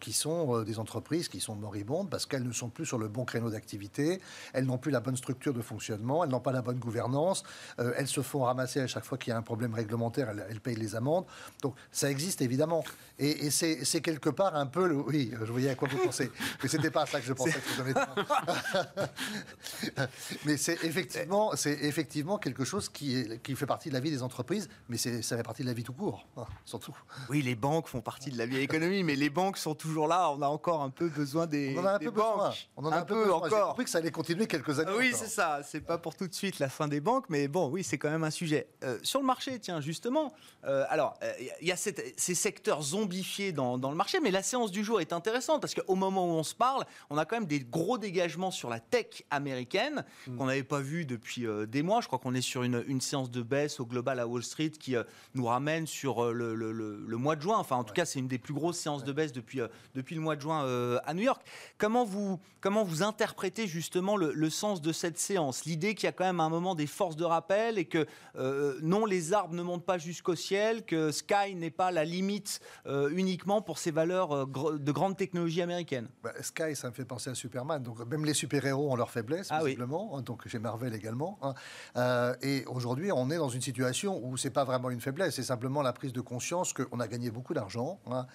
qui 0.00 0.12
sont 0.12 0.62
des 0.62 0.78
entreprises 0.78 1.28
qui 1.28 1.40
sont 1.40 1.54
moribondes 1.54 2.10
parce 2.10 2.26
qu'elles 2.26 2.46
ne 2.46 2.52
sont 2.52 2.68
plus 2.68 2.86
sur 2.86 2.98
le 2.98 3.08
bon 3.08 3.24
créneau 3.24 3.50
d'activité, 3.50 4.20
elles 4.52 4.66
n'ont 4.66 4.78
plus 4.78 4.90
la 4.90 5.00
bonne 5.00 5.16
structure 5.16 5.52
de 5.52 5.62
fonctionnement, 5.62 6.24
elles 6.24 6.30
n'ont 6.30 6.40
pas 6.40 6.52
la 6.52 6.62
bonne 6.62 6.78
gouvernance. 6.78 7.42
Euh, 7.78 7.92
elles 7.96 8.08
se 8.08 8.20
font 8.20 8.44
ramasser 8.44 8.80
à 8.80 8.86
chaque 8.86 9.04
fois 9.04 9.18
qu'il 9.18 9.30
y 9.30 9.34
a 9.34 9.38
un 9.38 9.42
problème 9.42 9.74
réglementaire, 9.74 10.30
elles, 10.48 10.60
payent 10.60 10.76
les 10.76 10.94
amendes. 10.94 11.24
Donc 11.62 11.74
ça 11.92 12.10
existe 12.10 12.42
évidemment. 12.42 12.84
Et, 13.18 13.50
c'est 13.50 14.00
quelque 14.00 14.30
part 14.30 14.54
un 14.56 14.66
peu... 14.66 14.86
Le... 14.86 14.96
Oui, 14.96 15.32
je 15.42 15.52
voyais 15.56 15.70
à 15.70 15.74
quoi 15.74 15.88
vous 15.88 15.98
pensez. 15.98 16.30
Mais 16.62 16.68
c'était 16.68 16.90
pas 16.90 17.02
à 17.02 17.06
ça 17.06 17.20
que 17.20 17.26
je 17.26 17.32
pensais. 17.32 17.60
mais 20.44 20.56
c'est 20.56 20.84
effectivement, 20.84 21.54
effectivement 21.54 22.38
quelque 22.38 22.64
chose 22.64 22.88
qui, 22.88 23.16
est, 23.16 23.42
qui 23.42 23.54
fait 23.54 23.66
partie 23.66 23.88
de 23.88 23.94
la 23.94 24.00
vie 24.00 24.10
des 24.10 24.22
entreprises, 24.22 24.68
mais 24.88 24.96
ça 24.98 25.36
fait 25.36 25.42
partie 25.42 25.62
de 25.62 25.68
la 25.68 25.72
vie 25.72 25.82
tout 25.82 25.92
court, 25.92 26.26
hein, 26.36 26.44
surtout. 26.64 26.96
Oui, 27.30 27.42
les 27.42 27.54
banques 27.54 27.88
font 27.88 28.00
partie 28.00 28.30
de 28.30 28.38
la 28.38 28.46
vie 28.46 28.54
de 28.54 28.60
l'économie, 28.60 29.02
mais 29.02 29.16
les 29.16 29.30
banques 29.30 29.56
sont 29.56 29.74
toujours 29.74 30.08
là. 30.08 30.30
On 30.30 30.42
a 30.42 30.48
encore 30.48 30.82
un 30.82 30.90
peu 30.90 31.08
besoin 31.08 31.46
des, 31.46 31.74
on 31.76 31.80
en 31.80 31.86
a 31.86 31.92
un 31.92 31.98
peu 31.98 32.10
banques. 32.10 32.36
Besoin. 32.36 32.54
On 32.76 32.84
en 32.84 32.92
a 32.92 32.98
un, 32.98 33.02
peu, 33.02 33.32
encore. 33.32 33.50
J'ai 33.50 33.68
compris 33.68 33.84
que 33.84 33.90
ça 33.90 33.98
allait 33.98 34.10
continuer 34.10 34.46
quelques 34.46 34.78
années. 34.78 34.92
Oui, 34.96 35.12
c'est 35.14 35.28
ça. 35.28 35.60
C'est 35.64 35.80
pas 35.80 35.98
pour 35.98 36.14
tout 36.14 36.28
de 36.28 36.34
suite 36.34 36.58
la 36.58 36.68
fin 36.68 36.88
des 36.88 37.00
banques, 37.00 37.26
mais 37.28 37.48
bon, 37.48 37.68
oui, 37.68 37.82
c'est 37.82 37.98
quand 37.98 38.10
même 38.10 38.24
un 38.24 38.30
sujet. 38.30 38.68
Euh, 38.84 38.98
sur 39.02 39.20
le 39.20 39.26
marché, 39.26 39.58
tiens, 39.58 39.80
justement, 39.80 40.34
euh, 40.64 40.84
alors, 40.88 41.14
il 41.40 41.48
euh, 41.48 41.66
y 41.66 41.72
a 41.72 41.76
ces 41.76 42.34
secteurs 42.34 42.82
zombifiés 42.82 43.52
dans, 43.52 43.78
dans, 43.78 43.90
le 43.90 43.96
marché, 43.96 44.20
mais 44.20 44.30
la 44.30 44.42
séance 44.42 44.70
du 44.70 44.84
jour 44.84 45.00
est 45.00 45.12
intéressante 45.12 45.35
parce 45.60 45.74
qu'au 45.74 45.94
moment 45.94 46.26
où 46.26 46.32
on 46.32 46.42
se 46.42 46.54
parle, 46.54 46.84
on 47.10 47.18
a 47.18 47.24
quand 47.24 47.36
même 47.36 47.46
des 47.46 47.60
gros 47.60 47.98
dégagements 47.98 48.50
sur 48.50 48.68
la 48.68 48.80
tech 48.80 49.24
américaine 49.30 50.04
mm. 50.26 50.36
qu'on 50.36 50.46
n'avait 50.46 50.62
pas 50.62 50.80
vu 50.80 51.04
depuis 51.04 51.46
des 51.68 51.82
mois. 51.82 52.00
Je 52.00 52.06
crois 52.06 52.18
qu'on 52.18 52.34
est 52.34 52.40
sur 52.40 52.62
une, 52.62 52.84
une, 52.86 53.00
séance 53.00 53.30
de 53.30 53.42
baisse 53.42 53.80
au 53.80 53.86
global 53.86 54.18
à 54.18 54.26
Wall 54.26 54.42
Street 54.42 54.70
qui 54.70 54.94
nous 55.34 55.46
ramène 55.46 55.86
sur 55.86 56.32
le, 56.32 56.54
le, 56.54 56.72
le, 56.72 57.16
mois 57.16 57.36
de 57.36 57.42
juin. 57.42 57.56
Enfin, 57.58 57.76
en 57.76 57.84
tout 57.84 57.94
cas, 57.94 58.04
c'est 58.04 58.18
une 58.18 58.28
des 58.28 58.38
plus 58.38 58.54
grosses 58.54 58.78
séances 58.78 59.04
de 59.04 59.12
baisse 59.12 59.32
depuis, 59.32 59.60
depuis 59.94 60.14
le 60.14 60.20
mois 60.20 60.36
de 60.36 60.40
juin 60.40 60.64
à 61.04 61.14
New 61.14 61.22
York. 61.22 61.42
Comment 61.78 62.04
vous, 62.04 62.38
comment 62.60 62.84
vous 62.84 63.02
interprétez 63.02 63.66
justement 63.66 64.16
le, 64.16 64.50
sens 64.50 64.80
de 64.80 64.92
cette 64.92 65.18
séance? 65.18 65.64
L'idée 65.64 65.94
qu'il 65.94 66.06
y 66.06 66.08
a 66.08 66.12
quand 66.12 66.24
même 66.24 66.40
un 66.40 66.48
moment 66.48 66.74
des 66.74 66.86
forces 66.86 67.16
de 67.16 67.24
rappel 67.24 67.78
et 67.78 67.84
que 67.84 68.06
euh, 68.36 68.78
non, 68.82 69.06
les 69.06 69.32
arbres 69.32 69.54
ne 69.54 69.62
montent 69.62 69.84
pas 69.84 69.98
jusqu'au 69.98 70.34
ciel, 70.34 70.84
que 70.84 71.10
Sky 71.12 71.54
n'est 71.54 71.70
pas 71.70 71.90
la 71.90 72.04
limite 72.04 72.60
euh, 72.86 73.10
uniquement 73.14 73.62
pour 73.62 73.78
ces 73.78 73.90
valeurs 73.90 74.32
euh, 74.32 74.78
de 74.78 74.92
grande 74.92 75.16
technologie 75.16 75.25
américaine. 75.62 76.08
Bah, 76.22 76.32
Sky, 76.40 76.74
ça 76.74 76.88
me 76.88 76.94
fait 76.94 77.04
penser 77.04 77.30
à 77.30 77.34
Superman. 77.34 77.82
Donc 77.82 77.98
même 78.06 78.24
les 78.24 78.34
super-héros 78.34 78.90
ont 78.90 78.96
leur 78.96 79.10
faiblesse, 79.10 79.48
ah 79.50 79.62
visiblement. 79.62 80.16
Hein, 80.16 80.22
donc 80.22 80.46
chez 80.48 80.58
Marvel 80.58 80.94
également. 80.94 81.38
Hein. 81.42 82.34
et 82.42 82.64
aujourd'hui, 82.66 83.12
on 83.12 83.30
est 83.30 83.36
dans 83.36 83.48
une 83.48 83.60
situation 83.60 84.20
où 84.24 84.36
c'est 84.36 84.50
pas 84.50 84.64
vraiment 84.64 84.90
une 84.90 85.00
faiblesse, 85.00 85.36
c'est 85.36 85.42
simplement 85.42 85.82
la 85.82 85.92
prise 85.92 86.12
de 86.12 86.20
conscience 86.20 86.72
qu'on 86.72 87.00
a 87.00 87.08
gagné 87.08 87.30
beaucoup 87.30 87.54
d'argent. 87.54 88.00
Hein, 88.10 88.26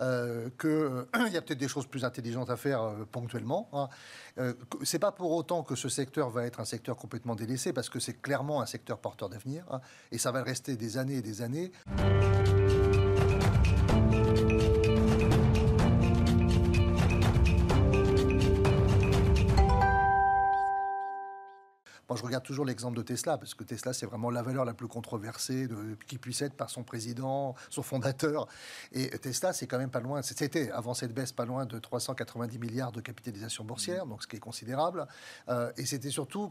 euh, 0.00 0.48
qu'il 0.60 0.70
euh, 0.70 1.04
y 1.32 1.36
a 1.36 1.42
peut-être 1.42 1.58
des 1.58 1.66
choses 1.66 1.86
plus 1.86 2.04
intelligentes 2.04 2.50
à 2.50 2.56
faire 2.56 2.82
euh, 2.82 3.04
ponctuellement. 3.10 3.68
Hein. 3.72 3.88
c'est 4.84 5.00
pas 5.00 5.10
pour 5.10 5.32
autant 5.32 5.64
que 5.64 5.74
ce 5.74 5.88
secteur 5.88 6.30
va 6.30 6.44
être 6.44 6.60
un 6.60 6.64
secteur 6.64 6.96
complètement 6.96 7.34
délaissé, 7.34 7.72
parce 7.72 7.88
que 7.88 7.98
c'est 7.98 8.20
clairement 8.22 8.60
un 8.60 8.66
secteur 8.66 8.98
porteur 8.98 9.28
d'avenir, 9.28 9.64
hein, 9.70 9.80
et 10.12 10.18
ça 10.18 10.30
va 10.30 10.42
rester 10.42 10.76
des 10.76 10.98
années 10.98 11.16
et 11.16 11.22
des 11.22 11.42
années. 11.42 11.72
Moi, 22.08 22.16
je 22.16 22.22
regarde 22.24 22.44
toujours 22.44 22.64
l'exemple 22.64 22.96
de 22.96 23.02
Tesla, 23.02 23.36
parce 23.36 23.52
que 23.52 23.64
Tesla, 23.64 23.92
c'est 23.92 24.06
vraiment 24.06 24.30
la 24.30 24.42
valeur 24.42 24.64
la 24.64 24.72
plus 24.72 24.88
controversée 24.88 25.66
de, 25.66 25.94
qui 26.06 26.16
puisse 26.16 26.40
être 26.40 26.54
par 26.54 26.70
son 26.70 26.82
président, 26.82 27.54
son 27.68 27.82
fondateur. 27.82 28.48
Et 28.92 29.10
Tesla, 29.18 29.52
c'est 29.52 29.66
quand 29.66 29.76
même 29.78 29.90
pas 29.90 30.00
loin, 30.00 30.22
c'était 30.22 30.70
avant 30.70 30.94
cette 30.94 31.12
baisse, 31.12 31.32
pas 31.32 31.44
loin 31.44 31.66
de 31.66 31.78
390 31.78 32.58
milliards 32.58 32.92
de 32.92 33.02
capitalisation 33.02 33.62
boursière, 33.64 34.06
donc 34.06 34.22
ce 34.22 34.26
qui 34.26 34.36
est 34.36 34.40
considérable. 34.40 35.06
Euh, 35.50 35.70
et 35.76 35.84
c'était 35.84 36.10
surtout 36.10 36.50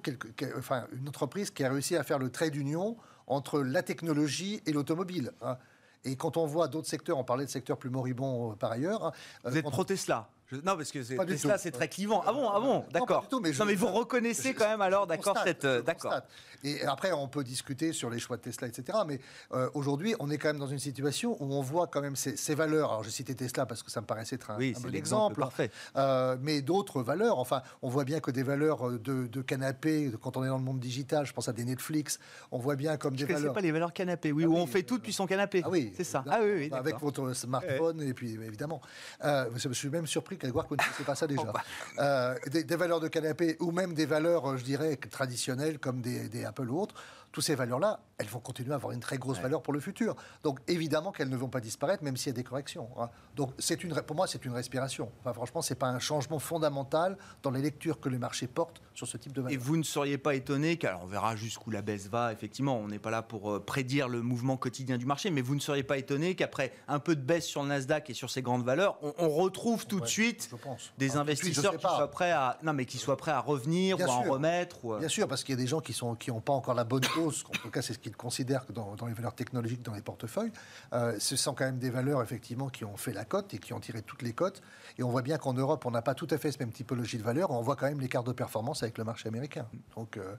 enfin, 0.56 0.86
une 0.92 1.08
entreprise 1.08 1.50
qui 1.50 1.64
a 1.64 1.70
réussi 1.70 1.96
à 1.96 2.04
faire 2.04 2.20
le 2.20 2.30
trait 2.30 2.52
d'union 2.52 2.96
entre 3.26 3.62
la 3.62 3.82
technologie 3.82 4.62
et 4.68 4.72
l'automobile. 4.72 5.32
Hein. 5.42 5.58
Et 6.04 6.16
quand 6.16 6.38
on 6.38 6.46
voit 6.46 6.68
d'autres 6.68 6.88
secteurs, 6.88 7.18
on 7.18 7.24
parlait 7.24 7.46
de 7.46 7.50
secteurs 7.50 7.78
plus 7.78 7.90
moribonds 7.90 8.52
euh, 8.52 8.56
par 8.56 8.72
ailleurs. 8.72 9.06
Hein, 9.06 9.12
Vous 9.44 9.58
êtes 9.58 9.66
pro-Tesla 9.66 10.30
non, 10.52 10.78
parce 10.78 10.92
que 10.92 11.00
Tesla, 11.26 11.58
c'est 11.58 11.72
très 11.72 11.90
clivant. 11.90 12.24
Ah 12.26 12.32
bon, 12.32 12.50
ah 12.50 12.60
bon, 12.60 12.86
d'accord. 12.92 13.28
Non, 13.32 13.42
mais, 13.42 13.52
mais, 13.66 13.76
vous 13.76 13.88
reconnaissez 13.88 14.54
quand 14.54 14.68
même 14.68 14.82
alors, 14.82 15.06
d'accord, 15.06 15.38
cette, 15.44 15.66
euh, 15.66 15.82
d'accord. 15.82 16.22
Et 16.64 16.84
après, 16.86 17.12
on 17.12 17.28
peut 17.28 17.44
discuter 17.44 17.92
sur 17.92 18.10
les 18.10 18.18
choix 18.18 18.38
de 18.38 18.44
Tesla, 18.44 18.68
etc. 18.68 19.00
Mais 19.06 19.20
euh, 19.52 19.70
aujourd'hui, 19.74 20.16
on 20.20 20.32
est 20.32 20.38
quand 20.38 20.48
même 20.48 20.58
dans 20.58 20.68
une 20.68 20.80
situation 20.80 21.36
où 21.42 21.54
on 21.54 21.62
voit 21.62 21.88
quand 21.88 22.02
même 22.02 22.16
ces, 22.16 22.56
valeurs. 22.56 22.92
Alors, 22.92 23.04
j'ai 23.04 23.12
cité 23.12 23.36
Tesla 23.36 23.66
parce 23.66 23.84
que 23.84 23.92
ça 23.92 24.00
me 24.00 24.06
paraissait 24.06 24.38
être 24.38 24.52
un, 24.52 24.58
oui, 24.58 24.74
bon 24.82 24.96
exemple. 24.96 25.42
Parfait. 25.42 25.70
Euh, 25.98 26.38
mais 26.42 26.62
d'autres 26.62 27.02
valeurs. 27.02 27.40
Enfin, 27.40 27.62
on 27.82 27.90
voit 27.90 28.06
bien 28.06 28.22
que 28.22 28.32
des 28.32 28.44
valeurs 28.44 28.90
de, 29.00 29.42
canapé, 29.42 30.12
quand 30.22 30.38
on 30.38 30.46
est 30.46 30.48
dans 30.48 30.58
le 30.58 30.64
monde 30.64 30.80
digital, 30.80 31.26
je 31.26 31.34
pense 31.34 31.50
à 31.50 31.54
des 31.54 31.66
Netflix, 31.66 32.20
on 32.52 32.58
voit 32.58 32.78
bien 32.78 32.96
comme 32.96 33.18
des 33.18 33.26
valeurs. 33.26 33.42
Je 33.42 33.48
ne 33.48 33.54
pas 33.54 33.62
les 33.62 33.72
valeurs 33.74 33.94
canapé, 33.94 34.32
oui, 34.32 34.44
ah 34.46 34.50
où 34.50 34.56
on 34.56 34.66
fait 34.66 34.84
tout 34.84 34.98
depuis 34.98 35.14
son 35.14 35.28
canapé. 35.28 35.62
Ah 35.66 35.70
oui, 35.70 35.92
c'est 35.96 36.06
ça. 36.06 36.24
Ah 36.28 36.40
oui, 36.42 36.52
oui 36.54 36.70
Avec 36.72 37.00
votre 37.00 37.34
smartphone, 37.34 38.02
et 38.02 38.14
puis 38.14 38.32
évidemment. 38.34 38.82
je 39.22 39.74
suis 39.74 39.90
même 39.90 40.08
surpris 40.08 40.37
Grégoire 40.38 40.68
ne 40.70 41.06
pas 41.06 41.16
ça 41.16 41.28
déjà. 41.28 41.44
Bah. 41.44 41.64
Euh, 42.00 42.36
des, 42.48 42.76
valeurs 42.76 43.00
de 43.00 43.08
canapé 43.08 43.58
ou 43.60 43.72
même 43.72 43.94
des 43.94 44.06
valeurs, 44.06 44.58
je 44.58 44.64
dirais, 44.64 44.96
traditionnelles 44.96 45.80
comme 45.80 46.02
des, 46.02 46.30
des 46.30 46.46
Apple 46.46 46.70
ou 46.70 46.82
autres, 46.82 46.96
toutes 47.38 47.44
ces 47.44 47.54
valeurs-là, 47.54 48.00
elles 48.18 48.26
vont 48.26 48.40
continuer 48.40 48.72
à 48.72 48.78
avoir 48.78 48.94
une 48.94 49.00
très 49.00 49.20
grosse 49.20 49.40
valeur 49.40 49.62
pour 49.62 49.72
le 49.72 49.80
futur. 49.80 50.16
Donc 50.42 50.60
évidemment 50.68 51.12
qu'elles 51.12 51.30
ne 51.30 51.38
vont 51.38 51.50
pas 51.50 51.60
disparaître, 51.60 52.04
même 52.04 52.18
s'il 52.18 52.32
y 52.32 52.34
a 52.34 52.34
des 52.34 52.44
corrections. 52.44 52.90
Hein. 52.98 53.12
Donc 53.36 53.52
c'est 53.60 53.84
une, 53.84 53.94
pour 53.94 54.16
moi, 54.16 54.26
c'est 54.26 54.44
une 54.44 54.54
respiration. 54.54 55.12
Enfin, 55.20 55.34
franchement, 55.34 55.62
c'est 55.62 55.76
pas 55.76 55.86
un 55.86 56.00
changement 56.00 56.40
fondamental 56.40 57.16
dans 57.44 57.52
les 57.52 57.62
lectures 57.62 58.00
que 58.00 58.10
le 58.10 58.18
marché 58.18 58.48
porte 58.48 58.82
sur 58.96 59.08
ce 59.08 59.18
type 59.18 59.34
de 59.34 59.42
valeur. 59.42 59.54
Et 59.54 59.58
vous 59.58 59.78
ne 59.78 59.84
seriez 59.84 60.18
pas 60.18 60.34
étonné, 60.34 60.78
car 60.78 61.04
on 61.04 61.06
verra 61.06 61.36
jusqu'où 61.36 61.70
la 61.70 61.84
baisse 61.84 62.08
va. 62.08 62.34
Effectivement, 62.34 62.80
on 62.80 62.88
n'est 62.88 62.98
pas 62.98 63.12
là 63.12 63.22
pour 63.22 63.52
euh, 63.52 63.60
prédire 63.64 64.10
le 64.10 64.24
mouvement 64.24 64.58
quotidien 64.58 64.98
du 64.98 65.06
marché, 65.06 65.30
mais 65.30 65.42
vous 65.42 65.54
ne 65.54 65.60
seriez 65.60 65.84
pas 65.84 66.00
étonné 66.00 66.34
qu'après 66.34 66.74
un 66.88 66.98
peu 66.98 67.16
de 67.16 67.22
baisse 67.22 67.46
sur 67.46 67.62
le 67.62 67.70
Nasdaq 67.70 68.10
et 68.10 68.16
sur 68.16 68.32
ces 68.32 68.42
grandes 68.42 68.66
valeurs, 68.66 68.98
on, 69.20 69.30
retrouve 69.30 69.86
tout 69.86 70.00
de 70.00 70.08
suite 70.08 70.50
des 70.98 71.18
ah, 71.18 71.20
investisseurs 71.20 71.78
qui 71.78 71.86
soient 71.86 72.10
prêts 72.10 72.32
à 72.32 72.58
non 72.64 72.74
mais 72.74 72.86
qui 72.86 72.98
soient 72.98 73.18
prêts 73.18 73.30
à 73.30 73.42
revenir 73.42 74.00
ou 74.00 74.04
à 74.04 74.10
en 74.10 74.24
remettre. 74.24 74.84
Ou... 74.84 74.98
Bien 74.98 75.08
sûr, 75.08 75.28
parce 75.28 75.44
qu'il 75.44 75.54
y 75.54 75.58
a 75.60 75.62
des 75.62 75.68
gens 75.68 75.82
qui 75.82 75.94
sont 75.94 76.16
qui 76.16 76.32
n'ont 76.32 76.42
pas 76.42 76.54
encore 76.54 76.74
la 76.74 76.84
bonne 76.84 77.04
dose. 77.16 77.27
en 77.28 77.52
tout 77.52 77.70
cas, 77.70 77.82
c'est 77.82 77.94
ce 77.94 78.00
qu'ils 78.00 78.16
considèrent 78.16 78.66
dans, 78.74 78.96
dans, 78.96 79.06
les 79.06 79.14
valeurs 79.14 79.36
technologiques 79.36 79.82
dans 79.82 79.94
les 79.94 80.02
portefeuilles. 80.02 80.52
Euh, 80.94 81.16
ce 81.20 81.36
sont 81.36 81.54
quand 81.54 81.66
même 81.66 81.80
des 81.80 81.90
valeurs 81.90 82.22
effectivement 82.22 82.70
qui 82.70 82.86
ont 82.86 82.98
fait 82.98 83.14
la 83.14 83.26
cote 83.26 83.54
et 83.54 83.60
qui 83.60 83.74
ont 83.74 83.80
tiré 83.80 84.02
toutes 84.02 84.22
les 84.22 84.34
cotes. 84.34 84.62
Et 84.98 85.04
on 85.04 85.10
voit 85.10 85.22
bien 85.22 85.38
qu'en 85.38 85.54
Europe, 85.54 85.86
on 85.86 85.92
n'a 85.92 86.02
pas 86.02 86.16
tout 86.16 86.28
à 86.32 86.38
fait 86.38 86.52
cette 86.52 86.60
même 86.60 86.72
typologie 86.72 87.18
de 87.18 87.24
valeurs. 87.24 87.52
On 87.52 87.62
voit 87.62 87.76
quand 87.76 87.88
même 87.88 88.00
l'écart 88.00 88.24
de 88.24 88.32
performance 88.32 88.84
avec 88.84 88.98
le 88.98 89.04
marché 89.04 89.28
américain. 89.28 89.68
Donc 89.96 90.18
euh, 90.18 90.36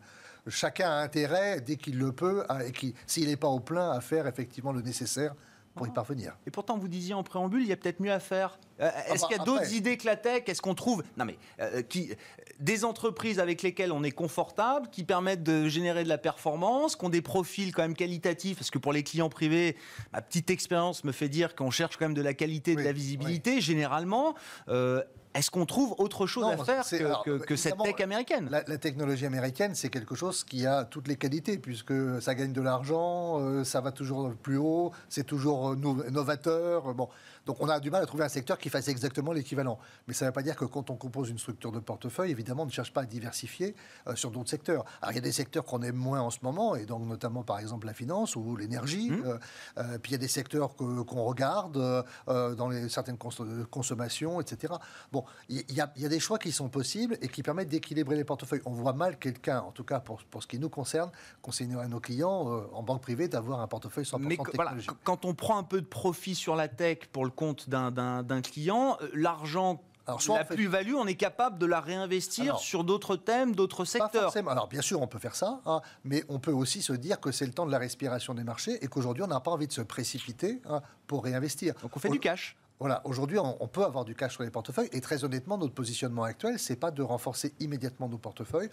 chacun 0.46 0.90
a 0.90 1.02
intérêt, 1.02 1.60
dès 1.60 1.76
qu'il 1.76 1.98
le 1.98 2.12
peut, 2.12 2.44
et 2.64 2.94
s'il 3.06 3.28
n'est 3.28 3.36
pas 3.36 3.48
au 3.48 3.60
plein, 3.60 3.90
à 3.90 4.00
faire 4.00 4.26
effectivement 4.26 4.72
le 4.72 4.82
nécessaire 4.82 5.34
pour 5.78 5.86
y 5.86 5.90
parvenir. 5.90 6.36
Et 6.46 6.50
pourtant, 6.50 6.76
vous 6.76 6.88
disiez 6.88 7.14
en 7.14 7.22
préambule, 7.22 7.62
il 7.62 7.68
y 7.68 7.72
a 7.72 7.76
peut-être 7.76 8.00
mieux 8.00 8.12
à 8.12 8.20
faire. 8.20 8.58
Euh, 8.80 8.90
ah 8.92 9.14
est-ce 9.14 9.22
bah, 9.22 9.28
qu'il 9.28 9.36
y 9.36 9.40
a 9.40 9.44
d'autres 9.44 9.72
idées 9.72 9.96
que 9.96 10.06
la 10.06 10.16
tech? 10.16 10.42
Est-ce 10.46 10.60
qu'on 10.60 10.74
trouve 10.74 11.02
non 11.16 11.24
mais 11.24 11.38
euh, 11.60 11.82
qui 11.82 12.12
des 12.60 12.84
entreprises 12.84 13.38
avec 13.38 13.62
lesquelles 13.62 13.92
on 13.92 14.02
est 14.02 14.10
confortable, 14.10 14.88
qui 14.90 15.04
permettent 15.04 15.44
de 15.44 15.68
générer 15.68 16.02
de 16.02 16.08
la 16.08 16.18
performance, 16.18 16.96
qui 16.96 17.04
ont 17.04 17.08
des 17.08 17.22
profils 17.22 17.72
quand 17.72 17.82
même 17.82 17.94
qualitatifs? 17.94 18.58
Parce 18.58 18.70
que 18.70 18.78
pour 18.78 18.92
les 18.92 19.02
clients 19.02 19.28
privés, 19.28 19.76
ma 20.12 20.20
petite 20.20 20.50
expérience 20.50 21.04
me 21.04 21.12
fait 21.12 21.28
dire 21.28 21.54
qu'on 21.54 21.70
cherche 21.70 21.96
quand 21.96 22.06
même 22.06 22.14
de 22.14 22.22
la 22.22 22.34
qualité, 22.34 22.74
de 22.74 22.82
la 22.82 22.92
visibilité 22.92 23.60
généralement. 23.60 24.34
Euh, 24.68 25.02
est-ce 25.34 25.50
qu'on 25.50 25.66
trouve 25.66 25.94
autre 25.98 26.26
chose 26.26 26.46
à 26.46 26.56
faire 26.64 27.22
que, 27.24 27.56
cette 27.56 27.76
tech 27.78 28.00
américaine? 28.00 28.48
la, 28.50 28.78
technologie 28.78 29.26
américaine, 29.26 29.74
c'est 29.74 29.88
quelque 29.88 30.14
chose 30.14 30.44
qui 30.44 30.66
a 30.66 30.84
toutes 30.84 31.08
les 31.08 31.16
qualités, 31.16 31.58
puisque 31.58 31.92
ça 32.20 32.34
gagne 32.34 32.52
de 32.52 32.60
l'argent, 32.60 33.40
euh, 33.40 33.64
ça 33.64 33.80
va 33.80 33.92
toujours 33.92 34.32
plus 34.34 34.56
haut, 34.56 34.92
c'est 35.08 35.24
toujours 35.24 35.70
euh, 35.70 35.76
novateur. 36.10 36.94
Bon, 36.94 37.08
donc 37.48 37.56
on 37.62 37.68
a 37.70 37.80
du 37.80 37.90
mal 37.90 38.02
à 38.02 38.06
trouver 38.06 38.24
un 38.24 38.28
secteur 38.28 38.58
qui 38.58 38.68
fasse 38.68 38.88
exactement 38.88 39.32
l'équivalent. 39.32 39.78
Mais 40.06 40.12
ça 40.12 40.26
ne 40.26 40.28
veut 40.28 40.34
pas 40.34 40.42
dire 40.42 40.54
que 40.54 40.66
quand 40.66 40.90
on 40.90 40.96
compose 40.96 41.30
une 41.30 41.38
structure 41.38 41.72
de 41.72 41.78
portefeuille, 41.78 42.30
évidemment, 42.30 42.64
on 42.64 42.66
ne 42.66 42.70
cherche 42.70 42.92
pas 42.92 43.00
à 43.00 43.06
diversifier 43.06 43.74
euh, 44.06 44.14
sur 44.14 44.30
d'autres 44.30 44.50
secteurs. 44.50 44.84
Alors 45.00 45.12
il 45.12 45.14
y 45.14 45.18
a 45.18 45.22
des 45.22 45.32
secteurs 45.32 45.64
qu'on 45.64 45.80
aime 45.80 45.96
moins 45.96 46.20
en 46.20 46.28
ce 46.28 46.40
moment, 46.42 46.76
et 46.76 46.84
donc 46.84 47.08
notamment 47.08 47.44
par 47.44 47.58
exemple 47.58 47.86
la 47.86 47.94
finance 47.94 48.36
ou 48.36 48.54
l'énergie. 48.54 49.10
Mmh. 49.10 49.22
Euh, 49.24 49.38
euh, 49.78 49.98
puis 49.98 50.10
il 50.10 50.12
y 50.12 50.14
a 50.16 50.18
des 50.18 50.28
secteurs 50.28 50.76
qu'on 50.76 51.24
regarde 51.24 52.04
dans 52.26 52.68
les, 52.68 52.90
certaines 52.90 53.16
consommations, 53.16 54.42
etc. 54.42 54.74
Bon, 55.10 55.24
il 55.48 55.64
y, 55.72 55.80
a, 55.80 55.86
des 55.86 56.20
choix 56.20 56.38
qui 56.38 56.52
sont 56.52 56.68
possibles 56.68 57.16
et 57.22 57.28
qui 57.28 57.42
permettent 57.42 57.70
d'équilibrer 57.70 58.16
les 58.16 58.24
portefeuilles. 58.24 58.60
On 58.66 58.72
voit 58.72 58.92
mal 58.92 59.18
quelqu'un, 59.18 59.60
en 59.60 59.72
tout 59.72 59.84
cas 59.84 60.00
pour, 60.00 60.22
pour, 60.24 60.42
ce 60.42 60.48
qui 60.48 60.58
nous 60.58 60.68
concerne, 60.68 61.10
conseiller 61.40 61.78
à 61.78 61.88
nos 61.88 62.00
clients 62.00 62.68
en 62.74 62.82
banque 62.82 63.00
privée 63.00 63.26
d'avoir 63.26 63.60
un 63.60 63.68
portefeuille 63.68 64.04
100% 64.04 64.18
Mais 64.20 64.36
technologique. 64.36 64.90
quand 65.02 65.24
on 65.24 65.32
prend 65.32 65.56
un 65.56 65.62
peu 65.62 65.80
de 65.80 65.86
profit 65.86 66.34
sur 66.34 66.54
la 66.54 66.68
tech 66.68 66.98
pour 67.10 67.24
le 67.24 67.30
compte 67.38 67.70
d'un 67.70 68.42
client, 68.42 68.98
euh, 69.00 69.08
l'argent 69.14 69.80
la 70.28 70.44
plus-value, 70.44 70.94
on 70.94 71.06
est 71.06 71.16
capable 71.16 71.58
de 71.58 71.66
la 71.66 71.80
réinvestir 71.80 72.58
sur 72.58 72.82
d'autres 72.82 73.14
thèmes, 73.14 73.54
d'autres 73.54 73.84
secteurs. 73.84 74.34
Alors 74.48 74.66
bien 74.66 74.80
sûr, 74.80 75.02
on 75.02 75.06
peut 75.06 75.18
faire 75.18 75.36
ça, 75.36 75.60
hein, 75.66 75.82
mais 76.02 76.24
on 76.30 76.38
peut 76.38 76.50
aussi 76.50 76.80
se 76.80 76.94
dire 76.94 77.20
que 77.20 77.30
c'est 77.30 77.44
le 77.44 77.52
temps 77.52 77.66
de 77.66 77.70
la 77.70 77.78
respiration 77.78 78.32
des 78.32 78.42
marchés 78.42 78.82
et 78.82 78.88
qu'aujourd'hui, 78.88 79.22
on 79.22 79.26
n'a 79.26 79.40
pas 79.40 79.50
envie 79.50 79.66
de 79.66 79.72
se 79.72 79.82
précipiter 79.82 80.62
hein, 80.66 80.80
pour 81.06 81.24
réinvestir. 81.24 81.74
Donc 81.82 81.94
on 81.94 82.00
fait 82.00 82.08
du 82.08 82.20
cash. 82.20 82.56
Voilà, 82.80 83.02
aujourd'hui, 83.04 83.38
on, 83.38 83.68
peut 83.68 83.84
avoir 83.84 84.04
du 84.04 84.14
cash 84.14 84.34
sur 84.34 84.44
les 84.44 84.50
portefeuilles 84.50 84.88
et 84.92 85.00
très 85.00 85.24
honnêtement, 85.24 85.58
notre 85.58 85.74
positionnement 85.74 86.22
actuel, 86.22 86.58
c'est 86.58 86.76
pas 86.76 86.92
de 86.92 87.02
renforcer 87.02 87.52
immédiatement 87.60 88.08
nos 88.08 88.18
portefeuilles 88.18 88.70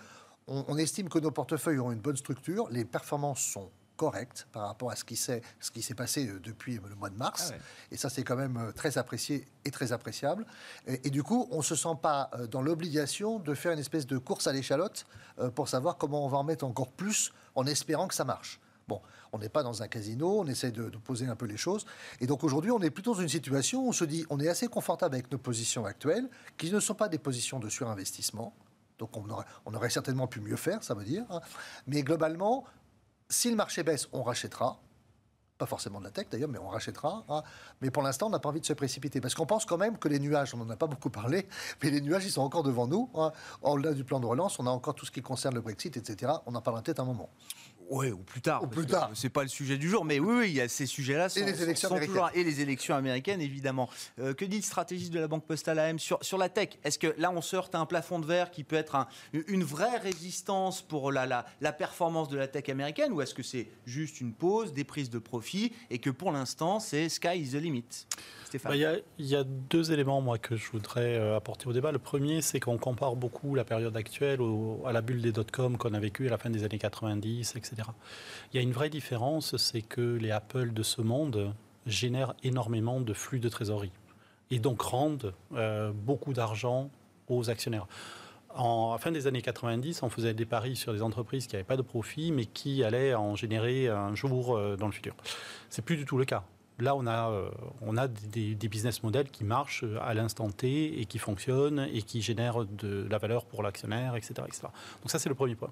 on, 0.47 0.77
estime 0.77 1.09
que 1.09 1.19
nos 1.19 1.31
portefeuilles 1.31 1.79
ont 1.79 1.91
une 1.91 1.99
bonne 1.99 2.17
structure, 2.17 2.67
les 2.69 2.85
performances 2.85 3.41
sont 3.41 3.69
correctes 3.95 4.47
par 4.51 4.67
rapport 4.67 4.91
à 4.91 4.95
ce 4.95 5.03
qui 5.03 5.15
s'est, 5.15 5.41
ce 5.59 5.71
qui 5.71 5.81
s'est 5.81 5.95
passé 5.95 6.27
euh, 6.27 6.39
depuis 6.39 6.75
le 6.75 6.95
mois 6.95 7.09
de 7.09 7.17
mars. 7.17 7.53
Ah 7.53 7.59
et 7.91 7.97
ça, 7.97 8.09
c'est 8.09 8.23
quand 8.23 8.35
même 8.35 8.57
euh, 8.57 8.71
très 8.71 8.97
apprécié 8.97 9.45
et 9.63 9.71
très 9.71 9.91
appréciable. 9.91 10.45
Et, 10.87 11.09
du 11.09 11.23
coup, 11.23 11.47
on 11.51 11.57
ne 11.57 11.63
se 11.63 11.75
sent 11.75 11.97
pas 12.01 12.29
euh, 12.33 12.47
dans 12.47 12.61
l'obligation 12.61 13.39
de 13.39 13.53
faire 13.53 13.71
une 13.71 13.79
espèce 13.79 14.05
de 14.07 14.17
course 14.17 14.47
à 14.47 14.53
l'échalote 14.53 15.05
pour 15.53 15.67
savoir 15.67 15.97
comment 15.97 16.25
on 16.25 16.29
va 16.29 16.37
en 16.37 16.45
mettre 16.45 16.63
encore 16.63 16.91
plus 16.91 17.33
en 17.55 17.65
espérant 17.65 18.07
que 18.07 18.13
ça 18.13 18.23
marche. 18.23 18.59
Bon, 18.87 19.01
on 19.33 19.39
n'est 19.39 19.49
pas 19.49 19.63
dans 19.63 19.81
un 19.81 19.87
casino, 19.87 20.39
on 20.39 20.45
essaie 20.45 20.71
de, 20.71 20.89
poser 21.03 21.27
un 21.27 21.35
peu 21.35 21.45
les 21.45 21.57
choses. 21.57 21.85
Et 22.21 22.27
donc 22.27 22.43
aujourd'hui, 22.43 22.71
on 22.71 22.79
est 22.79 22.89
plutôt 22.89 23.13
dans 23.13 23.21
une 23.21 23.29
situation 23.29 23.85
où 23.85 23.89
on 23.89 23.91
se 23.91 24.05
dit, 24.05 24.25
on 24.29 24.39
est 24.39 24.47
assez 24.47 24.67
confortable 24.67 25.15
avec 25.15 25.31
nos 25.31 25.37
positions 25.37 25.85
actuelles, 25.85 26.29
qui 26.57 26.71
ne 26.71 26.79
sont 26.79 26.93
pas 26.93 27.09
des 27.09 27.17
positions 27.17 27.59
de 27.59 27.67
surinvestissement. 27.67 28.53
Donc 28.97 29.17
on 29.17 29.29
aurait, 29.29 29.45
on 29.65 29.73
aurait 29.73 29.89
certainement 29.89 30.27
pu 30.27 30.39
mieux 30.39 30.55
faire, 30.55 30.83
ça 30.83 30.93
veut 30.93 31.03
dire. 31.03 31.25
Hein. 31.29 31.41
Mais 31.87 32.03
globalement, 32.03 32.63
si 33.29 33.49
le 33.49 33.55
marché 33.55 33.83
baisse, 33.83 34.07
on 34.11 34.23
rachètera. 34.23 34.79
Pas 35.57 35.65
forcément 35.65 35.99
de 35.99 36.03
la 36.03 36.11
tech 36.11 36.27
d'ailleurs, 36.29 36.49
mais 36.49 36.59
on 36.59 36.67
rachètera. 36.67 37.23
Hein. 37.29 37.41
Mais 37.81 37.89
pour 37.89 38.03
l'instant, 38.03 38.27
on 38.27 38.29
n'a 38.29 38.39
pas 38.39 38.49
envie 38.49 38.59
de 38.59 38.65
se 38.65 38.73
précipiter. 38.73 39.21
Parce 39.21 39.35
qu'on 39.35 39.45
pense 39.45 39.65
quand 39.65 39.77
même 39.77 39.97
que 39.97 40.09
les 40.09 40.19
nuages, 40.19 40.53
on 40.53 40.57
n'en 40.57 40.69
a 40.69 40.75
pas 40.75 40.87
beaucoup 40.87 41.09
parlé, 41.09 41.47
mais 41.83 41.91
les 41.91 42.01
nuages, 42.01 42.25
ils 42.25 42.31
sont 42.31 42.41
encore 42.41 42.63
devant 42.63 42.87
nous. 42.87 43.09
Hein. 43.15 43.31
Au-delà 43.61 43.93
du 43.93 44.03
plan 44.03 44.19
de 44.19 44.25
relance, 44.25 44.59
on 44.59 44.67
a 44.67 44.69
encore 44.69 44.95
tout 44.95 45.05
ce 45.05 45.11
qui 45.11 45.21
concerne 45.21 45.55
le 45.55 45.61
Brexit, 45.61 45.95
etc. 45.95 46.33
On 46.45 46.55
en 46.55 46.61
parlera 46.61 46.83
peut-être 46.83 46.99
un 46.99 47.05
moment. 47.05 47.29
Oui, 47.89 48.11
ou 48.11 48.17
plus 48.17 48.41
tard. 48.41 48.63
Ou 48.63 48.67
plus 48.67 48.85
tard. 48.85 49.11
C'est 49.13 49.29
pas 49.29 49.43
le 49.43 49.49
sujet 49.49 49.77
du 49.77 49.89
jour, 49.89 50.05
mais 50.05 50.19
oui, 50.19 50.35
oui 50.39 50.49
il 50.49 50.55
y 50.55 50.61
a 50.61 50.67
ces 50.67 50.85
sujets-là. 50.85 51.27
Et 51.35 51.43
les 51.43 51.63
élections 51.63 51.89
américaines. 51.89 52.23
et 52.33 52.43
les 52.43 52.61
élections 52.61 52.95
américaines, 52.95 53.41
évidemment. 53.41 53.89
Euh, 54.19 54.33
que 54.33 54.45
dit 54.45 54.57
le 54.57 54.63
stratégiste 54.63 55.13
de 55.13 55.19
la 55.19 55.27
Banque 55.27 55.45
Postale 55.45 55.79
AM 55.79 55.99
sur, 55.99 56.17
sur 56.21 56.37
la 56.37 56.49
tech? 56.49 56.69
Est-ce 56.83 56.99
que 56.99 57.13
là, 57.17 57.31
on 57.31 57.41
à 57.73 57.77
un 57.77 57.85
plafond 57.85 58.19
de 58.19 58.25
verre 58.25 58.51
qui 58.51 58.63
peut 58.63 58.75
être 58.75 59.07
une 59.33 59.63
vraie 59.63 59.97
résistance 59.97 60.81
pour 60.81 61.11
la, 61.11 61.25
la, 61.25 61.45
la, 61.61 61.71
performance 61.71 62.27
de 62.27 62.37
la 62.37 62.47
tech 62.47 62.69
américaine 62.69 63.13
ou 63.13 63.21
est-ce 63.21 63.33
que 63.33 63.43
c'est 63.43 63.67
juste 63.85 64.19
une 64.19 64.33
pause, 64.33 64.73
des 64.73 64.83
prises 64.83 65.09
de 65.09 65.19
profit 65.19 65.71
et 65.89 65.99
que 65.99 66.09
pour 66.09 66.31
l'instant, 66.31 66.79
c'est 66.79 67.07
sky 67.07 67.39
is 67.39 67.51
the 67.51 67.61
limit? 67.61 68.07
Bah, 68.63 68.75
il 68.75 69.25
y, 69.25 69.35
a 69.35 69.43
deux 69.43 69.91
éléments 69.91 70.21
moi 70.21 70.37
que 70.37 70.55
je 70.55 70.71
voudrais 70.71 71.17
euh, 71.17 71.35
apporter 71.35 71.67
au 71.67 71.73
débat. 71.73 71.91
Le 71.91 71.99
premier, 71.99 72.41
c'est 72.41 72.59
qu'on 72.59 72.77
compare 72.77 73.15
beaucoup 73.15 73.55
la 73.55 73.65
période 73.65 73.95
actuelle 73.97 74.39
à 74.85 74.91
la 74.91 75.01
bulle 75.01 75.21
des 75.21 75.31
dot-com 75.31 75.77
qu'on 75.77 75.93
a 75.93 75.99
vécue 75.99 76.27
à 76.27 76.29
la 76.29 76.37
fin 76.37 76.49
des 76.49 76.63
années 76.63 76.77
90, 76.77 77.55
etc. 77.55 77.74
Il 78.53 78.57
y 78.57 78.59
a 78.59 78.61
une 78.61 78.71
vraie 78.71 78.89
différence, 78.89 79.57
c'est 79.57 79.81
que 79.81 80.01
les 80.01 80.31
Apple 80.31 80.73
de 80.73 80.83
ce 80.83 81.01
monde 81.01 81.53
génèrent 81.85 82.33
énormément 82.43 82.99
de 83.01 83.13
flux 83.13 83.39
de 83.39 83.49
trésorerie 83.49 83.91
et 84.51 84.59
donc 84.59 84.81
rendent 84.81 85.33
euh, 85.53 85.91
beaucoup 85.91 86.33
d'argent 86.33 86.89
aux 87.27 87.49
actionnaires. 87.49 87.87
En 88.53 88.93
la 88.93 88.97
fin 88.99 89.11
des 89.11 89.27
années 89.27 89.41
90, 89.41 90.03
on 90.03 90.09
faisait 90.09 90.33
des 90.33 90.45
paris 90.45 90.75
sur 90.75 90.93
des 90.93 91.01
entreprises 91.01 91.47
qui 91.47 91.55
n'avaient 91.55 91.65
pas 91.65 91.75
de 91.75 91.81
profit, 91.81 92.31
mais 92.31 92.45
qui 92.45 92.83
allaient 92.83 93.13
en 93.13 93.35
générer 93.35 93.89
un 93.89 94.15
jour 94.15 94.55
euh, 94.55 94.77
dans 94.77 94.85
le 94.85 94.93
futur. 94.93 95.15
C'est 95.69 95.83
plus 95.83 95.97
du 95.97 96.05
tout 96.05 96.17
le 96.17 96.25
cas. 96.25 96.43
Là, 96.79 96.93
on 96.95 97.07
a, 97.07 97.29
euh, 97.29 98.07
des, 98.33 98.67
business 98.67 99.01
models 99.01 99.29
qui 99.29 99.45
marchent 99.45 99.85
à 100.01 100.13
l'instant 100.13 100.49
T 100.49 100.99
et 100.99 101.05
qui 101.05 101.19
fonctionnent 101.19 101.87
et 101.93 102.01
qui 102.01 102.21
génèrent 102.21 102.65
de 102.65 103.07
la 103.09 103.17
valeur 103.17 103.45
pour 103.45 103.63
l'actionnaire, 103.63 104.17
etc., 104.17 104.33
etc. 104.45 104.63
Donc 105.01 105.09
ça, 105.09 105.17
c'est 105.17 105.29
le 105.29 105.35
premier 105.35 105.55
point. 105.55 105.71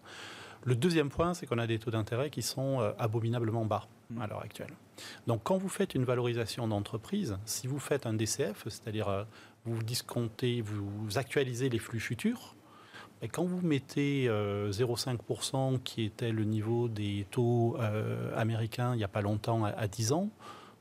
Le 0.65 0.75
deuxième 0.75 1.09
point, 1.09 1.33
c'est 1.33 1.45
qu'on 1.45 1.57
a 1.57 1.67
des 1.67 1.79
taux 1.79 1.91
d'intérêt 1.91 2.29
qui 2.29 2.41
sont 2.41 2.79
euh, 2.81 2.91
abominablement 2.97 3.65
bas 3.65 3.87
mmh. 4.09 4.21
à 4.21 4.27
l'heure 4.27 4.41
actuelle. 4.41 4.71
Donc 5.27 5.41
quand 5.43 5.57
vous 5.57 5.69
faites 5.69 5.95
une 5.95 6.05
valorisation 6.05 6.67
d'entreprise, 6.67 7.37
si 7.45 7.67
vous 7.67 7.79
faites 7.79 8.05
un 8.05 8.13
DCF, 8.13 8.63
c'est-à-dire 8.65 9.25
vous 9.65 9.81
discontez, 9.81 10.61
vous 10.61 11.17
actualisez 11.17 11.69
les 11.69 11.79
flux 11.79 11.99
futurs, 11.99 12.55
et 13.21 13.27
quand 13.27 13.43
vous 13.45 13.65
mettez 13.65 14.27
0,5% 14.27 15.81
qui 15.81 16.03
était 16.03 16.31
le 16.31 16.43
niveau 16.43 16.89
des 16.89 17.25
taux 17.31 17.77
américains 18.35 18.93
il 18.93 18.97
n'y 18.97 19.03
a 19.03 19.07
pas 19.07 19.21
longtemps 19.21 19.63
à 19.63 19.87
10 19.87 20.11
ans, 20.11 20.29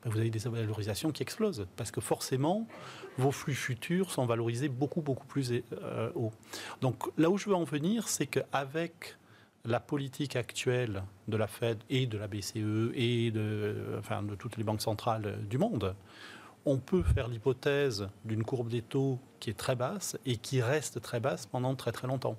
ben, 0.02 0.10
vous 0.10 0.18
avez 0.18 0.30
des 0.30 0.38
valorisations 0.40 1.12
qui 1.12 1.22
explosent. 1.22 1.66
Parce 1.76 1.90
que 1.90 2.00
forcément, 2.00 2.66
vos 3.18 3.30
flux 3.30 3.54
futurs 3.54 4.10
sont 4.10 4.26
valorisés 4.26 4.68
beaucoup, 4.68 5.00
beaucoup 5.00 5.26
plus 5.26 5.52
euh, 5.72 6.10
haut. 6.14 6.32
Donc 6.80 7.10
là 7.16 7.30
où 7.30 7.38
je 7.38 7.48
veux 7.48 7.54
en 7.54 7.64
venir, 7.64 8.08
c'est 8.08 8.26
qu'avec 8.26 9.16
la 9.64 9.80
politique 9.80 10.36
actuelle 10.36 11.02
de 11.28 11.36
la 11.36 11.46
Fed 11.46 11.78
et 11.88 12.06
de 12.06 12.18
la 12.18 12.26
BCE 12.26 12.92
et 12.94 13.30
de, 13.30 13.96
enfin, 13.98 14.22
de 14.22 14.34
toutes 14.34 14.56
les 14.56 14.64
banques 14.64 14.82
centrales 14.82 15.38
du 15.48 15.58
monde, 15.58 15.94
on 16.64 16.78
peut 16.78 17.02
faire 17.02 17.28
l'hypothèse 17.28 18.08
d'une 18.24 18.44
courbe 18.44 18.68
des 18.68 18.82
taux 18.82 19.18
qui 19.40 19.50
est 19.50 19.58
très 19.58 19.74
basse 19.74 20.16
et 20.26 20.36
qui 20.36 20.62
reste 20.62 21.00
très 21.00 21.20
basse 21.20 21.46
pendant 21.46 21.74
très 21.74 21.92
très 21.92 22.06
longtemps. 22.06 22.36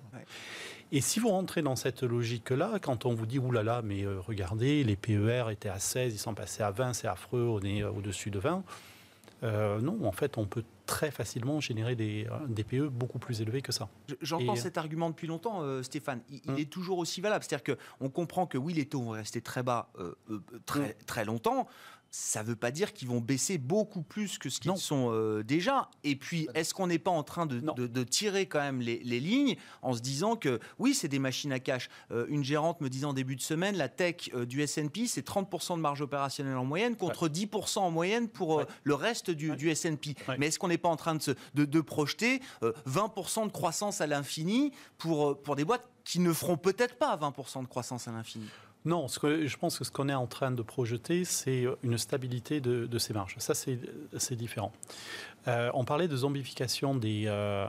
Et 0.92 1.02
si 1.02 1.20
vous 1.20 1.30
rentrez 1.30 1.62
dans 1.62 1.76
cette 1.76 2.04
logique-là, 2.04 2.80
quand 2.82 3.06
on 3.06 3.14
vous 3.14 3.26
dit, 3.26 3.40
oulala, 3.40 3.64
là 3.64 3.76
là, 3.78 3.82
mais 3.84 4.04
euh, 4.04 4.20
regardez, 4.20 4.84
les 4.84 4.96
PER 4.96 5.46
étaient 5.52 5.70
à 5.70 5.80
16, 5.80 6.14
ils 6.14 6.20
sont 6.20 6.36
passés 6.36 6.64
à 6.64 6.72
20, 6.72 6.94
c'est 6.94 7.08
affreux, 7.08 7.48
on 7.50 7.62
est 7.62 7.84
euh, 7.84 7.90
au-dessus 7.90 8.30
de 8.30 8.40
20. 8.40 8.64
Euh, 9.44 9.82
non, 9.82 10.06
en 10.06 10.12
fait, 10.12 10.38
on 10.38 10.46
peut 10.46 10.64
très 10.86 11.12
facilement 11.12 11.60
générer 11.60 11.96
des, 11.96 12.28
des 12.48 12.64
PE 12.64 12.90
beaucoup 12.90 13.20
plus 13.20 13.42
élevés 13.42 13.62
que 13.62 13.72
ça. 13.72 13.90
J'entends 14.22 14.56
cet 14.56 14.78
argument 14.78 15.10
depuis 15.10 15.28
longtemps, 15.28 15.64
Stéphane. 15.84 16.22
Il, 16.30 16.42
hum. 16.48 16.58
est 16.58 16.70
toujours 16.70 16.98
aussi 16.98 17.22
valable. 17.22 17.44
C'est-à-dire 17.44 17.76
qu'on 18.00 18.10
comprend 18.10 18.46
que 18.48 18.58
oui, 18.58 18.74
les 18.74 18.86
taux 18.86 19.02
vont 19.02 19.12
rester 19.12 19.42
très 19.42 19.64
bas 19.64 19.90
très, 20.66 20.80
hum. 20.80 20.94
très 21.06 21.26
longtemps 21.26 21.68
ça 22.16 22.44
ne 22.44 22.48
veut 22.48 22.56
pas 22.56 22.70
dire 22.70 22.94
qu'ils 22.94 23.08
vont 23.08 23.20
baisser 23.20 23.58
beaucoup 23.58 24.04
plus 24.04 24.38
que 24.38 24.48
ce 24.48 24.60
qu'ils 24.60 24.78
sont 24.78 25.10
euh, 25.12 25.42
déjà. 25.44 25.90
Et 26.04 26.16
puis, 26.16 26.48
est-ce 26.54 26.76
qu'on 26.76 26.86
n'est 26.86 27.00
pas 27.00 27.10
en 27.10 27.24
train 27.24 27.48
de, 27.48 28.04
tirer 28.04 28.46
quand 28.46 28.60
même 28.60 28.82
les, 28.82 29.00
lignes 29.20 29.56
en 29.82 29.94
se 29.94 30.00
disant 30.00 30.36
que 30.36 30.60
oui, 30.78 30.94
c'est 30.94 31.08
des 31.08 31.18
machines 31.18 31.52
à 31.52 31.60
cash. 31.60 31.90
Euh, 32.12 32.28
une 32.30 32.44
gérante 32.44 32.82
me 32.82 32.90
disait 32.90 33.08
en 33.08 33.14
début 33.14 33.36
de 33.36 33.42
semaine, 33.42 33.76
la 33.76 33.90
tech 33.90 34.30
euh, 34.36 34.46
du 34.46 34.62
S&P, 34.62 35.08
c'est 35.08 35.28
30% 35.28 35.76
de 35.76 35.82
marge 35.82 36.02
opérationnelle 36.02 36.56
en 36.56 36.66
moyenne 36.66 36.96
contre 36.96 37.28
10% 37.28 37.80
en 37.80 37.90
moyenne 37.90 38.28
pour 38.28 38.64
le 38.84 38.94
reste 38.94 39.32
du, 39.32 39.56
du 39.56 39.72
S&P. 39.72 40.14
Mais 40.38 40.48
est-ce 40.48 40.60
qu'on 40.60 40.68
n'est 40.68 40.78
pas 40.78 40.90
en 40.90 40.98
train 40.98 41.16
de, 41.16 41.66
de 41.66 41.82
projeter 41.82 42.42
20% 42.62 43.48
de 43.48 43.52
croissance 43.52 44.02
à 44.02 44.08
l'infini 44.08 44.72
pour, 45.00 45.42
pour 45.42 45.56
des 45.56 45.66
boîtes 45.66 45.90
qui 46.04 46.20
ne 46.20 46.32
feront 46.32 46.58
peut-être 46.58 46.96
pas 46.96 47.18
20% 47.18 47.64
de 47.64 47.68
croissance 47.68 48.08
à 48.08 48.12
l'infini? 48.12 48.46
Non, 48.86 49.08
je 49.08 49.58
pense 49.58 49.80
que 49.80 49.86
ce 49.86 49.92
qu'on 49.92 50.10
est 50.10 50.14
en 50.14 50.28
train 50.28 50.52
de 50.52 50.62
projeter, 50.62 51.24
c'est 51.24 51.66
une 51.84 51.98
stabilité 51.98 52.60
de, 52.60 52.98
ces 52.98 53.14
marges. 53.14 53.36
Ça, 53.40 53.54
c'est 53.54 54.36
différent. 54.36 54.74
Euh, 55.48 55.72
on 55.74 55.86
parlait 55.86 56.08
de 56.08 56.16
zombification 56.16 56.96
des, 56.96 57.26
euh, 57.28 57.68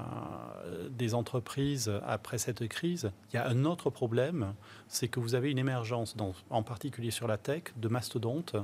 des 0.90 1.14
entreprises 1.14 1.90
après 2.04 2.38
cette 2.38 2.66
crise. 2.68 3.10
Il 3.32 3.36
y 3.36 3.38
a 3.38 3.46
un 3.48 3.64
autre 3.64 3.90
problème, 3.90 4.54
c'est 4.88 5.08
que 5.08 5.20
vous 5.20 5.34
avez 5.34 5.50
une 5.50 5.58
émergence, 5.58 6.16
en 6.50 6.62
particulier 6.62 7.10
sur 7.10 7.28
la 7.28 7.36
tech, 7.36 7.62
de 7.76 7.88
mastodontes 7.88 8.56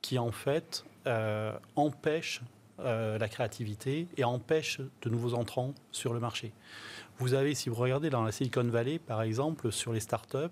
qui, 0.00 0.18
en 0.18 0.32
fait, 0.32 0.84
euh, 1.06 1.52
empêchent 1.76 2.42
la 2.82 3.28
créativité 3.28 4.08
et 4.16 4.24
empêchent 4.24 4.80
de 5.02 5.10
nouveaux 5.10 5.34
entrants 5.34 5.74
sur 5.92 6.14
le 6.14 6.18
marché. 6.18 6.54
Vous 7.18 7.34
avez, 7.34 7.54
si 7.54 7.68
vous 7.68 7.74
regardez 7.74 8.08
dans 8.08 8.22
la 8.22 8.32
Silicon 8.32 8.64
Valley, 8.64 8.98
par 8.98 9.20
exemple, 9.20 9.70
sur 9.70 9.92
les 9.92 10.00
startups, 10.00 10.48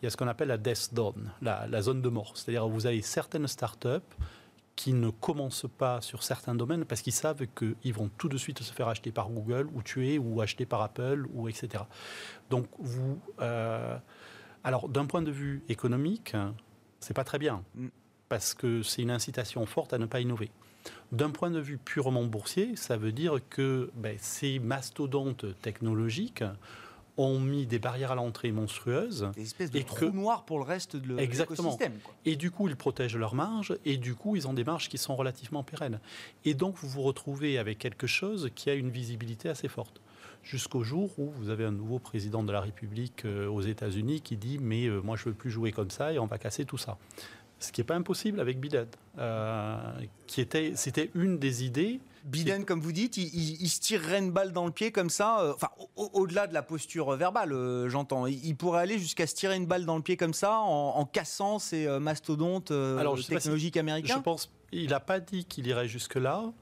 il 0.00 0.04
y 0.04 0.06
a 0.06 0.10
ce 0.10 0.16
qu'on 0.16 0.28
appelle 0.28 0.48
la 0.48 0.58
death 0.58 0.90
zone, 0.94 1.32
la, 1.40 1.82
zone 1.82 2.02
de 2.02 2.08
mort. 2.08 2.36
C'est-à-dire 2.36 2.64
que 2.64 2.70
vous 2.70 2.86
avez 2.86 3.02
certaines 3.02 3.46
startups 3.46 4.14
qui 4.74 4.92
ne 4.92 5.08
commencent 5.08 5.66
pas 5.78 6.02
sur 6.02 6.22
certains 6.22 6.54
domaines 6.54 6.84
parce 6.84 7.00
qu'ils 7.00 7.14
savent 7.14 7.46
qu'ils 7.56 7.94
vont 7.94 8.10
tout 8.18 8.28
de 8.28 8.36
suite 8.36 8.62
se 8.62 8.72
faire 8.72 8.88
acheter 8.88 9.10
par 9.10 9.30
Google 9.30 9.68
ou 9.74 9.82
tuer 9.82 10.18
ou 10.18 10.42
acheter 10.42 10.66
par 10.66 10.82
Apple 10.82 11.26
ou 11.32 11.48
etc. 11.48 11.84
Donc 12.50 12.66
vous, 12.78 13.18
euh, 13.40 13.96
alors 14.64 14.88
d'un 14.90 15.06
point 15.06 15.22
de 15.22 15.30
vue 15.30 15.62
économique, 15.70 16.36
c'est 17.00 17.14
pas 17.14 17.24
très 17.24 17.38
bien 17.38 17.64
mm. 17.74 17.88
parce 18.28 18.52
que 18.52 18.82
c'est 18.82 19.00
une 19.00 19.10
incitation 19.10 19.64
forte 19.64 19.94
à 19.94 19.98
ne 19.98 20.04
pas 20.04 20.20
innover. 20.20 20.50
D'un 21.10 21.30
point 21.30 21.50
de 21.50 21.58
vue 21.58 21.78
purement 21.78 22.24
boursier, 22.24 22.76
ça 22.76 22.96
veut 22.98 23.12
dire 23.12 23.40
que 23.48 23.90
ben, 23.94 24.16
ces 24.20 24.58
mastodontes 24.58 25.46
technologiques 25.62 26.44
ont 27.16 27.38
mis 27.38 27.66
des 27.66 27.78
barrières 27.78 28.12
à 28.12 28.14
l'entrée 28.14 28.52
monstrueuses. 28.52 29.30
Des 29.34 29.42
espèces 29.42 29.70
de 29.70 29.80
trous 29.80 30.10
noirs 30.10 30.44
pour 30.44 30.58
le 30.58 30.64
reste 30.64 30.96
de 30.96 31.14
l'écosystème. 31.14 31.94
Et 32.24 32.36
du 32.36 32.50
coup, 32.50 32.68
ils 32.68 32.76
protègent 32.76 33.16
leurs 33.16 33.34
marges, 33.34 33.76
et 33.84 33.96
du 33.96 34.14
coup, 34.14 34.36
ils 34.36 34.46
ont 34.46 34.52
des 34.52 34.64
marges 34.64 34.88
qui 34.88 34.98
sont 34.98 35.16
relativement 35.16 35.62
pérennes. 35.62 36.00
Et 36.44 36.54
donc, 36.54 36.76
vous 36.76 36.88
vous 36.88 37.02
retrouvez 37.02 37.58
avec 37.58 37.78
quelque 37.78 38.06
chose 38.06 38.50
qui 38.54 38.70
a 38.70 38.74
une 38.74 38.90
visibilité 38.90 39.48
assez 39.48 39.68
forte. 39.68 40.00
Jusqu'au 40.42 40.84
jour 40.84 41.10
où 41.18 41.30
vous 41.30 41.50
avez 41.50 41.64
un 41.64 41.72
nouveau 41.72 41.98
président 41.98 42.44
de 42.44 42.52
la 42.52 42.60
République 42.60 43.24
euh, 43.24 43.48
aux 43.48 43.62
États-Unis 43.62 44.20
qui 44.20 44.36
dit 44.36 44.58
Mais 44.60 44.86
euh, 44.86 45.00
moi, 45.00 45.16
je 45.16 45.22
ne 45.22 45.30
veux 45.30 45.34
plus 45.34 45.50
jouer 45.50 45.72
comme 45.72 45.90
ça, 45.90 46.12
et 46.12 46.18
on 46.18 46.26
va 46.26 46.38
casser 46.38 46.64
tout 46.64 46.78
ça. 46.78 46.98
Ce 47.58 47.72
qui 47.72 47.80
n'est 47.80 47.86
pas 47.86 47.96
impossible 47.96 48.38
avec 48.38 48.60
Biden, 48.60 48.86
euh, 49.18 49.76
qui 50.26 50.40
était, 50.40 50.72
c'était 50.76 51.10
une 51.14 51.38
des 51.38 51.64
idées 51.64 52.00
Biden, 52.26 52.64
comme 52.64 52.80
vous 52.80 52.92
dites, 52.92 53.16
il, 53.16 53.68
se 53.68 53.80
tirerait 53.80 54.18
une 54.18 54.32
balle 54.32 54.52
dans 54.52 54.66
le 54.66 54.72
pied 54.72 54.92
comme 54.92 55.10
ça, 55.10 55.40
euh, 55.40 55.54
enfin, 55.54 55.68
au-delà 55.96 56.46
de 56.46 56.54
la 56.54 56.62
posture 56.62 57.12
verbale, 57.12 57.52
euh, 57.52 57.88
j'entends. 57.88 58.26
Il, 58.26 58.56
pourrait 58.56 58.80
aller 58.80 58.98
jusqu'à 58.98 59.26
se 59.26 59.34
tirer 59.34 59.56
une 59.56 59.66
balle 59.66 59.84
dans 59.84 59.96
le 59.96 60.02
pied 60.02 60.16
comme 60.16 60.34
ça, 60.34 60.58
en, 60.58 61.04
cassant 61.04 61.58
ces 61.58 61.86
mastodontes 62.00 62.72
technologiques 63.28 63.76
américains 63.76 64.16
Je 64.16 64.22
pense, 64.22 64.50
il 64.72 64.90
n'a 64.90 65.00
pas 65.00 65.20
dit 65.20 65.44
qu'il 65.44 65.66
irait 65.66 65.88
jusque-là, 65.88 66.52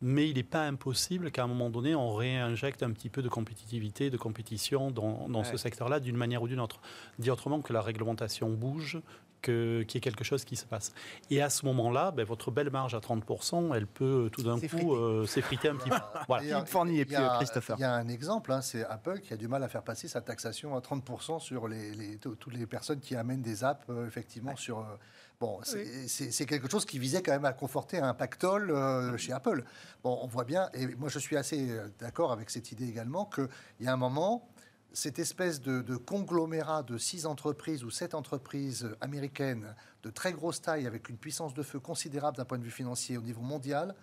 mais 0.00 0.28
il 0.28 0.34
n'est 0.34 0.42
pas 0.42 0.62
impossible 0.62 1.30
qu'à 1.30 1.44
un 1.44 1.46
moment 1.46 1.70
donné, 1.70 1.94
on 1.94 2.12
réinjecte 2.12 2.82
un 2.82 2.90
petit 2.90 3.08
peu 3.08 3.22
de 3.22 3.28
compétitivité, 3.28 4.10
de 4.10 4.16
compétition 4.16 4.90
dans, 4.90 5.28
dans 5.28 5.44
ce 5.44 5.56
secteur-là 5.56 6.00
d'une 6.00 6.16
manière 6.16 6.42
ou 6.42 6.48
d'une 6.48 6.60
autre. 6.60 6.80
Dit 7.20 7.30
autrement 7.30 7.60
que 7.60 7.72
la 7.72 7.80
réglementation 7.80 8.50
bouge, 8.50 9.00
qu'il 9.42 9.86
y 9.94 9.96
ait 9.96 10.00
quelque 10.00 10.24
chose 10.24 10.44
qui 10.44 10.56
se 10.56 10.64
passe. 10.64 10.92
Et 11.30 11.42
à 11.42 11.50
ce 11.50 11.66
moment-là, 11.66 12.10
ben, 12.10 12.24
votre 12.24 12.50
belle 12.50 12.70
marge 12.70 12.94
à 12.94 12.98
30%, 12.98 13.74
elle 13.74 13.86
peut 13.86 14.30
tout 14.32 14.42
d'un 14.42 14.58
coup 14.58 14.94
euh, 14.94 15.26
s'effriter 15.26 15.68
un 15.68 15.76
petit 15.76 15.90
peu. 15.90 15.96
Voilà. 16.28 16.64
Il, 16.86 16.98
et 16.98 17.04
puis 17.04 17.16
Christopher. 17.36 17.76
Il 17.78 17.82
y 17.82 17.84
a 17.84 17.92
un 17.92 18.08
exemple, 18.08 18.52
hein, 18.52 18.62
c'est 18.62 18.84
Apple 18.84 19.20
qui 19.20 19.34
a 19.34 19.36
du 19.36 19.48
mal 19.48 19.62
à 19.62 19.68
faire 19.68 19.82
passer 19.82 20.08
sa 20.08 20.20
taxation 20.20 20.76
à 20.76 20.80
30% 20.80 21.40
sur 21.40 21.68
les, 21.68 22.16
toutes 22.18 22.54
les 22.54 22.66
personnes 22.66 23.00
qui 23.00 23.16
amènent 23.16 23.42
des 23.42 23.64
apps, 23.64 23.84
euh, 23.90 24.06
effectivement, 24.06 24.56
sur... 24.56 24.78
Euh, 24.78 24.96
bon, 25.40 25.60
c'est 25.64 26.46
quelque 26.46 26.70
chose 26.70 26.84
qui 26.84 26.98
visait 26.98 27.22
quand 27.22 27.32
même 27.32 27.44
à 27.44 27.52
conforter 27.52 27.98
un 27.98 28.14
pactole 28.14 28.72
chez 29.18 29.32
Apple. 29.32 29.64
Bon, 30.04 30.18
on 30.22 30.26
voit 30.26 30.44
bien, 30.44 30.68
et 30.72 30.86
moi 30.94 31.08
je 31.08 31.18
suis 31.18 31.36
assez 31.36 31.68
d'accord 31.98 32.32
avec 32.32 32.48
cette 32.50 32.70
idée 32.70 32.88
également, 32.88 33.26
qu'il 33.26 33.48
y 33.80 33.88
a 33.88 33.92
un 33.92 33.96
moment, 33.96 34.48
cette 34.94 35.18
espèce 35.18 35.60
de, 35.60 35.96
conglomérat 35.96 36.82
de 36.82 36.98
six 36.98 37.26
entreprises 37.26 37.84
ou 37.84 37.90
sept 37.90 38.14
entreprises 38.14 38.94
américaines 39.00 39.74
de 40.02 40.10
très 40.10 40.32
grosse 40.32 40.60
taille 40.60 40.86
avec 40.86 41.08
une 41.08 41.16
puissance 41.16 41.54
de 41.54 41.62
feu 41.62 41.80
considérable 41.80 42.36
d'un 42.36 42.44
point 42.44 42.58
de 42.58 42.64
vue 42.64 42.70
financier 42.70 43.16
au 43.16 43.22
niveau 43.22 43.42
mondial 43.42 43.94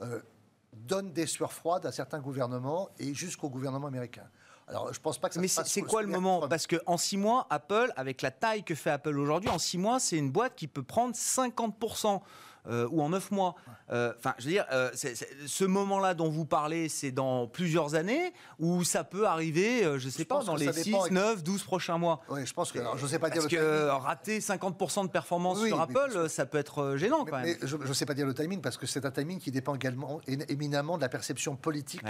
euh, 0.00 0.20
donne 0.72 1.12
des 1.12 1.26
sueurs 1.26 1.52
froides 1.52 1.84
à 1.86 1.92
certains 1.92 2.20
gouvernements 2.20 2.88
et 2.98 3.12
jusqu'au 3.14 3.50
gouvernement 3.50 3.88
américain. 3.88 4.24
Alors, 4.68 4.92
je 4.92 5.00
pense 5.00 5.18
pas 5.18 5.28
que 5.28 5.34
ça 5.34 5.40
Mais 5.40 5.48
c'est 5.48 5.82
quoi 5.82 6.02
le 6.02 6.08
moment 6.08 6.48
Parce 6.48 6.66
qu'en 6.66 6.96
six 6.96 7.18
mois, 7.18 7.46
Apple, 7.50 7.92
avec 7.96 8.22
la 8.22 8.30
taille 8.30 8.64
que 8.64 8.74
fait 8.74 8.90
Apple 8.90 9.18
aujourd'hui, 9.18 9.50
en 9.50 9.58
six 9.58 9.76
mois, 9.76 10.00
c'est 10.00 10.16
une 10.16 10.30
boîte 10.30 10.54
qui 10.54 10.66
peut 10.66 10.82
prendre 10.82 11.14
50%. 11.14 12.22
Euh, 12.68 12.88
ou 12.92 13.02
en 13.02 13.08
neuf 13.08 13.32
mois. 13.32 13.56
Euh, 13.90 14.12
enfin, 14.16 14.34
je 14.38 14.44
veux 14.44 14.52
dire, 14.52 14.66
euh, 14.70 14.90
ce 14.94 15.64
moment-là 15.64 16.14
dont 16.14 16.30
vous 16.30 16.44
parlez, 16.44 16.88
c'est 16.88 17.10
dans 17.10 17.48
plusieurs 17.48 17.96
années 17.96 18.32
ou 18.60 18.84
ça 18.84 19.02
peut 19.02 19.26
arriver, 19.26 19.82
je 19.98 20.06
ne 20.06 20.10
sais 20.10 20.24
pas, 20.24 20.44
dans 20.44 20.54
les 20.54 20.72
6, 20.72 21.10
9, 21.10 21.42
12 21.42 21.64
prochains 21.64 21.98
mois 21.98 22.22
Oui, 22.28 22.46
je 22.46 22.52
pense 22.52 22.70
que. 22.70 22.78
je 22.96 23.06
sais 23.06 23.18
pas 23.18 23.30
dire 23.30 23.42
Parce 23.42 23.52
que 23.52 23.88
rater 23.88 24.38
50% 24.38 25.06
de 25.06 25.10
performance 25.10 25.64
sur 25.64 25.80
Apple, 25.80 26.28
ça 26.28 26.46
peut 26.46 26.58
être 26.58 26.96
gênant 26.96 27.24
quand 27.24 27.40
même. 27.40 27.56
je 27.62 27.76
ne 27.76 27.92
sais 27.92 28.06
pas 28.06 28.14
dire 28.14 28.26
le 28.26 28.34
timing 28.34 28.60
parce 28.60 28.76
que 28.76 28.86
c'est 28.86 29.04
un 29.04 29.10
timing 29.10 29.40
qui 29.40 29.50
dépend 29.50 29.74
également 29.74 30.20
éminemment 30.48 30.96
de 30.96 31.02
la 31.02 31.08
perception 31.08 31.56
politique 31.56 32.04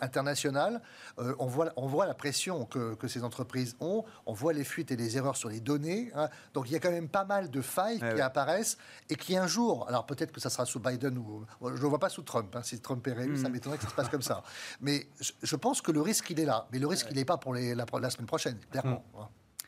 internationale. 0.00 0.80
on, 1.18 1.46
voit, 1.46 1.72
on 1.76 1.86
voit 1.86 2.06
la 2.06 2.14
pression 2.14 2.64
que, 2.64 2.94
que, 2.94 3.06
ces 3.06 3.22
entreprises 3.22 3.76
ont, 3.80 4.04
on 4.24 4.32
voit 4.32 4.52
les 4.52 4.64
fuites 4.64 4.92
et 4.92 4.96
les 4.96 5.18
erreurs 5.18 5.36
sur 5.36 5.50
les 5.50 5.60
données. 5.60 6.10
Hein. 6.14 6.30
Donc 6.54 6.70
il 6.70 6.72
y 6.72 6.76
a 6.76 6.78
quand 6.78 6.90
même 6.90 7.08
pas 7.08 7.24
mal 7.24 7.50
de 7.50 7.60
failles 7.60 7.98
qui 7.98 8.20
apparaissent 8.20 8.78
et 9.10 9.16
qui 9.16 9.36
un 9.36 9.46
jour, 9.46 9.89
alors 9.90 10.06
peut-être 10.06 10.30
que 10.30 10.40
ça 10.40 10.50
sera 10.50 10.64
sous 10.64 10.78
Biden 10.78 11.18
ou. 11.18 11.44
Je 11.60 11.66
ne 11.66 11.72
le 11.72 11.88
vois 11.88 11.98
pas 11.98 12.08
sous 12.08 12.22
Trump. 12.22 12.54
Hein. 12.54 12.62
Si 12.62 12.80
Trump 12.80 13.04
est 13.08 13.12
réélu, 13.12 13.36
ça 13.36 13.48
hmm. 13.48 13.52
m'étonnerait 13.52 13.76
que 13.76 13.82
ça 13.82 13.90
se 13.90 13.94
passe 13.94 14.08
comme 14.08 14.22
ça. 14.22 14.44
Mais 14.80 15.08
je, 15.20 15.56
pense 15.56 15.82
que 15.82 15.90
le 15.90 16.00
risque, 16.00 16.30
il 16.30 16.38
est 16.38 16.44
là. 16.44 16.68
Mais 16.72 16.78
le 16.78 16.86
risque, 16.86 17.08
il 17.10 17.16
n'est 17.16 17.24
pas 17.24 17.38
pour 17.38 17.54
les, 17.54 17.74
la, 17.74 17.86
semaine 18.10 18.26
prochaine, 18.26 18.56
clairement. 18.70 19.04
Hmm. 19.12 19.24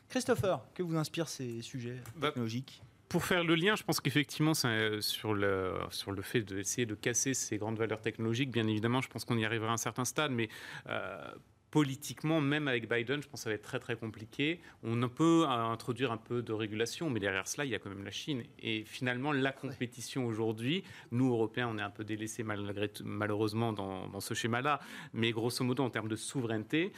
Christopher, 0.07 0.61
que 0.73 0.81
vous 0.81 0.95
inspirent 0.95 1.27
ces 1.27 1.61
sujets 1.61 2.01
bah, 2.15 2.27
technologiques? 2.27 2.81
pour 3.09 3.25
faire 3.25 3.43
le 3.43 3.53
lien, 3.53 3.75
je 3.75 3.83
pense 3.83 4.01
qu'effectivement, 4.01 4.53
sur 4.55 5.35
le, 5.35 5.77
sur 5.91 6.11
le 6.11 6.21
fait 6.23 6.41
d'essayer 6.41 6.87
de 6.87 6.95
casser 6.95 7.35
ces 7.35 7.59
grandes 7.59 7.77
valeurs 7.77 8.01
technologiques, 8.01 8.49
bien 8.49 8.65
évidemment, 8.65 9.01
je 9.01 9.07
pense 9.07 9.23
qu'on 9.23 9.37
y 9.37 9.45
arrivera 9.45 9.69
à 9.69 9.73
un 9.73 9.77
certain 9.77 10.03
stade, 10.03 10.31
mais 10.31 10.49
euh, 10.89 11.21
politiquement, 11.73 12.39
même 12.39 12.67
avec 12.67 12.87
Biden, 12.87 13.23
je 13.23 13.27
pense 13.27 13.39
que 13.39 13.43
ça 13.45 13.49
va 13.49 13.55
être 13.55 13.63
très 13.63 13.79
très 13.79 13.95
compliqué. 13.95 14.59
On 14.83 15.09
peut 15.09 15.45
introduire 15.47 16.11
un 16.11 16.17
peu 16.17 16.43
de 16.43 16.53
régulation, 16.53 17.09
mais 17.09 17.19
derrière 17.19 17.47
cela, 17.47 17.65
il 17.65 17.71
y 17.71 17.73
a 17.73 17.79
quand 17.79 17.89
même 17.89 18.03
la 18.03 18.11
Chine. 18.11 18.43
Et 18.59 18.83
finalement, 18.85 19.31
la 19.31 19.51
compétition 19.51 20.27
aujourd'hui, 20.27 20.83
nous, 21.09 21.33
Européens, 21.33 21.67
on 21.73 21.79
est 21.79 21.81
un 21.81 21.89
peu 21.89 22.03
délaissés 22.03 22.43
malgré, 22.43 22.91
malheureusement 23.03 23.73
dans, 23.73 24.07
dans 24.07 24.19
ce 24.19 24.35
schéma-là. 24.35 24.81
Mais 25.13 25.31
grosso 25.31 25.65
modo, 25.65 25.81
en 25.81 25.89
termes 25.89 26.09
de 26.09 26.15
souveraineté, 26.15 26.93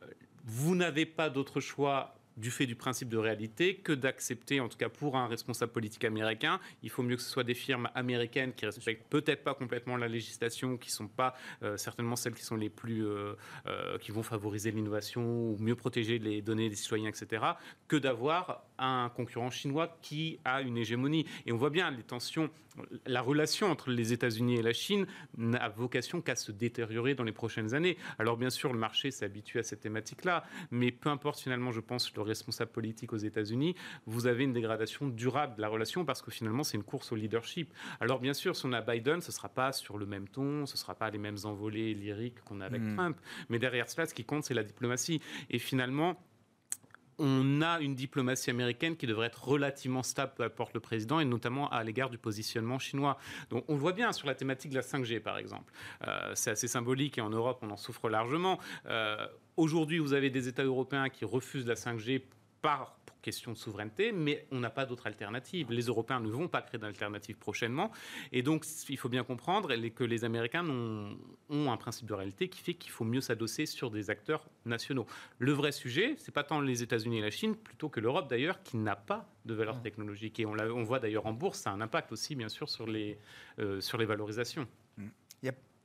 euh, 0.00 0.06
vous 0.44 0.74
n'avez 0.74 1.04
pas 1.04 1.28
d'autre 1.28 1.60
choix 1.60 2.14
du 2.36 2.50
fait 2.50 2.66
du 2.66 2.74
principe 2.74 3.08
de 3.08 3.16
réalité 3.16 3.76
que 3.76 3.92
d'accepter, 3.92 4.60
en 4.60 4.68
tout 4.68 4.78
cas 4.78 4.88
pour 4.88 5.16
un 5.16 5.26
responsable 5.26 5.72
politique 5.72 6.04
américain, 6.04 6.60
il 6.82 6.90
faut 6.90 7.02
mieux 7.02 7.16
que 7.16 7.22
ce 7.22 7.30
soit 7.30 7.44
des 7.44 7.54
firmes 7.54 7.88
américaines 7.94 8.52
qui 8.52 8.66
respectent 8.66 9.08
peut-être 9.08 9.44
pas 9.44 9.54
complètement 9.54 9.96
la 9.96 10.08
législation, 10.08 10.76
qui 10.76 10.90
sont 10.90 11.08
pas 11.08 11.34
euh, 11.62 11.76
certainement 11.76 12.16
celles 12.16 12.34
qui 12.34 12.44
sont 12.44 12.56
les 12.56 12.70
plus, 12.70 13.06
euh, 13.06 13.34
euh, 13.66 13.98
qui 13.98 14.10
vont 14.10 14.22
favoriser 14.22 14.70
l'innovation 14.70 15.22
ou 15.22 15.56
mieux 15.58 15.76
protéger 15.76 16.18
les 16.18 16.42
données 16.42 16.68
des 16.68 16.76
citoyens, 16.76 17.08
etc., 17.08 17.44
que 17.88 17.96
d'avoir 17.96 18.64
un 18.78 19.10
concurrent 19.14 19.50
chinois 19.50 19.96
qui 20.02 20.38
a 20.44 20.62
une 20.62 20.76
hégémonie. 20.76 21.26
Et 21.46 21.52
on 21.52 21.56
voit 21.56 21.70
bien 21.70 21.90
les 21.90 22.02
tensions, 22.02 22.50
la 23.06 23.20
relation 23.20 23.70
entre 23.70 23.90
les 23.90 24.12
États-Unis 24.12 24.56
et 24.56 24.62
la 24.62 24.72
Chine 24.72 25.06
n'a 25.36 25.68
vocation 25.68 26.20
qu'à 26.20 26.36
se 26.36 26.52
détériorer 26.52 27.14
dans 27.14 27.24
les 27.24 27.32
prochaines 27.32 27.74
années. 27.74 27.96
Alors 28.18 28.36
bien 28.36 28.50
sûr, 28.50 28.72
le 28.72 28.78
marché 28.78 29.10
s'est 29.10 29.24
habitué 29.24 29.60
à 29.60 29.62
cette 29.62 29.80
thématique-là, 29.80 30.44
mais 30.70 30.90
peu 30.90 31.08
importe 31.08 31.40
finalement, 31.40 31.72
je 31.72 31.80
pense, 31.80 32.10
responsable 32.24 32.70
politique 32.70 33.12
aux 33.12 33.18
États-Unis, 33.18 33.74
vous 34.06 34.26
avez 34.26 34.44
une 34.44 34.52
dégradation 34.52 35.08
durable 35.08 35.56
de 35.56 35.60
la 35.60 35.68
relation 35.68 36.04
parce 36.04 36.22
que 36.22 36.30
finalement, 36.30 36.64
c'est 36.64 36.76
une 36.76 36.84
course 36.84 37.12
au 37.12 37.16
leadership. 37.16 37.72
Alors 38.00 38.18
bien 38.18 38.34
sûr, 38.34 38.56
si 38.56 38.66
on 38.66 38.72
a 38.72 38.80
Biden, 38.80 39.20
ce 39.20 39.28
ne 39.28 39.32
sera 39.32 39.48
pas 39.48 39.72
sur 39.72 39.98
le 39.98 40.06
même 40.06 40.28
ton, 40.28 40.66
ce 40.66 40.74
ne 40.74 40.78
sera 40.78 40.94
pas 40.94 41.10
les 41.10 41.18
mêmes 41.18 41.38
envolées 41.44 41.94
lyriques 41.94 42.40
qu'on 42.44 42.60
a 42.60 42.66
avec 42.66 42.82
hmm. 42.82 42.96
Trump, 42.96 43.20
mais 43.48 43.58
derrière 43.58 43.88
cela, 43.88 44.06
ce 44.06 44.14
qui 44.14 44.24
compte, 44.24 44.44
c'est 44.44 44.54
la 44.54 44.64
diplomatie. 44.64 45.20
Et 45.50 45.58
finalement, 45.58 46.16
on 47.18 47.62
a 47.62 47.80
une 47.80 47.94
diplomatie 47.94 48.50
américaine 48.50 48.96
qui 48.96 49.06
devrait 49.06 49.28
être 49.28 49.46
relativement 49.46 50.02
stable, 50.02 50.32
peu 50.36 50.42
importe 50.42 50.74
le 50.74 50.80
président, 50.80 51.20
et 51.20 51.24
notamment 51.24 51.68
à 51.70 51.82
l'égard 51.84 52.10
du 52.10 52.18
positionnement 52.18 52.78
chinois. 52.78 53.18
Donc 53.50 53.64
on 53.68 53.74
le 53.74 53.80
voit 53.80 53.92
bien 53.92 54.12
sur 54.12 54.26
la 54.26 54.34
thématique 54.34 54.70
de 54.70 54.76
la 54.76 54.82
5G, 54.82 55.20
par 55.20 55.38
exemple. 55.38 55.72
Euh, 56.06 56.32
c'est 56.34 56.50
assez 56.50 56.68
symbolique, 56.68 57.18
et 57.18 57.20
en 57.20 57.30
Europe, 57.30 57.60
on 57.62 57.70
en 57.70 57.76
souffre 57.76 58.08
largement. 58.08 58.58
Euh, 58.86 59.26
aujourd'hui, 59.56 59.98
vous 59.98 60.12
avez 60.12 60.30
des 60.30 60.48
États 60.48 60.64
européens 60.64 61.08
qui 61.08 61.24
refusent 61.24 61.66
la 61.66 61.74
5G 61.74 62.22
par 62.62 62.96
question 63.24 63.52
de 63.52 63.56
souveraineté, 63.56 64.12
mais 64.12 64.46
on 64.52 64.60
n'a 64.60 64.68
pas 64.68 64.84
d'autre 64.84 65.06
alternative. 65.06 65.70
Les 65.70 65.84
Européens 65.84 66.20
ne 66.20 66.28
vont 66.28 66.46
pas 66.46 66.60
créer 66.60 66.78
d'alternative 66.78 67.36
prochainement. 67.36 67.90
Et 68.32 68.42
donc, 68.42 68.66
il 68.90 68.98
faut 68.98 69.08
bien 69.08 69.24
comprendre 69.24 69.74
que 69.88 70.04
les 70.04 70.24
Américains 70.24 70.68
ont, 70.68 71.16
ont 71.48 71.72
un 71.72 71.76
principe 71.78 72.06
de 72.06 72.12
réalité 72.12 72.48
qui 72.48 72.60
fait 72.60 72.74
qu'il 72.74 72.90
faut 72.90 73.04
mieux 73.04 73.22
s'adosser 73.22 73.64
sur 73.64 73.90
des 73.90 74.10
acteurs 74.10 74.46
nationaux. 74.66 75.06
Le 75.38 75.52
vrai 75.52 75.72
sujet, 75.72 76.16
c'est 76.18 76.32
pas 76.32 76.44
tant 76.44 76.60
les 76.60 76.82
États-Unis 76.82 77.18
et 77.18 77.22
la 77.22 77.30
Chine, 77.30 77.56
plutôt 77.56 77.88
que 77.88 77.98
l'Europe 77.98 78.28
d'ailleurs, 78.28 78.62
qui 78.62 78.76
n'a 78.76 78.96
pas 78.96 79.26
de 79.46 79.54
valeur 79.54 79.76
mmh. 79.76 79.82
technologique. 79.82 80.40
Et 80.40 80.44
on, 80.44 80.52
on 80.52 80.82
voit 80.82 81.00
d'ailleurs 81.00 81.24
en 81.24 81.32
bourse, 81.32 81.60
ça 81.60 81.70
a 81.70 81.72
un 81.72 81.80
impact 81.80 82.12
aussi, 82.12 82.34
bien 82.34 82.50
sûr, 82.50 82.68
sur 82.68 82.86
les, 82.86 83.18
euh, 83.58 83.80
sur 83.80 83.96
les 83.96 84.04
valorisations. 84.04 84.66
Mmh. 84.98 85.08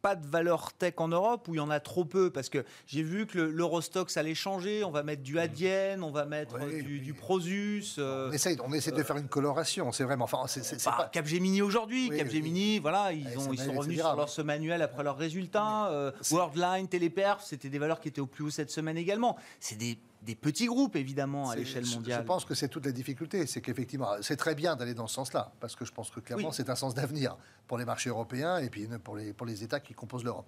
Pas 0.02 0.16
de 0.16 0.26
valeur 0.26 0.74
tech 0.74 0.94
en 0.98 1.10
Europe 1.10 1.48
ou 1.48 1.56
il 1.56 1.58
y 1.58 1.62
en 1.62 1.70
a 1.70 1.80
trop 1.80 2.06
peu 2.06 2.30
Parce 2.30 2.50
que 2.50 2.64
j'ai 2.88 3.04
vu 3.04 3.28
que 3.28 3.40
l'Eurostox 3.40 4.16
allait 4.18 4.36
changer. 4.36 4.84
On 4.84 4.92
va 4.92 5.04
mettre 5.04 5.24
du 5.24 5.40
Adyen, 5.40 6.02
on 6.02 6.12
va 6.12 6.26
mettre 6.26 6.58
du, 6.60 7.14
Prosus. 7.14 7.96
Euh, 7.98 8.30
on 8.30 8.34
essaie, 8.34 8.58
on 8.64 8.74
essaie 8.74 8.92
de 8.92 9.04
faire 9.04 9.18
une 9.18 9.28
coloration. 9.28 9.92
C'est 9.92 10.04
vraiment. 10.04 10.26
Enfin, 10.26 10.44
c'est 10.48 10.84
bah, 10.86 10.96
pas... 10.98 11.10
Capgemini 11.12 11.62
aujourd'hui. 11.62 12.10
Capgemini, 12.10 12.80
voilà, 12.80 13.12
ils, 13.12 13.38
ont, 13.38 13.52
ils 13.52 13.60
sont 13.60 13.74
revenus 13.74 14.00
sur 14.00 14.16
leur 14.16 14.46
manuel 14.46 14.82
après 14.82 15.04
leurs 15.04 15.18
résultats. 15.18 15.90
Euh, 15.90 16.12
Worldline, 16.32 16.88
Téléperf, 16.88 17.44
c'était 17.44 17.70
des 17.70 17.80
valeurs 17.80 18.00
qui 18.00 18.08
étaient 18.08 18.22
au 18.22 18.28
plus 18.28 18.46
haut 18.46 18.50
cette 18.50 18.72
semaine 18.72 18.98
également. 18.98 19.38
C'est 19.60 19.78
des 19.78 19.98
des 20.22 20.36
petits 20.36 20.66
groupes, 20.66 20.96
évidemment, 20.96 21.50
à 21.50 21.56
l'échelle 21.56 21.86
mondiale. 21.86 22.22
Je 22.22 22.28
pense 22.28 22.46
que 22.46 22.54
c'est 22.54 22.68
toute 22.68 22.86
la 22.86 22.92
difficulté. 22.92 23.46
C'est 23.48 23.62
qu'effectivement, 23.62 24.10
c'est 24.22 24.36
très 24.36 24.56
bien 24.56 24.76
d'aller 24.76 24.94
dans 24.94 25.08
ce 25.08 25.16
sens-là, 25.16 25.54
parce 25.60 25.76
que 25.76 25.86
je 25.86 25.92
pense 25.92 26.10
que 26.10 26.20
clairement, 26.20 26.52
c'est 26.52 26.70
un 26.70 26.76
sens 26.76 26.94
d'avenir 26.94 27.38
pour 27.68 27.78
les 27.78 27.86
marchés 27.86 28.10
européens 28.10 28.58
et 28.58 28.70
puis 28.70 28.88
pour 29.04 29.16
les, 29.16 29.34
pour 29.34 29.48
les 29.48 29.64
États 29.64 29.80
qui 29.80 29.94
composent 29.94 30.24
l'Europe 30.24 30.48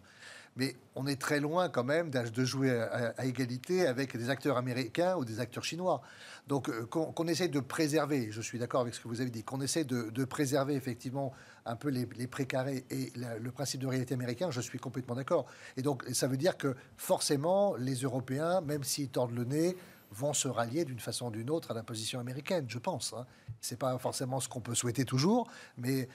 mais 0.56 0.76
on 0.96 1.08
est 1.08 1.20
très 1.20 1.40
loin 1.40 1.70
quand 1.70 1.84
même 1.84 2.10
de 2.10 2.46
jouer 2.46 2.72
à, 2.72 3.26
égalité 3.26 3.88
avec 3.88 4.18
des 4.18 4.30
acteurs 4.30 4.58
américains 4.58 5.16
ou 5.16 5.26
des 5.26 5.40
acteurs 5.40 5.64
chinois. 5.64 6.02
Donc 6.48 6.70
euh, 6.70 6.86
qu'on 6.86 7.28
essaie 7.28 7.48
de 7.48 7.60
préserver, 7.60 8.32
je 8.32 8.42
suis 8.42 8.60
d'accord 8.60 8.82
avec 8.82 8.94
ce 8.94 9.00
que 9.00 9.08
vous 9.08 9.22
avez 9.22 9.30
dit, 9.30 9.44
qu'on 9.44 9.62
essaie 9.62 9.86
de, 9.86 10.26
préserver 10.26 10.76
effectivement 10.76 11.32
un 11.66 11.76
peu 11.76 11.90
les, 11.90 12.06
précarés 12.28 12.86
et 12.90 13.12
le 13.16 13.52
principe 13.52 13.82
de 13.82 13.88
réalité 13.88 14.14
américain, 14.14 14.52
je 14.52 14.62
suis 14.62 14.80
complètement 14.80 15.16
d'accord. 15.16 15.46
Et 15.78 15.82
donc 15.82 16.04
ça 16.14 16.28
veut 16.28 16.38
dire 16.38 16.58
que 16.58 16.76
forcément 16.98 17.76
les 17.76 17.96
Européens, 17.96 18.62
même 18.62 18.84
s'ils 18.84 19.10
tordent 19.10 19.36
le 19.36 19.46
nez, 19.46 19.78
vont 20.12 20.34
se 20.34 20.48
rallier 20.48 20.84
d'une 20.86 21.00
façon 21.00 21.28
ou 21.28 21.32
d'une 21.32 21.50
autre 21.50 21.72
à 21.72 21.74
la 21.74 21.84
position 21.84 22.20
américaine, 22.20 22.66
je 22.68 22.80
pense. 22.80 23.14
Hein. 23.14 23.26
C'est 23.62 23.80
pas 23.80 23.98
forcément 23.98 24.40
ce 24.40 24.50
qu'on 24.50 24.60
peut 24.60 24.76
souhaiter 24.76 25.06
toujours, 25.06 25.50
mais 25.78 26.10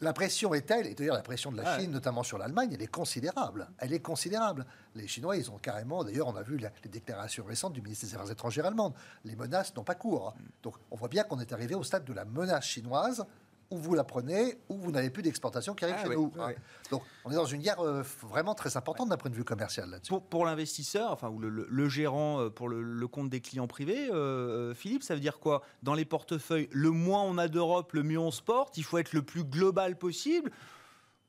la 0.00 0.12
pression 0.12 0.54
est 0.54 0.62
telle, 0.62 0.86
et 0.86 0.94
d'ailleurs 0.94 1.16
la 1.16 1.22
pression 1.22 1.50
de 1.50 1.56
la 1.56 1.78
Chine, 1.78 1.90
notamment 1.90 2.22
sur 2.22 2.38
l'Allemagne, 2.38 2.70
elle 2.72 2.82
est 2.82 2.86
considérable. 2.86 3.68
Elle 3.78 3.92
est 3.92 4.00
considérable. 4.00 4.64
Les 4.94 5.08
Chinois, 5.08 5.36
ils 5.36 5.50
ont 5.50 5.58
carrément, 5.58 6.04
d'ailleurs, 6.04 6.28
on 6.28 6.36
a 6.36 6.42
vu 6.42 6.56
les 6.56 6.88
déclarations 6.88 7.44
récentes 7.44 7.72
du 7.72 7.82
ministre 7.82 8.06
des 8.06 8.14
Affaires 8.14 8.30
étrangères 8.30 8.66
allemande. 8.66 8.94
Les 9.24 9.34
menaces 9.34 9.74
n'ont 9.74 9.84
pas 9.84 9.96
cours. 9.96 10.34
Mm. 10.36 10.42
Donc 10.62 10.74
on 10.90 10.96
voit 10.96 11.08
bien 11.08 11.24
qu'on 11.24 11.40
est 11.40 11.52
arrivé 11.52 11.74
au 11.74 11.82
stade 11.82 12.04
de 12.04 12.12
la 12.12 12.24
menace 12.24 12.66
chinoise 12.66 13.26
ou 13.70 13.76
vous 13.76 13.94
la 13.94 14.04
prenez, 14.04 14.58
ou 14.68 14.78
vous 14.78 14.90
n'avez 14.90 15.10
plus 15.10 15.22
d'exportation 15.22 15.74
qui 15.74 15.84
arrive 15.84 15.96
ah 15.98 16.02
chez 16.04 16.14
nous. 16.14 16.32
Hein. 16.38 16.52
Donc, 16.90 17.02
on 17.24 17.30
est 17.30 17.34
dans 17.34 17.44
une 17.44 17.60
guerre 17.60 17.80
euh, 17.80 18.02
vraiment 18.22 18.54
très 18.54 18.76
importante 18.76 19.10
d'un 19.10 19.16
point 19.16 19.30
de 19.30 19.36
vue 19.36 19.44
commercial 19.44 19.90
là-dessus. 19.90 20.14
Pour, 20.30 20.46
l'investisseur, 20.46 21.12
enfin, 21.12 21.28
ou 21.28 21.38
le, 21.38 21.88
gérant 21.88 22.40
euh, 22.40 22.50
pour 22.50 22.68
le, 22.68 23.08
compte 23.08 23.28
des 23.28 23.40
clients 23.40 23.66
privés, 23.66 24.10
euh, 24.10 24.74
Philippe, 24.74 25.02
ça 25.02 25.14
veut 25.14 25.20
dire 25.20 25.38
quoi? 25.38 25.62
Dans 25.82 25.94
les 25.94 26.04
portefeuilles, 26.04 26.68
le 26.72 26.90
moins 26.90 27.22
on 27.22 27.36
a 27.36 27.48
d'Europe, 27.48 27.92
le 27.92 28.02
mieux 28.02 28.18
on 28.18 28.30
se 28.30 28.42
porte. 28.42 28.78
Il 28.78 28.84
faut 28.84 28.98
être 28.98 29.12
le 29.12 29.22
plus 29.22 29.44
global 29.44 29.98
possible? 29.98 30.50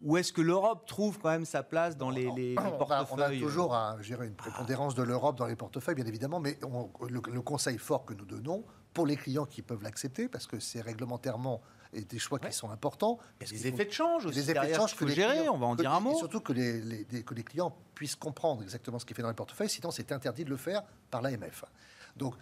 Ou 0.02 0.16
est-ce 0.16 0.32
que 0.32 0.42
l'Europe 0.42 0.86
trouve 0.86 1.20
quand 1.20 1.30
même 1.30 1.44
sa 1.44 1.62
place 1.62 1.98
dans 1.98 2.10
les, 2.10 2.32
les, 2.32 2.56
les 2.56 2.58
on, 2.58 2.62
a, 2.62 3.04
portefeuilles 3.04 3.44
on 3.44 3.48
a 3.48 3.50
toujours 3.50 3.76
un, 3.76 3.98
une 4.00 4.36
prépondérance 4.36 4.96
de 4.96 5.04
l'Europe 5.04 5.38
dans 5.38 5.46
les 5.46 5.58
portefeuilles, 5.58 5.96
bien 5.96 6.06
évidemment, 6.06 6.40
mais 6.40 6.58
on- 6.64 6.90
le, 7.06 7.22
le 7.30 7.42
conseil 7.42 7.78
fort 7.78 8.06
que 8.06 8.14
nous 8.14 8.24
donnons 8.24 8.64
pour 8.94 9.06
les 9.06 9.18
clients 9.18 9.46
qui 9.46 9.62
peuvent 9.62 9.84
l'accepter, 9.84 10.30
parce 10.30 10.48
que 10.48 10.62
c'est 10.62 10.80
réglementairement 10.80 11.62
et 11.94 12.02
des 12.02 12.20
choix 12.20 12.40
Ouais. 12.42 12.50
qui 12.50 12.56
sont 12.56 12.70
importants. 12.70 13.18
Parce 13.40 13.52
faut- 13.52 13.58
effets 13.68 13.86
de 13.86 13.92
change 13.92 14.26
aussi. 14.26 14.36
des 14.40 14.52
effets 14.52 14.68
de 14.70 14.74
change 14.74 14.94
que 14.94 15.00
faut 15.00 15.06
les 15.06 15.16
gérer, 15.16 15.38
clients- 15.40 15.56
on 15.56 15.58
va 15.58 15.66
en 15.68 15.76
que- 15.76 15.82
dire 15.82 15.92
un 15.94 16.00
et 16.00 16.04
mot. 16.04 16.16
surtout 16.18 16.40
que 16.42 16.54
les, 16.54 16.82
les- 16.82 17.24
que 17.24 17.34
les 17.34 17.44
clients 17.44 17.76
puissent 17.96 18.16
comprendre 18.16 18.62
exactement 18.64 19.00
ce 19.00 19.06
qui 19.06 19.14
est 19.14 19.16
fait 19.16 19.22
dans 19.24 19.30
les 19.30 19.34
portefeuilles, 19.36 19.70
sinon 19.70 19.92
c'est 19.92 20.12
interdit 20.12 20.44
de 20.46 20.50
le 20.50 20.58
faire 20.58 20.84
par 21.10 21.22
l'AMF. 21.22 21.66
Donc, 22.16 22.36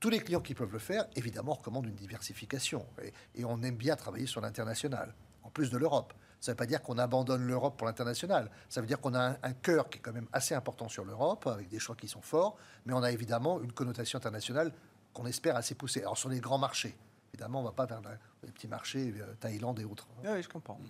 tous 0.00 0.10
les 0.10 0.20
clients 0.20 0.40
qui 0.40 0.54
peuvent 0.54 0.72
le 0.72 0.78
faire, 0.78 1.06
évidemment, 1.16 1.54
recommandent 1.54 1.86
une 1.86 1.94
diversification. 1.96 2.86
Et, 3.02 3.12
et 3.40 3.44
on 3.44 3.60
aime 3.62 3.76
bien 3.76 3.96
travailler 3.96 4.26
sur 4.26 4.40
l'international, 4.40 5.14
en 5.42 5.50
plus 5.50 5.70
de 5.70 5.76
l'Europe. 5.76 6.14
Ça 6.40 6.52
ne 6.52 6.54
veut 6.54 6.56
pas 6.56 6.66
dire 6.66 6.80
qu'on 6.82 6.98
abandonne 6.98 7.44
l'Europe 7.44 7.76
pour 7.76 7.86
l'international. 7.88 8.48
Ça 8.68 8.80
veut 8.80 8.86
dire 8.86 9.00
qu'on 9.00 9.12
a 9.14 9.30
un, 9.30 9.36
un 9.42 9.52
cœur 9.54 9.90
qui 9.90 9.98
est 9.98 10.00
quand 10.00 10.12
même 10.12 10.28
assez 10.32 10.54
important 10.54 10.88
sur 10.88 11.04
l'Europe, 11.04 11.48
avec 11.48 11.68
des 11.68 11.80
choix 11.80 11.96
qui 11.96 12.06
sont 12.06 12.22
forts, 12.22 12.56
mais 12.86 12.92
on 12.92 13.02
a 13.02 13.10
évidemment 13.10 13.60
une 13.60 13.72
connotation 13.72 14.18
internationale 14.18 14.72
qu'on 15.12 15.26
espère 15.26 15.56
assez 15.56 15.74
poussée. 15.74 16.00
Alors 16.02 16.16
sur 16.16 16.28
les 16.28 16.38
grands 16.38 16.58
marchés, 16.58 16.96
évidemment, 17.32 17.60
on 17.60 17.62
ne 17.62 17.68
va 17.68 17.72
pas 17.72 17.86
vers 17.86 18.00
la- 18.02 18.18
les 18.44 18.52
petits 18.52 18.68
marchés, 18.68 19.14
euh, 19.18 19.34
Thaïlande 19.40 19.80
et 19.80 19.84
autres. 19.84 20.06
Oui, 20.24 20.30
oui, 20.34 20.42
je 20.42 20.48
comprends. 20.48 20.80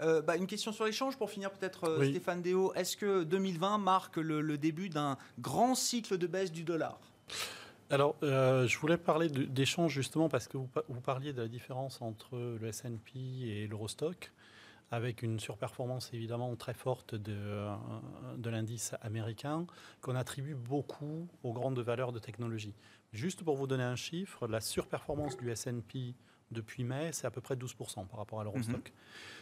Euh, 0.00 0.20
bah, 0.20 0.36
une 0.36 0.46
question 0.46 0.72
sur 0.72 0.84
l'échange 0.84 1.16
pour 1.16 1.30
finir 1.30 1.50
peut-être 1.50 1.84
euh, 1.84 1.98
Oui. 2.00 2.10
Stéphane 2.10 2.42
Déo. 2.42 2.72
Est-ce 2.74 2.96
que 2.96 3.24
2020 3.24 3.78
marque 3.78 4.16
le, 4.18 4.40
le 4.42 4.58
début 4.58 4.88
d'un 4.90 5.16
grand 5.38 5.74
cycle 5.74 6.18
de 6.18 6.26
baisse 6.26 6.52
du 6.52 6.64
dollar? 6.64 6.98
Alors, 7.88 8.16
euh, 8.22 8.66
je 8.66 8.78
voulais 8.78 8.96
parler 8.98 9.28
d'échange 9.28 9.92
justement 9.92 10.28
parce 10.28 10.48
que 10.48 10.56
vous, 10.58 10.66
pa- 10.66 10.82
vous 10.88 11.00
parliez 11.00 11.32
de 11.32 11.40
la 11.40 11.48
différence 11.48 12.02
entre 12.02 12.36
le 12.36 12.66
S&P 12.66 13.10
et 13.46 13.66
l'Eurostock, 13.68 14.32
avec 14.90 15.22
une 15.22 15.38
surperformance 15.40 16.10
évidemment 16.12 16.54
très 16.56 16.74
forte 16.74 17.14
de, 17.14 17.36
de 18.36 18.50
l'indice 18.50 18.92
américain 19.02 19.66
qu'on 20.00 20.14
attribue 20.16 20.54
beaucoup 20.54 21.26
aux 21.42 21.52
grandes 21.52 21.78
valeurs 21.78 22.12
de 22.12 22.18
technologie. 22.18 22.74
Juste 23.16 23.42
pour 23.42 23.56
vous 23.56 23.66
donner 23.66 23.82
un 23.82 23.96
chiffre, 23.96 24.46
la 24.46 24.60
surperformance 24.60 25.38
du 25.38 25.50
S&P 25.50 26.14
depuis 26.50 26.84
mai, 26.84 27.10
c'est 27.12 27.26
à 27.26 27.30
peu 27.30 27.40
près 27.40 27.56
12% 27.56 28.06
par 28.06 28.18
rapport 28.18 28.40
à 28.40 28.44
l'Eurostock. 28.44 28.92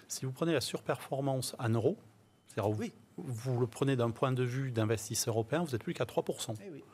Si 0.07 0.25
vous 0.25 0.31
prenez 0.33 0.53
la 0.53 0.61
surperformance 0.61 1.57
en 1.59 1.69
euros, 1.71 1.99
c'est-à-dire 2.47 2.71
vous, 2.73 2.79
Oui. 2.81 2.93
vous 3.17 3.59
le 3.59 3.67
prenez 3.67 3.97
d'un 3.97 4.13
point 4.13 4.31
de 4.31 4.45
vue 4.45 4.71
d'investisseur 4.71 5.35
européen, 5.35 5.65
vous 5.65 5.73
n'êtes 5.73 5.83
plus 5.83 5.93
qu'à 5.93 6.05
3%. 6.05 6.55
Eh 6.65 6.71
oui. 6.71 6.85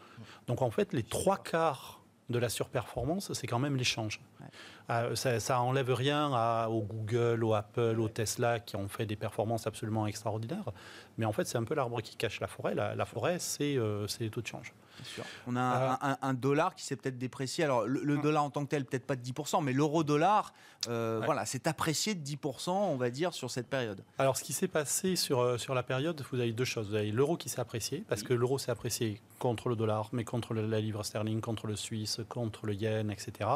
Donc 0.46 0.62
en 0.62 0.70
fait, 0.70 0.94
les 0.94 1.02
trois 1.02 1.36
quarts 1.36 2.00
de 2.30 2.38
la 2.38 2.48
surperformance, 2.48 3.30
c'est 3.34 3.46
quand 3.46 3.58
même 3.58 3.76
l'échange. 3.76 4.20
Ouais. 4.40 4.46
Euh, 4.90 5.14
ça, 5.14 5.38
ça 5.40 5.60
enlève 5.60 5.92
rien 5.92 6.30
à, 6.34 6.68
au 6.68 6.82
Google, 6.82 7.44
au 7.44 7.54
Apple, 7.54 7.96
au 8.00 8.08
Tesla 8.08 8.58
qui 8.60 8.74
ont 8.76 8.88
fait 8.88 9.06
des 9.06 9.16
performances 9.16 9.66
absolument 9.66 10.06
extraordinaires. 10.06 10.70
Mais 11.16 11.26
en 11.26 11.32
fait, 11.32 11.44
c'est 11.46 11.58
un 11.58 11.64
peu 11.64 11.74
l'arbre 11.74 12.00
qui 12.02 12.16
cache 12.16 12.40
la 12.40 12.48
forêt. 12.48 12.74
La, 12.74 12.94
la 12.96 13.04
forêt, 13.04 13.38
c'est 13.38 13.76
euh, 13.76 14.06
c'est 14.08 14.24
les 14.24 14.30
taux 14.30 14.40
de 14.42 14.46
change. 14.48 14.72
Sûr. 15.04 15.24
On 15.46 15.56
a 15.56 15.60
un, 16.02 16.10
un- 16.12 16.18
un 16.20 16.34
dollar 16.34 16.74
qui 16.74 16.84
s'est 16.84 16.96
peut-être 16.96 17.16
déprécié. 17.16 17.64
Alors, 17.64 17.86
le, 17.86 18.02
le 18.02 18.18
dollar 18.18 18.44
en 18.44 18.50
tant 18.50 18.64
que 18.64 18.70
tel, 18.70 18.84
peut-être 18.84 19.06
pas 19.06 19.16
de 19.16 19.22
10%, 19.22 19.62
mais 19.64 19.72
l'euro-dollar, 19.72 20.52
euh, 20.88 21.20
Ouais. 21.20 21.24
voilà, 21.26 21.46
s'est 21.46 21.66
apprécié 21.68 22.14
de 22.14 22.22
10%, 22.22 22.70
on 22.70 22.96
va 22.96 23.08
dire, 23.10 23.32
sur 23.32 23.50
cette 23.50 23.68
période. 23.68 24.02
Alors, 24.18 24.36
ce 24.36 24.44
qui 24.44 24.52
s'est 24.52 24.68
passé 24.68 25.16
sur, 25.16 25.40
euh, 25.40 25.56
sur 25.56 25.74
la 25.74 25.82
période, 25.82 26.22
vous 26.32 26.40
avez 26.40 26.52
deux 26.52 26.64
choses. 26.66 26.88
Vous 26.90 26.96
avez 26.96 27.12
l'euro 27.12 27.36
qui 27.38 27.48
s'est 27.48 27.60
apprécié, 27.60 28.04
parce 28.08 28.22
que 28.22 28.34
l'euro 28.34 28.58
s'est 28.58 28.70
apprécié 28.70 29.20
contre 29.38 29.68
le 29.70 29.76
dollar, 29.76 30.08
mais 30.12 30.24
contre 30.24 30.52
la 30.52 30.80
livre 30.80 31.02
sterling, 31.02 31.40
contre 31.40 31.66
le 31.66 31.76
suisse, 31.76 32.20
contre 32.28 32.66
le 32.66 32.74
yen, 32.74 33.10
etc. 33.10 33.48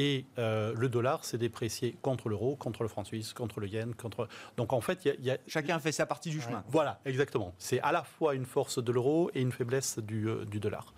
Et 0.00 0.26
euh, 0.38 0.72
le 0.76 0.88
dollar 0.88 1.24
s'est 1.24 1.38
déprécié 1.38 1.96
contre 2.02 2.28
l'euro, 2.28 2.54
contre 2.54 2.84
le 2.84 2.88
franc 2.88 3.02
suisse, 3.02 3.32
contre 3.32 3.58
le 3.58 3.66
yen, 3.66 3.94
contre... 3.96 4.28
Donc 4.56 4.72
en 4.72 4.80
fait, 4.80 5.04
il 5.04 5.08
y 5.08 5.10
a- 5.10 5.14
il 5.18 5.24
y 5.24 5.30
a, 5.32 5.38
Chacun 5.48 5.80
fait 5.80 5.90
sa 5.90 6.06
partie 6.06 6.30
du 6.30 6.40
chemin. 6.40 6.62
Voilà, 6.68 7.00
exactement. 7.04 7.52
C'est 7.58 7.80
à 7.80 7.90
la 7.90 8.04
fois 8.04 8.36
une 8.36 8.44
force 8.46 8.78
de 8.82 8.92
l'euro 8.92 9.28
et 9.34 9.40
une 9.40 9.50
faiblesse 9.50 9.98
du, 9.98 10.28
euh, 10.28 10.44
du 10.44 10.60
dollar. 10.60 10.94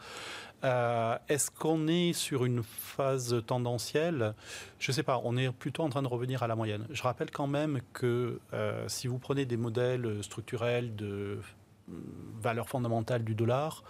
Euh, 0.64 1.16
Est-ce 1.28 1.50
qu'on 1.50 1.88
est 1.88 2.12
sur 2.12 2.44
une 2.44 2.62
phase 2.62 3.42
tendancielle? 3.46 4.34
Je 4.78 4.90
ne 4.90 4.94
sais 4.94 5.02
pas, 5.02 5.18
on 5.24 5.38
est 5.38 5.50
plutôt 5.50 5.82
en 5.82 5.88
train 5.88 6.02
de 6.02 6.08
revenir 6.08 6.42
à 6.42 6.46
la 6.48 6.54
moyenne. 6.56 6.86
Je 6.90 7.02
rappelle 7.02 7.30
quand 7.30 7.46
même 7.46 7.80
que 7.94 8.38
euh, 8.52 8.84
si 8.86 9.06
vous 9.06 9.18
prenez 9.18 9.46
des 9.46 9.56
modèles 9.56 10.22
structurels 10.22 10.94
de 10.94 11.06
euh, 11.08 11.40
valeur 12.42 12.68
fondamentale 12.68 13.24
du 13.24 13.34
dollar, 13.34 13.82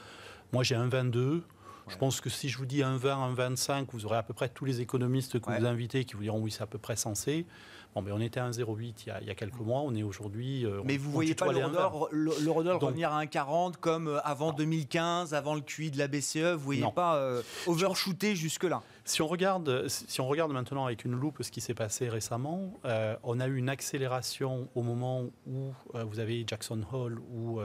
moi 0.52 0.62
j'ai 0.62 0.76
un 0.76 0.88
22. 0.88 1.42
Je 1.90 1.96
pense 1.96 2.20
que 2.20 2.30
si 2.30 2.48
je 2.48 2.56
vous 2.56 2.66
dis 2.66 2.82
un 2.82 2.96
20, 2.96 3.14
un 3.24 3.34
25, 3.34 3.88
vous 3.92 4.06
aurez 4.06 4.16
à 4.16 4.22
peu 4.22 4.32
près 4.32 4.48
tous 4.48 4.64
les 4.64 4.80
économistes 4.80 5.40
que 5.40 5.50
vous 5.50 5.66
invitez 5.66 6.04
qui 6.04 6.14
vous 6.14 6.22
diront 6.22 6.40
oui, 6.40 6.50
c'est 6.50 6.62
à 6.62 6.66
peu 6.66 6.78
près 6.78 6.96
sensé. 6.96 7.46
Bon, 7.94 8.02
mais 8.02 8.12
on 8.12 8.20
était 8.20 8.38
à 8.38 8.44
1,08 8.48 9.02
il, 9.04 9.08
y 9.08 9.10
a- 9.10 9.20
il 9.20 9.26
y 9.26 9.30
a 9.30 9.34
quelques 9.34 9.58
mois, 9.58 9.80
on 9.80 9.92
est 9.96 10.04
aujourd'hui. 10.04 10.64
euh, 10.64 10.80
Mais 10.84 10.94
on- 10.96 11.00
vous 11.02 11.08
on 11.08 11.12
voyez 11.12 11.34
pas 11.34 11.46
tutoie 11.48 11.60
les 11.60 11.66
1,20. 11.66 12.08
l'euro-dollar 12.12 12.78
revenir 12.80 13.12
à 13.12 13.18
1,40 13.24 13.78
comme 13.78 14.06
euh, 14.06 14.20
avant 14.22 14.52
2015, 14.52 15.34
avant 15.34 15.56
le 15.56 15.60
QI 15.60 15.90
de 15.90 15.98
la 15.98 16.06
BCE 16.06 16.52
Vous 16.54 16.60
voyez 16.64 16.82
Non. 16.82 16.92
pas 16.92 17.16
euh, 17.16 17.42
overshooter 17.66 18.36
jusque-là? 18.36 18.80
Si 19.04 19.22
on, 19.22 19.26
regarde, 19.26 19.88
si 19.88 20.20
on 20.20 20.28
regarde 20.28 20.52
maintenant 20.52 20.86
avec 20.86 21.04
une 21.04 21.16
loupe 21.18 21.42
ce 21.42 21.50
qui 21.50 21.60
s'est 21.60 21.74
passé 21.74 22.08
récemment, 22.08 22.72
euh, 22.84 23.16
on 23.24 23.40
a 23.40 23.48
eu 23.48 23.56
une 23.56 23.68
accélération 23.68 24.68
au 24.76 24.82
moment 24.82 25.24
où 25.48 25.72
euh, 25.96 26.04
vous 26.04 26.20
avez 26.20 26.44
Jackson 26.46 26.80
Hole, 26.92 27.18
où 27.32 27.60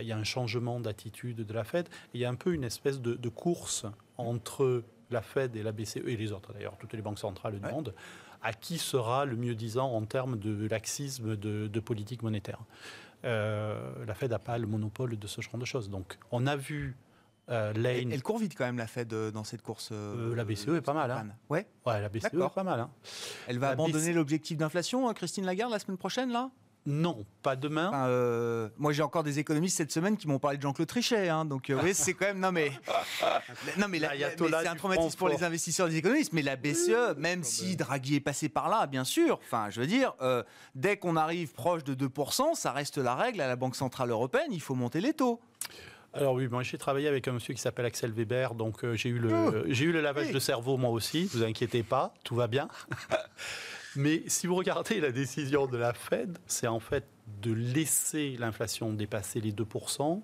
il 0.00 0.06
y 0.06 0.12
a 0.12 0.16
un 0.16 0.24
changement 0.24 0.80
d'attitude 0.80 1.44
de 1.46 1.52
la 1.54 1.64
Fed. 1.64 1.88
Il 2.14 2.20
y 2.20 2.24
a 2.24 2.28
un 2.30 2.34
peu 2.34 2.52
une 2.52 2.64
espèce 2.64 3.00
de, 3.00 3.14
de 3.14 3.28
course 3.28 3.86
entre 4.18 4.82
la 5.10 5.22
Fed 5.22 5.56
et 5.56 5.62
la 5.62 5.72
BCE, 5.72 5.96
et 6.06 6.16
les 6.16 6.32
autres 6.32 6.52
d'ailleurs, 6.52 6.76
toutes 6.78 6.92
les 6.92 7.02
banques 7.02 7.18
centrales 7.18 7.58
du 7.58 7.64
Ouais. 7.66 7.72
monde, 7.72 7.94
à 8.42 8.52
qui 8.52 8.78
sera 8.78 9.24
le 9.24 9.36
mieux 9.36 9.54
disant 9.54 9.90
en 9.92 10.04
termes 10.06 10.38
de 10.38 10.66
laxisme 10.68 11.36
de, 11.36 11.66
de 11.66 11.80
politique 11.80 12.22
monétaire. 12.22 12.60
Euh, 13.24 14.04
la 14.06 14.14
Fed 14.14 14.30
n'a 14.30 14.38
pas 14.38 14.56
le 14.58 14.66
monopole 14.66 15.18
de 15.18 15.26
ce 15.26 15.40
genre 15.40 15.58
de 15.58 15.64
choses. 15.64 15.90
Donc 15.90 16.18
on 16.30 16.46
a 16.46 16.56
vu 16.56 16.96
euh, 17.50 17.72
elle, 17.74 17.82
Lane... 17.82 18.12
elle 18.12 18.22
court 18.22 18.38
vite 18.38 18.54
quand 18.56 18.64
même, 18.64 18.78
la 18.78 18.86
Fed, 18.86 19.12
euh, 19.12 19.30
dans 19.30 19.44
cette 19.44 19.60
course. 19.62 19.90
euh, 19.92 20.30
Euh, 20.32 20.34
la 20.36 20.44
BCE 20.44 20.68
est 20.68 20.80
pas 20.80 20.92
mal, 20.94 21.10
hein. 21.10 21.26
Ouais. 21.48 21.66
Ouais, 21.84 22.00
la 22.00 22.08
BCE 22.08 22.26
est 22.32 22.54
pas 22.54 22.62
mal. 22.64 22.80
hein. 22.80 22.90
Elle 23.48 23.58
va 23.58 23.66
La 23.68 23.72
abandonner 23.72 24.12
l'objectif 24.12 24.56
d'inflation, 24.56 25.08
hein, 25.08 25.14
Christine 25.14 25.44
Lagarde, 25.44 25.72
la 25.72 25.78
semaine 25.80 25.98
prochaine, 25.98 26.30
là? 26.30 26.50
Non, 26.86 27.26
pas 27.42 27.56
demain. 27.56 27.88
Enfin, 27.88 28.06
euh, 28.06 28.68
moi, 28.78 28.92
j'ai 28.92 29.02
encore 29.02 29.22
des 29.22 29.38
économistes 29.38 29.76
cette 29.76 29.92
semaine 29.92 30.16
qui 30.16 30.26
m'ont 30.26 30.38
parlé 30.38 30.56
de 30.56 30.62
Jean-Claude 30.62 30.88
Trichet. 30.88 31.28
hein, 31.28 31.44
donc, 31.44 31.68
euh, 31.68 31.78
oui, 31.82 31.92
c'est 31.94 32.14
quand 32.14 32.24
même. 32.26 32.40
Non, 32.40 32.52
mais, 32.52 32.72
non, 33.76 33.86
mais, 33.88 33.98
la- 33.98 34.10
mais 34.16 34.34
c'est 34.38 34.66
un 34.68 34.74
traumatisme 34.76 35.18
pour 35.18 35.28
les 35.28 35.44
investisseurs 35.44 35.88
et 35.88 35.90
les 35.90 35.96
économistes. 35.98 36.32
Mais 36.32 36.42
la 36.42 36.56
BCE, 36.56 37.16
même 37.18 37.44
si 37.44 37.76
Draghi 37.76 38.16
est 38.16 38.20
passé 38.20 38.48
par 38.48 38.68
là, 38.70 38.86
bien 38.86 39.04
sûr, 39.04 39.38
enfin, 39.44 39.68
je 39.70 39.80
veux 39.80 39.86
dire, 39.86 40.14
euh, 40.22 40.42
dès 40.74 40.96
qu'on 40.96 41.16
arrive 41.16 41.52
proche 41.52 41.84
de 41.84 41.94
2%, 41.94 42.54
ça 42.54 42.72
reste 42.72 42.96
la 42.98 43.14
règle 43.14 43.42
à 43.42 43.46
la 43.48 43.56
Banque 43.56 43.76
Centrale 43.76 44.10
Européenne 44.10 44.48
il 44.50 44.60
faut 44.62 44.74
monter 44.74 45.00
les 45.00 45.12
taux. 45.12 45.40
Alors 46.12 46.34
oui, 46.34 46.48
moi 46.48 46.62
j'ai 46.64 46.76
travaillé 46.78 47.06
avec 47.06 47.28
un 47.28 47.32
monsieur 47.32 47.54
qui 47.54 47.60
s'appelle 47.60 47.84
Axel 47.86 48.10
Weber, 48.10 48.54
donc 48.54 48.84
euh, 48.84 48.94
j'ai 48.96 49.10
eu 49.10 49.18
le 49.18 49.32
Oh. 49.32 49.52
j'ai 49.68 49.84
eu 49.84 49.92
le 49.92 50.00
lavage 50.00 50.26
Oui. 50.28 50.32
de 50.32 50.38
cerveau 50.40 50.76
moi 50.76 50.90
aussi. 50.90 51.26
Vous 51.32 51.44
inquiétez 51.44 51.82
pas, 51.84 52.12
tout 52.24 52.34
va 52.34 52.48
bien. 52.48 52.66
Mais 53.96 54.22
si 54.26 54.46
vous 54.46 54.54
regardez 54.54 55.00
la 55.00 55.10
décision 55.10 55.66
de 55.66 55.76
la 55.76 55.92
Fed, 55.92 56.38
c'est 56.46 56.66
en 56.66 56.80
fait 56.80 57.04
de 57.42 57.52
laisser 57.52 58.36
l'inflation 58.38 58.92
dépasser 58.92 59.40
les 59.40 59.52
2%, 59.52 60.22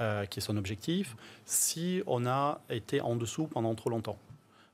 euh, 0.00 0.26
qui 0.26 0.38
est 0.38 0.42
son 0.42 0.56
objectif, 0.56 1.16
si 1.44 2.02
on 2.06 2.26
a 2.26 2.60
été 2.70 3.00
en 3.00 3.16
dessous 3.16 3.46
pendant 3.46 3.74
trop 3.74 3.90
longtemps. 3.90 4.18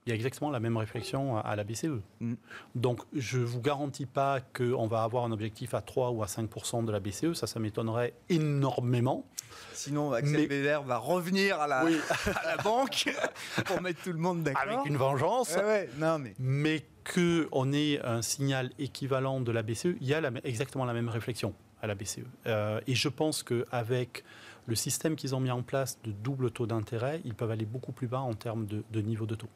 Il 0.07 0.11
y 0.11 0.13
a 0.13 0.17
exactement 0.17 0.51
la 0.51 0.61
même 0.61 0.77
réflexion 0.77 1.39
à- 1.39 1.57
la 1.57 1.65
BCE. 1.65 2.03
Mm. 2.21 2.35
Donc, 2.75 3.01
je 3.15 3.39
ne 3.39 3.45
vous 3.45 3.61
garantis 3.63 4.05
pas 4.05 4.41
qu'on 4.41 4.87
va 4.87 5.03
avoir 5.03 5.25
un 5.25 5.33
objectif 5.33 5.73
à 5.73 5.81
3 5.81 6.11
ou 6.11 6.23
à 6.23 6.27
5% 6.27 6.83
de 6.85 6.93
la 6.93 7.01
BCE. 7.01 7.33
Ça, 7.33 7.47
ça 7.47 7.59
m'étonnerait 7.59 8.13
énormément. 8.29 9.25
Sinon, 9.73 10.13
Axel 10.13 10.47
Mais- 10.49 10.63
va 10.79 10.99
revenir 10.99 11.59
à 11.59 11.67
la, 11.67 11.85
Oui. 11.87 11.97
à 12.45 12.57
la 12.57 12.63
banque 12.63 13.07
pour 13.65 13.81
mettre 13.81 14.03
tout 14.03 14.13
le 14.13 14.19
monde 14.19 14.43
d'accord. 14.43 14.63
Avec 14.63 14.87
une 14.87 14.97
vengeance. 14.99 15.55
Ouais, 15.57 15.65
ouais, 15.65 15.91
non, 15.99 16.19
mais. 16.19 16.35
Mais 16.39 16.85
qu'on 17.15 17.73
ait 17.73 18.01
un 18.05 18.21
signal 18.21 18.71
équivalent 18.79 19.41
de 19.41 19.53
la 19.53 19.63
BCE, 19.63 19.97
il 20.01 20.07
y 20.07 20.13
a 20.15 20.21
la- 20.21 20.31
exactement 20.45 20.85
la 20.85 20.93
même 20.93 21.09
réflexion 21.09 21.55
à 21.81 21.87
la 21.87 21.95
BCE. 21.95 22.25
Euh, 22.47 22.81
et 22.87 22.95
je 22.95 23.09
pense 23.09 23.43
qu'avec 23.43 24.23
le 24.67 24.75
système 24.75 25.17
qu'ils 25.17 25.35
ont 25.35 25.41
mis 25.41 25.51
en 25.51 25.63
place 25.63 25.99
de 26.05 26.13
double 26.13 26.51
taux 26.51 26.67
d'intérêt, 26.67 27.21
ils 27.25 27.35
peuvent 27.35 27.51
aller 27.51 27.67
beaucoup 27.67 27.93
plus 27.93 28.07
bas 28.07 28.21
en 28.21 28.35
termes 28.35 28.67
de, 28.67 28.83
de 28.91 29.01
niveau 29.01 29.25
de 29.27 29.35
taux. 29.35 29.49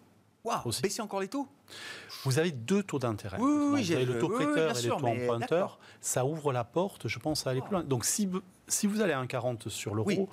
Waouh, 0.48 0.72
baisser 0.82 1.02
encore 1.02 1.20
les 1.20 1.28
taux 1.28 1.46
Vous 2.24 2.38
avez 2.38 2.50
deux 2.52 2.82
taux 2.82 2.98
d'intérêt. 2.98 3.36
Oui, 3.40 3.50
oui, 3.50 3.68
oui, 3.74 3.82
Vous 3.84 3.92
avez 3.92 4.04
le 4.04 4.18
taux 4.18 4.28
oui, 4.30 4.44
prêteur 4.44 4.70
et 4.70 4.74
sûr, 4.74 4.96
le 4.96 5.00
taux 5.00 5.06
emprunteur. 5.08 5.78
Ça 6.00 6.24
ouvre 6.24 6.52
la 6.52 6.64
porte, 6.64 7.08
je 7.08 7.18
pense, 7.18 7.46
à 7.46 7.50
aller 7.50 7.60
plus 7.60 7.72
loin. 7.72 7.82
Donc 7.84 8.04
si, 8.04 8.26
vous- 8.26 8.42
si 8.66 8.86
vous 8.86 9.00
allez 9.00 9.12
à 9.12 9.20
1,40 9.20 9.68
sur 9.68 9.94
l'euro. 9.94 10.28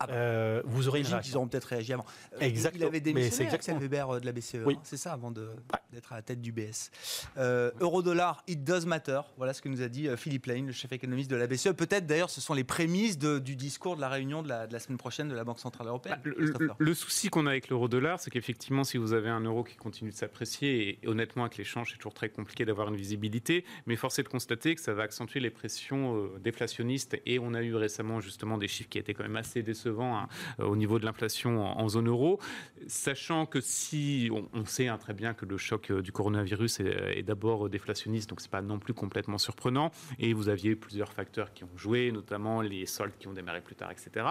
Ah 0.00 0.06
bah, 0.06 0.12
euh, 0.14 0.62
vous 0.64 0.86
aurez 0.86 1.00
une 1.00 1.06
réaction. 1.06 1.28
qu'ils 1.28 1.36
auront 1.36 1.48
peut-être 1.48 1.64
réagi 1.64 1.92
avant. 1.92 2.04
Euh, 2.34 2.40
Exactement. 2.40 2.84
Il 2.84 2.86
avait 2.86 3.00
démissionné, 3.00 3.30
c'est 3.30 3.42
Axel 3.54 3.74
exactement. 3.76 3.80
Weber 3.80 4.10
euh, 4.10 4.20
de 4.20 4.26
la 4.26 4.32
BCE, 4.32 4.58
Oui. 4.64 4.74
hein, 4.76 4.80
c'est 4.84 4.96
ça, 4.96 5.12
avant 5.12 5.32
d'être 5.32 6.12
à 6.12 6.16
la 6.16 6.22
tête 6.22 6.40
du 6.40 6.52
BS. 6.52 6.90
Euh, 7.36 7.72
Euro-dollar, 7.80 8.44
it 8.46 8.62
does 8.62 8.86
matter. 8.86 9.20
Voilà 9.38 9.52
ce 9.54 9.60
que 9.60 9.68
nous 9.68 9.82
a 9.82 9.88
dit 9.88 10.08
Philippe 10.16 10.46
Lane, 10.46 10.66
le 10.66 10.72
chef 10.72 10.92
économiste 10.92 11.28
de 11.30 11.34
la 11.36 11.48
BCE. 11.48 11.72
Peut-être 11.76 12.06
d'ailleurs, 12.06 12.30
ce 12.30 12.40
sont 12.40 12.54
les 12.54 12.62
prémices 12.62 13.18
de- 13.18 13.40
du 13.40 13.56
discours 13.56 13.96
de 13.96 14.00
la 14.00 14.08
réunion 14.08 14.42
de 14.44 14.48
la, 14.48 14.68
de 14.68 14.72
la 14.72 14.78
semaine 14.78 14.98
prochaine 14.98 15.28
de 15.28 15.34
la 15.34 15.42
Banque 15.42 15.58
Centrale 15.58 15.88
Européenne. 15.88 16.14
Bah, 16.24 16.30
le, 16.30 16.34
Christopher. 16.34 16.76
le- 16.78 16.84
le 16.86 16.94
souci 16.94 17.28
qu'on 17.28 17.46
a 17.46 17.50
avec 17.50 17.68
l'euro-dollar, 17.68 18.20
c'est 18.20 18.30
qu'effectivement, 18.30 18.84
si 18.84 18.98
vous 18.98 19.14
avez 19.14 19.30
un 19.30 19.40
euro 19.40 19.64
qui 19.64 19.74
continue 19.74 20.10
de 20.12 20.16
s'apprécier, 20.16 21.00
et 21.02 21.08
honnêtement, 21.08 21.42
avec 21.42 21.56
l'échange, 21.56 21.90
c'est 21.90 21.96
toujours 21.96 22.14
très 22.14 22.28
compliqué 22.28 22.64
d'avoir 22.64 22.86
une 22.88 22.96
visibilité, 22.96 23.64
mais 23.86 23.96
force 23.96 24.20
est 24.20 24.22
de 24.22 24.28
constater 24.28 24.76
que 24.76 24.80
ça 24.80 24.94
va 24.94 25.02
accentuer 25.02 25.40
les 25.40 25.50
pressions 25.50 26.16
euh, 26.16 26.38
déflationnistes. 26.38 27.16
Et 27.26 27.40
on 27.40 27.52
a 27.54 27.62
eu 27.62 27.74
récemment 27.74 28.20
justement 28.20 28.58
des 28.58 28.68
chiffres 28.68 28.88
qui 28.90 28.98
étaient 28.98 29.12
quand 29.14 29.24
même 29.24 29.34
assez 29.34 29.64
décevants 29.64 29.87
hein, 29.88 30.28
euh, 30.60 30.66
au 30.66 30.76
niveau 30.76 30.98
de 30.98 31.04
l'inflation 31.04 31.64
en, 31.64 31.88
zone 31.88 32.08
euro. 32.08 32.38
Sachant 32.86 33.46
que 33.46 33.60
si 33.60 34.30
on, 34.52 34.64
sait 34.64 34.88
hein, 34.88 34.98
très 34.98 35.14
bien 35.14 35.34
que 35.34 35.44
le 35.44 35.56
choc 35.56 35.90
euh, 35.90 36.02
du 36.02 36.12
coronavirus 36.12 36.80
est, 36.80 37.18
est 37.18 37.22
d'abord 37.22 37.66
euh, 37.66 37.68
déflationniste, 37.68 38.30
donc 38.30 38.40
c'est 38.40 38.50
pas 38.50 38.62
non 38.62 38.78
plus 38.78 38.94
complètement 38.94 39.38
surprenant. 39.38 39.90
Et 40.18 40.32
vous 40.32 40.48
aviez 40.48 40.76
plusieurs 40.76 41.12
facteurs 41.12 41.52
qui 41.52 41.64
ont 41.64 41.76
joué, 41.76 42.12
notamment 42.12 42.60
les 42.60 42.86
soldes 42.86 43.12
qui 43.18 43.28
ont 43.28 43.32
démarré 43.32 43.60
plus 43.60 43.74
tard, 43.74 43.90
etc. 43.90 44.26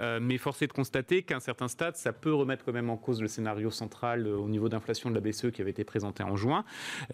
Euh, 0.00 0.18
mais 0.20 0.38
force 0.38 0.62
est 0.62 0.66
de 0.66 0.72
constater 0.72 1.22
qu'à 1.22 1.36
un 1.36 1.40
certain 1.40 1.68
stade, 1.68 1.96
ça 1.96 2.12
peut 2.12 2.32
remettre 2.32 2.64
quand 2.64 2.72
même 2.72 2.90
en 2.90 2.96
cause 2.96 3.20
le 3.20 3.28
scénario 3.28 3.70
central 3.70 4.26
euh, 4.26 4.36
au 4.36 4.48
niveau 4.48 4.68
d'inflation 4.68 5.10
de 5.10 5.14
la 5.14 5.20
BCE 5.20 5.50
qui 5.52 5.60
avait 5.60 5.70
été 5.70 5.84
présenté 5.84 6.22
en 6.22 6.36
juin, 6.36 6.64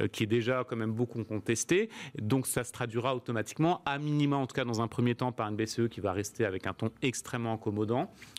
euh, 0.01 0.09
qui 0.09 0.25
est 0.25 0.27
déjà 0.27 0.65
quand 0.69 0.77
même 0.77 0.93
beaucoup 0.93 1.23
contesté. 1.25 1.91
Donc 2.19 2.47
ça 2.47 2.65
se 2.65 2.73
traduira 2.73 3.15
automatiquement, 3.15 3.83
à 3.85 3.99
minima 3.99 4.37
en 4.37 4.47
tout 4.47 4.55
cas 4.55 4.65
dans 4.65 4.81
un 4.81 4.89
premier 4.89 5.15
temps, 5.15 5.33
par 5.33 5.49
une 5.49 5.57
BCE 5.57 5.89
qui 5.91 6.01
va 6.01 6.13
rester 6.13 6.45
avec 6.45 6.67
un 6.67 6.75
ton 6.75 6.91
extrêmement 7.03 7.55
accommodant. 7.55 7.80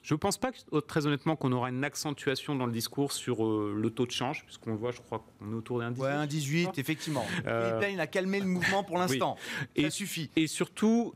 Je 0.03 0.13
ne 0.13 0.17
pense 0.19 0.37
pas, 0.37 0.51
que, 0.51 0.79
très 0.79 1.05
honnêtement, 1.05 1.35
qu'on 1.35 1.51
aura 1.51 1.69
une 1.69 1.83
accentuation 1.83 2.55
dans 2.55 2.65
le 2.65 2.71
discours 2.71 3.11
sur 3.11 3.45
euh, 3.45 3.75
le 3.77 3.89
taux 3.89 4.05
de 4.05 4.11
change, 4.11 4.43
puisqu'on 4.45 4.75
voit, 4.75 4.91
je 4.91 4.99
crois 5.01 5.23
qu'on 5.39 5.51
est 5.51 5.55
autour 5.55 5.79
d'un 5.79 5.91
18. 5.91 6.01
Ouais, 6.03 6.11
un 6.11 6.27
18, 6.27 6.77
effectivement. 6.79 7.25
Euh, 7.45 7.79
Lane 7.79 7.99
a 7.99 8.07
calmé 8.07 8.39
le 8.39 8.45
mouvement 8.47 8.83
pour 8.83 8.97
l'instant. 8.97 9.37
Et- 9.75 9.83
Ça 9.83 9.89
suffit. 9.89 10.29
Et 10.35 10.47
surtout, 10.47 11.13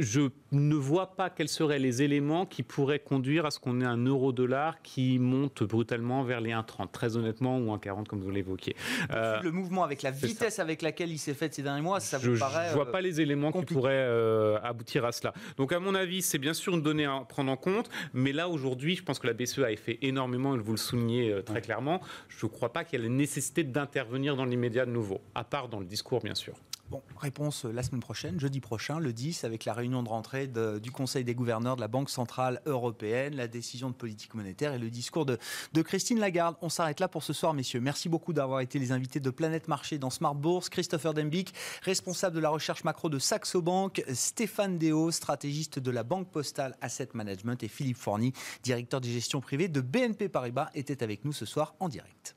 je 0.00 0.22
ne 0.50 0.74
vois 0.74 1.14
pas 1.14 1.28
quels 1.28 1.48
seraient 1.48 1.78
les 1.78 2.00
éléments 2.02 2.46
qui 2.46 2.62
pourraient 2.62 2.98
conduire 2.98 3.44
à 3.44 3.50
ce 3.50 3.60
qu'on 3.60 3.82
ait 3.82 3.86
un 3.86 3.98
euro-dollar 3.98 4.80
qui 4.82 5.18
monte 5.18 5.62
brutalement 5.62 6.24
vers 6.24 6.40
les 6.40 6.52
1,30, 6.52 6.90
très 6.90 7.18
honnêtement, 7.18 7.58
ou 7.58 7.74
1,40 7.76 8.06
comme 8.06 8.22
vous 8.22 8.30
l'évoquiez. 8.30 8.74
Euh, 9.10 9.40
le 9.42 9.52
mouvement 9.52 9.84
avec 9.84 10.00
la 10.02 10.10
vitesse 10.10 10.58
avec 10.58 10.80
laquelle 10.80 11.10
il 11.10 11.18
s'est 11.18 11.34
fait 11.34 11.52
ces 11.52 11.62
derniers 11.62 11.82
mois, 11.82 12.00
ça 12.00 12.18
je 12.18 12.28
vous 12.28 12.34
ne 12.34 12.40
paraît. 12.40 12.72
vois 12.72 12.88
euh, 12.88 12.92
pas 12.92 13.02
les 13.02 13.20
éléments 13.20 13.52
qui 13.52 13.58
compliqué. 13.58 13.74
pourraient 13.74 13.92
euh, 13.94 14.58
aboutir 14.62 15.04
à 15.04 15.12
cela. 15.12 15.34
Donc, 15.58 15.72
à 15.72 15.78
mon 15.78 15.94
avis, 15.94 16.22
c'est 16.22 16.38
bien 16.38 16.54
sûr 16.54 16.74
une 16.74 16.82
donnée 16.82 17.04
à 17.04 17.20
prendre 17.28 17.52
en 17.52 17.56
compte, 17.56 17.90
mais 18.14 18.32
là, 18.32 18.48
aujourd'hui, 18.48 18.96
je 18.96 19.02
pense 19.02 19.18
que 19.18 19.26
la 19.26 19.34
BCE 19.34 19.58
a 19.58 19.76
fait 19.76 19.98
énormément, 20.00 20.54
et 20.54 20.58
vous 20.58 20.72
le 20.72 20.78
soulignez 20.78 21.42
très 21.44 21.60
clairement. 21.60 22.00
Je 22.28 22.46
ne 22.46 22.50
crois 22.50 22.72
pas 22.72 22.84
qu'il 22.84 22.98
y 22.98 23.02
ait 23.02 23.06
la 23.06 23.14
nécessité 23.14 23.64
d'intervenir 23.64 24.34
dans 24.34 24.46
l'immédiat 24.46 24.86
de 24.86 24.92
nouveau, 24.92 25.20
à 25.34 25.44
part 25.44 25.68
dans 25.68 25.78
le 25.78 25.86
discours, 25.86 26.20
bien 26.22 26.34
sûr. 26.34 26.54
Bon, 26.90 27.02
réponse 27.18 27.66
euh, 27.66 27.72
la 27.72 27.84
semaine 27.84 28.00
prochaine, 28.00 28.40
jeudi 28.40 28.58
prochain, 28.58 28.98
le 28.98 29.12
10, 29.12 29.44
avec 29.44 29.64
la 29.64 29.74
réunion 29.74 30.02
de 30.02 30.08
rentrée 30.08 30.48
du 30.48 30.90
Conseil 30.90 31.22
des 31.22 31.36
gouverneurs 31.36 31.76
de 31.76 31.80
la 31.80 31.86
Banque 31.86 32.10
Centrale 32.10 32.60
Européenne, 32.66 33.36
la 33.36 33.46
décision 33.46 33.90
de 33.90 33.94
politique 33.94 34.34
monétaire 34.34 34.72
et 34.72 34.78
le 34.78 34.90
discours 34.90 35.24
de, 35.24 35.38
Christine 35.82 36.18
Lagarde. 36.18 36.56
On 36.62 36.68
s'arrête 36.68 36.98
là 36.98 37.06
pour 37.06 37.22
ce 37.22 37.32
soir, 37.32 37.54
messieurs. 37.54 37.80
Merci 37.80 38.08
beaucoup 38.08 38.32
d'avoir 38.32 38.58
été 38.58 38.80
les 38.80 38.90
invités 38.90 39.20
de 39.20 39.30
Planète 39.30 39.68
Marché 39.68 39.98
dans 39.98 40.10
Smart 40.10 40.34
Bourse. 40.34 40.68
Christopher 40.68 41.14
Dembick, 41.14 41.54
responsable 41.82 42.34
de 42.34 42.40
la 42.40 42.48
recherche 42.50 42.82
macro 42.82 43.08
de 43.08 43.20
Saxo 43.20 43.62
Bank, 43.62 44.02
Stéphane 44.12 44.76
Deo, 44.76 45.12
stratégiste 45.12 45.78
de 45.78 45.90
la 45.92 46.02
Banque 46.02 46.28
Postale 46.32 46.76
Asset 46.80 47.10
Management 47.14 47.62
et 47.62 47.68
Philippe 47.68 47.98
Forny, 47.98 48.32
directeur 48.64 49.00
des 49.00 49.10
gestions 49.10 49.40
privées 49.40 49.68
de 49.68 49.80
BNP 49.80 50.28
Paribas, 50.28 50.70
étaient 50.74 51.04
avec 51.04 51.24
nous 51.24 51.32
ce 51.32 51.46
soir 51.46 51.76
en 51.78 51.88
direct. 51.88 52.34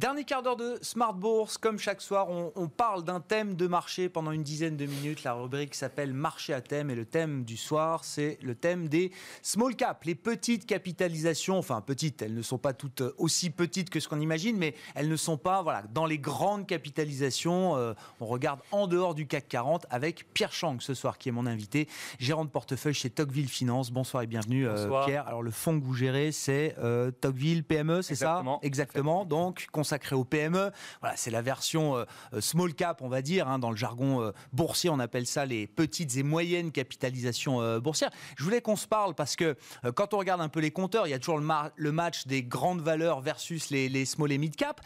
Dernier 0.00 0.24
quart 0.24 0.42
d'heure 0.42 0.56
de 0.56 0.78
Smart 0.80 1.12
Bourse. 1.12 1.58
Comme 1.58 1.78
chaque 1.78 2.00
soir, 2.00 2.30
on, 2.30 2.52
on 2.56 2.68
parle 2.68 3.04
d'un 3.04 3.20
thème 3.20 3.54
de 3.54 3.66
marché 3.66 4.08
pendant 4.08 4.30
une 4.30 4.42
dizaine 4.42 4.78
de 4.78 4.86
minutes. 4.86 5.24
La 5.24 5.34
rubrique 5.34 5.74
s'appelle 5.74 6.14
Marché 6.14 6.54
à 6.54 6.62
thème 6.62 6.88
et 6.88 6.94
le 6.94 7.04
thème 7.04 7.44
du 7.44 7.58
soir, 7.58 8.02
c'est 8.02 8.38
le 8.40 8.54
thème 8.54 8.88
des 8.88 9.12
small 9.42 9.76
caps, 9.76 10.06
les 10.06 10.14
petites 10.14 10.64
capitalisations. 10.64 11.58
Enfin, 11.58 11.82
petites, 11.82 12.22
elles 12.22 12.32
ne 12.32 12.40
sont 12.40 12.56
pas 12.56 12.72
toutes 12.72 13.02
aussi 13.18 13.50
petites 13.50 13.90
que 13.90 14.00
ce 14.00 14.08
qu'on 14.08 14.20
imagine, 14.20 14.56
mais 14.56 14.74
elles 14.94 15.10
ne 15.10 15.16
sont 15.16 15.36
pas 15.36 15.60
voilà, 15.60 15.82
dans 15.92 16.06
les 16.06 16.18
grandes 16.18 16.66
capitalisations. 16.66 17.76
Euh, 17.76 17.92
on 18.20 18.26
regarde 18.26 18.60
en 18.72 18.86
dehors 18.86 19.14
du 19.14 19.26
CAC 19.26 19.48
40 19.48 19.84
avec 19.90 20.32
Pierre 20.32 20.52
Chang 20.52 20.78
ce 20.80 20.94
soir, 20.94 21.18
qui 21.18 21.28
est 21.28 21.32
mon 21.32 21.44
invité, 21.44 21.88
gérant 22.18 22.46
de 22.46 22.50
portefeuille 22.50 22.94
chez 22.94 23.10
Tocqueville 23.10 23.50
Finance. 23.50 23.90
Bonsoir 23.90 24.22
et 24.22 24.26
bienvenue, 24.26 24.66
euh. 24.66 25.04
Pierre. 25.04 25.28
Alors, 25.28 25.42
le 25.42 25.50
fonds 25.50 25.78
que 25.78 25.84
vous 25.84 25.92
gérez, 25.92 26.32
c'est 26.32 26.74
euh, 26.78 27.10
Tocqueville 27.10 27.64
PME, 27.64 28.00
c'est 28.00 28.14
ça? 28.14 28.38
Exactement. 28.38 28.60
Exactement. 28.62 29.24
Donc, 29.26 29.66
consacré 29.90 30.14
aux 30.14 30.24
PME. 30.24 30.70
Voilà, 31.00 31.16
c'est 31.16 31.32
la 31.32 31.42
version 31.42 31.96
euh, 31.96 32.04
euh, 32.32 32.40
small 32.40 32.74
cap, 32.74 33.02
on 33.02 33.08
va 33.08 33.22
dire. 33.22 33.48
hein. 33.48 33.58
dans 33.58 33.70
le 33.70 33.76
jargon 33.76 34.22
euh, 34.22 34.30
boursier, 34.52 34.88
on 34.88 35.00
appelle 35.00 35.26
ça 35.26 35.44
les 35.44 35.66
petites 35.66 36.16
et 36.16 36.22
moyennes 36.22 36.70
capitalisations 36.70 37.78
boursières. 37.80 38.10
Je 38.36 38.44
voulais 38.44 38.60
qu'on 38.60 38.76
se 38.76 38.86
parle 38.86 39.14
parce 39.16 39.34
que 39.34 39.56
quand 39.96 40.14
on 40.14 40.18
regarde 40.18 40.40
un 40.40 40.48
peu 40.48 40.60
les 40.60 40.70
compteurs, 40.70 41.06
il 41.06 41.10
y 41.10 41.14
a 41.14 41.18
toujours 41.18 41.38
le, 41.38 41.44
ma- 41.44 41.72
le 41.76 41.90
match 41.92 42.26
des 42.26 42.42
grandes 42.44 42.80
valeurs 42.82 43.20
versus 43.20 43.70
les, 43.70 44.04
small 44.04 44.30
et 44.32 44.38
mid 44.38 44.54
cap. 44.54 44.80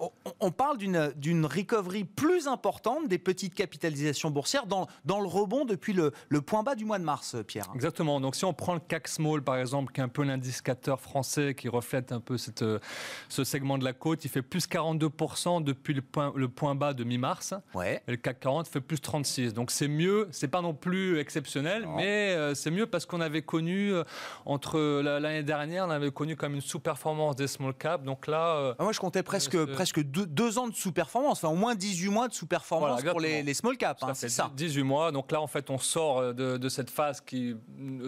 On- 0.00 0.50
parle 0.50 0.78
d'une 0.78 1.46
recovery 1.46 2.04
plus 2.04 2.46
importante 2.46 3.08
des 3.08 3.18
petites 3.18 3.54
capitalisations 3.54 4.30
boursières 4.30 4.66
dans, 4.66 4.86
dans 5.04 5.20
le 5.20 5.26
rebond 5.26 5.64
depuis 5.64 5.92
le, 5.92 6.12
le 6.28 6.40
point 6.42 6.62
bas 6.62 6.74
du 6.74 6.84
mois 6.84 6.98
de 6.98 7.04
mars, 7.04 7.36
Pierre. 7.46 7.70
Exactement. 7.74 8.20
Donc, 8.20 8.36
si 8.36 8.44
on 8.44 8.52
prend 8.52 8.74
le 8.74 8.80
CAC 8.80 9.08
Small, 9.08 9.42
par 9.42 9.56
exemple, 9.56 9.92
qui 9.92 10.00
est 10.00 10.04
un 10.04 10.08
peu 10.08 10.22
l'indicateur 10.22 11.00
français 11.00 11.54
qui 11.54 11.68
reflète 11.68 12.12
un 12.12 12.20
peu 12.20 12.38
cette, 12.38 12.64
ce 13.28 13.44
segment 13.44 13.78
de 13.78 13.84
la 13.84 13.92
côte, 13.92 14.24
il 14.24 14.28
fait 14.28 14.42
plus 14.42 14.66
42% 14.68 15.62
depuis 15.62 15.94
le 15.94 16.02
point, 16.02 16.32
le 16.36 16.48
point 16.48 16.74
bas 16.74 16.92
de 16.94 17.04
mi-mars. 17.04 17.54
Ouais. 17.74 18.02
Et 18.06 18.12
le 18.12 18.16
CAC 18.16 18.40
40 18.40 18.68
fait 18.68 18.80
plus 18.80 19.00
36. 19.00 19.54
Donc, 19.54 19.70
c'est 19.70 19.88
mieux. 19.88 20.28
C'est 20.30 20.48
pas 20.48 20.60
non 20.62 20.74
plus 20.74 21.18
exceptionnel, 21.18 21.82
Non. 21.82 21.96
mais 21.96 22.34
euh, 22.34 22.54
c'est 22.54 22.70
mieux 22.70 22.86
parce 22.86 23.06
qu'on 23.06 23.20
avait 23.20 23.42
connu, 23.42 23.92
euh, 23.92 24.04
entre 24.46 24.78
la- 25.02 25.20
l'année 25.20 25.42
dernière, 25.42 25.86
on 25.86 25.90
avait 25.90 26.10
connu 26.12 26.36
comme 26.36 26.54
une 26.54 26.60
sous-performance 26.60 27.36
des 27.36 27.46
small 27.48 27.74
caps. 27.74 28.04
Donc 28.04 28.26
là, 28.26 28.56
euh, 28.56 28.74
Ah, 28.78 28.82
Moi, 28.84 28.92
je 28.92 29.00
comptais 29.00 29.22
presque, 29.22 29.56
presque 29.84 30.02
deux, 30.02 30.24
deux 30.24 30.56
ans 30.58 30.66
de 30.68 30.74
sous-performance, 30.74 31.44
enfin 31.44 31.52
au 31.52 31.56
moins 31.56 31.74
18 31.74 32.08
mois 32.08 32.28
de 32.28 32.32
sous-performance 32.32 33.00
Voilà, 33.02 33.10
pour 33.10 33.20
les, 33.20 33.52
small 33.52 33.76
caps. 33.76 34.02
Hein, 34.02 34.14
c'est 34.14 34.30
ça. 34.30 34.50
18 34.56 34.82
mois. 34.82 35.12
Donc 35.12 35.30
là, 35.30 35.42
en 35.42 35.46
fait, 35.46 35.68
on 35.68 35.76
sort 35.76 36.18
euh, 36.20 36.32
de, 36.32 36.56
de 36.56 36.68
cette 36.70 36.88
phase 36.88 37.20
qui, 37.20 37.54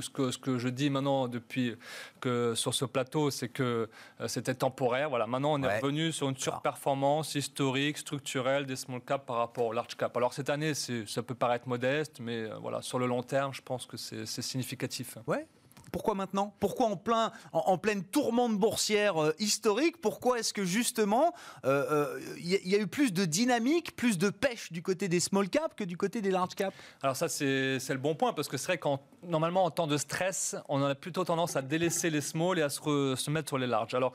ce 0.00 0.08
que, 0.08 0.30
ce 0.30 0.38
que 0.38 0.56
je 0.56 0.68
dis 0.68 0.88
maintenant 0.88 1.28
depuis 1.28 1.76
que 2.20 2.54
sur 2.54 2.72
ce 2.72 2.86
plateau, 2.86 3.30
c'est 3.30 3.50
que 3.50 3.90
euh, 4.22 4.28
c'était 4.28 4.54
temporaire. 4.54 5.10
Voilà. 5.10 5.26
Maintenant, 5.26 5.52
on 5.52 5.62
est 5.62 5.66
Ouais. 5.66 5.80
revenu 5.80 6.12
sur 6.12 6.28
une 6.30 6.36
surperformance 6.36 7.34
historique, 7.34 7.98
structurelle 7.98 8.64
des 8.64 8.76
small 8.76 9.00
caps 9.02 9.26
par 9.26 9.36
rapport 9.36 9.66
au 9.66 9.72
large 9.72 9.96
cap. 9.96 10.16
Alors 10.16 10.32
cette 10.32 10.48
année, 10.48 10.72
ça 10.74 11.22
peut 11.22 11.34
paraître 11.34 11.68
modeste, 11.68 12.20
mais 12.20 12.38
euh, 12.44 12.54
voilà, 12.60 12.80
sur 12.82 12.98
le 12.98 13.06
long 13.06 13.22
terme, 13.22 13.52
je 13.52 13.60
pense 13.62 13.84
que 13.84 13.96
c'est 13.98 14.24
c'est 14.26 14.42
significatif. 14.42 15.18
Ouais. 15.26 15.46
Pourquoi 15.96 16.14
maintenant? 16.14 16.54
Pourquoi 16.60 16.88
en, 16.88 16.96
plein, 16.98 17.32
en, 17.54 17.78
pleine 17.78 18.04
tourmente 18.04 18.58
boursière 18.58 19.16
euh, 19.16 19.32
historique 19.38 19.98
Pourquoi 20.02 20.38
est-ce 20.38 20.52
que 20.52 20.62
justement 20.62 21.32
euh, 21.64 22.18
euh, 22.18 22.20
il 22.36 22.68
y, 22.68 22.74
a- 22.74 22.78
eu 22.78 22.86
plus 22.86 23.14
de 23.14 23.24
dynamique, 23.24 23.96
plus 23.96 24.18
de 24.18 24.28
pêche 24.28 24.70
du 24.72 24.82
côté 24.82 25.08
des 25.08 25.20
small 25.20 25.48
caps 25.48 25.74
que 25.74 25.84
du 25.84 25.96
côté 25.96 26.20
des 26.20 26.30
large 26.30 26.54
caps? 26.54 26.76
Alors 27.02 27.16
ça, 27.16 27.30
c'est 27.30 27.78
le 27.88 27.96
bon 27.96 28.14
point, 28.14 28.34
parce 28.34 28.46
que 28.48 28.58
c'est 28.58 28.66
vrai 28.66 28.78
qu'en 28.78 29.00
normalement, 29.22 29.64
en 29.64 29.70
temps 29.70 29.86
de 29.86 29.96
stress, 29.96 30.54
on 30.68 30.82
a 30.84 30.94
plutôt 30.94 31.24
tendance 31.24 31.56
à 31.56 31.62
délaisser 31.62 32.10
les 32.10 32.20
small 32.20 32.58
et 32.58 32.62
à 32.62 32.68
se, 32.68 33.14
se 33.16 33.30
mettre 33.30 33.48
sur 33.48 33.56
les 33.56 33.66
larges. 33.66 33.94
Alors, 33.94 34.12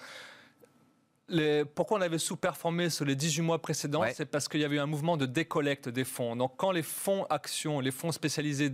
les- 1.32 1.66
pourquoi 1.66 1.98
on 1.98 2.02
avait 2.02 2.18
sous-performé 2.20 2.90
sur 2.90 3.06
les 3.06 3.16
18 3.16 3.42
mois 3.42 3.60
précédents 3.60 4.02
Ouais. 4.02 4.14
C'est 4.14 4.26
parce 4.26 4.48
qu'il 4.48 4.60
y 4.60 4.66
avait 4.66 4.76
eu 4.76 4.80
un 4.80 4.86
mouvement 4.86 5.18
de 5.18 5.26
décollecte 5.26 5.90
des 5.90 6.04
fonds. 6.04 6.36
Donc, 6.36 6.54
quand 6.58 6.72
les 6.72 6.84
fonds 6.84 7.26
actions, 7.30 7.80
les 7.80 7.92
fonds 7.92 8.12
spécialisés 8.12 8.72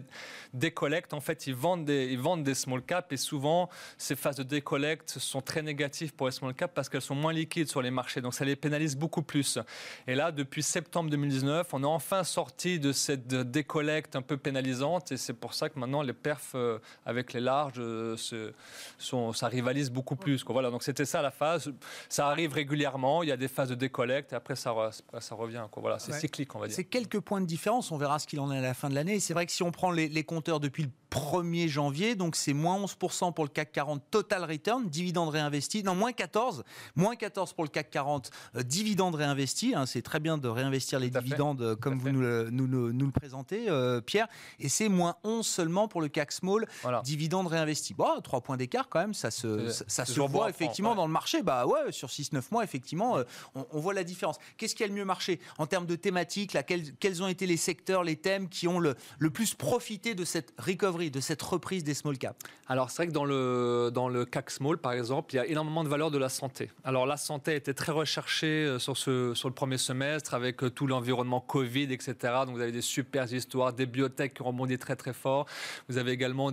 décollectent, 0.54 1.14
en 1.14 1.22
fait, 1.22 1.48
ils 1.48 1.56
vendent 1.56 1.86
des, 1.86 2.08
ils 2.12 2.20
vendent 2.20 2.44
des 2.44 2.54
small 2.56 2.82
caps 2.82 3.08
et 3.12 3.18
souvent, 3.18 3.70
ces 3.98 4.16
phases 4.16 4.36
de 4.38 4.44
décollecte 4.44 5.20
sont 5.20 5.42
très 5.42 5.62
négatives 5.62 6.14
pour 6.14 6.28
les 6.28 6.32
small 6.34 6.54
caps 6.54 6.74
parce 6.74 6.90
qu'elles 6.90 7.02
sont 7.02 7.16
moins 7.16 7.34
liquides 7.34 7.68
sur 7.70 7.82
les 7.82 7.92
marchés. 7.92 8.22
Donc, 8.22 8.34
ça 8.34 8.46
les 8.46 8.56
pénalise 8.56 8.96
beaucoup 8.96 9.22
plus. 9.22 9.60
Et 10.08 10.16
là, 10.16 10.32
depuis 10.32 10.64
septembre 10.64 11.10
2019, 11.10 11.68
on 11.74 11.84
est 11.84 11.86
enfin 11.86 12.24
sorti 12.24 12.80
de 12.80 12.92
cette 12.92 13.28
décollecte 13.28 14.16
un 14.16 14.22
peu 14.22 14.38
pénalisante 14.38 15.12
et 15.12 15.18
c'est 15.18 15.34
pour 15.34 15.54
ça 15.54 15.70
que 15.70 15.80
maintenant 15.80 16.02
les 16.02 16.14
perfs 16.14 16.54
euh, 16.56 16.80
avec 17.06 17.34
les 17.34 17.40
larges, 17.40 17.76
euh, 17.80 18.16
se- 18.18 18.54
sont, 18.98 19.34
ça 19.34 19.48
rivalise 19.48 19.90
beaucoup 19.92 20.16
plus. 20.16 20.44
quoi. 20.44 20.54
Voilà, 20.54 20.72
donc 20.72 20.84
c'était 20.84 21.06
ça 21.06 21.22
la 21.22 21.32
phase. 21.32 21.72
Ça 22.10 22.28
arrive 22.28 22.47
régulièrement, 22.54 23.24
il 23.24 23.30
y 23.30 23.32
a 23.32 23.38
des 23.38 23.48
phases 23.48 23.70
de 23.70 23.76
décollecte 23.76 24.34
et 24.34 24.36
après 24.36 24.56
ça, 24.56 24.72
re- 24.72 25.20
ça 25.20 25.36
revient. 25.36 25.66
quoi. 25.72 25.82
Voilà, 25.82 26.00
c'est 26.00 26.12
Ouais. 26.12 26.20
cyclique, 26.20 26.56
on 26.56 26.60
va 26.60 26.68
dire. 26.68 26.76
C'est 26.76 26.84
quelques 26.84 27.20
points 27.20 27.42
de 27.42 27.46
différence, 27.46 27.92
on 27.92 27.98
verra 27.98 28.20
ce 28.20 28.28
qu'il 28.28 28.40
en 28.40 28.52
est 28.52 28.58
à 28.58 28.62
la 28.62 28.74
fin 28.74 28.90
de 28.90 28.96
l'année. 28.96 29.20
C'est 29.20 29.34
vrai 29.34 29.46
que 29.46 29.52
si 29.52 29.64
on 29.64 29.72
prend 29.72 29.92
les, 29.92 30.08
les 30.10 30.24
compteurs 30.24 30.60
depuis 30.60 30.84
le 30.84 30.90
1er 31.12 31.68
janvier. 31.68 32.16
Donc 32.16 32.36
c'est 32.36 32.54
moins 32.54 32.80
11% 32.84 33.34
pour 33.34 33.44
le 33.46 33.50
CAC 33.50 33.72
40 33.72 34.04
total 34.12 34.44
return, 34.44 34.88
dividende 34.90 35.30
réinvesti. 35.30 35.84
Non, 35.84 35.96
moins 35.96 36.12
14. 36.14 36.64
Moins 36.96 37.16
14 37.16 37.54
pour 37.54 37.64
le 37.64 37.70
CAC 37.70 37.90
40, 37.92 38.32
euh, 38.56 38.64
dividende 38.64 39.16
réinvesti. 39.16 39.74
Hein, 39.76 39.86
c'est 39.86 40.02
très 40.02 40.20
bien 40.20 40.38
de 40.38 40.48
réinvestir 40.48 41.00
les 41.00 41.10
dividendes 41.10 41.62
euh, 41.62 41.76
comme 41.76 42.00
vous 42.00 42.10
nous 42.10 42.22
le, 42.22 42.50
nous 42.52 42.68
le- 42.68 42.92
nous 42.92 43.06
le 43.06 43.12
présentez, 43.12 43.70
euh, 43.70 44.02
Pierre. 44.02 44.28
Et 44.60 44.70
c'est 44.70 44.90
moins 44.90 45.16
11 45.24 45.46
seulement 45.46 45.88
pour 45.88 46.02
le 46.02 46.08
CAC 46.08 46.32
Small, 46.32 46.68
Voilà. 46.82 47.02
dividende 47.04 47.48
réinvesti. 47.48 47.94
Bon, 47.94 48.20
3 48.22 48.42
points 48.42 48.58
d'écart 48.58 48.90
quand 48.90 49.00
même, 49.00 49.14
ça 49.14 49.32
se, 49.32 49.70
ça, 49.88 50.06
se 50.06 50.20
voit 50.20 50.50
effectivement 50.50 50.92
ouais. 50.92 50.96
dans 50.96 51.08
le 51.08 51.14
marché. 51.14 51.42
Bah 51.44 51.66
ouais, 51.66 51.92
sur 51.92 52.10
6-9 52.10 52.42
mois, 52.52 52.64
effectivement, 52.64 53.18
euh, 53.18 53.24
on, 53.56 53.66
on 53.72 53.80
voit 53.80 53.94
la 53.94 54.04
différence. 54.04 54.38
Qu'est-ce 54.58 54.76
qui 54.76 54.84
a 54.84 54.88
le 54.88 54.94
mieux 54.94 55.06
marché 55.06 55.40
en 55.58 55.68
termes 55.68 55.86
de 55.86 55.96
thématiques 55.96 56.54
là, 56.54 56.64
quels, 56.64 56.94
quels 56.96 57.22
ont 57.24 57.28
été 57.28 57.46
les 57.46 57.58
secteurs, 57.58 58.04
les 58.04 58.16
thèmes 58.16 58.50
qui 58.50 58.68
ont 58.68 58.80
le, 58.80 58.96
le 59.20 59.30
plus 59.30 59.54
profité 59.54 60.16
de 60.16 60.26
cette 60.26 60.54
recovery, 60.58 60.97
de 60.98 61.20
cette 61.20 61.42
reprise 61.42 61.84
des 61.84 61.94
small 61.94 62.18
caps 62.18 62.36
Alors 62.68 62.90
c'est 62.90 63.04
vrai 63.04 63.08
que 63.08 63.14
dans 63.14 63.24
le, 63.26 63.92
dans 63.94 64.10
le 64.10 64.26
CAC 64.26 64.50
Small, 64.50 64.78
par 64.78 64.94
exemple, 64.94 65.34
il 65.34 65.38
y 65.38 65.40
a 65.40 65.46
énormément 65.46 65.84
de 65.84 65.90
valeurs 65.90 66.12
de 66.12 66.18
la 66.18 66.30
santé. 66.30 66.70
Alors 66.84 67.06
la 67.06 67.18
santé 67.18 67.56
était 67.56 67.74
très 67.76 67.92
recherchée 67.92 68.48
euh, 68.66 68.80
sur, 68.80 68.98
ce, 68.98 69.34
sur 69.36 69.48
le 69.48 69.54
premier 69.54 69.78
semestre 69.78 70.34
avec 70.34 70.64
euh, 70.64 70.70
tout 70.70 70.88
l'environnement 70.88 71.40
Covid, 71.40 71.94
etc. 71.94 72.16
Donc 72.46 72.56
vous 72.56 72.62
avez 72.62 72.72
des 72.72 72.82
super 72.82 73.32
histoires, 73.32 73.74
des 73.74 73.86
biotech 73.86 74.34
qui 74.34 74.42
ont 74.42 74.46
rebondi 74.46 74.78
très 74.78 74.96
très 74.96 75.14
fort. 75.14 75.46
Vous 75.88 75.98
avez 75.98 76.12
également 76.12 76.52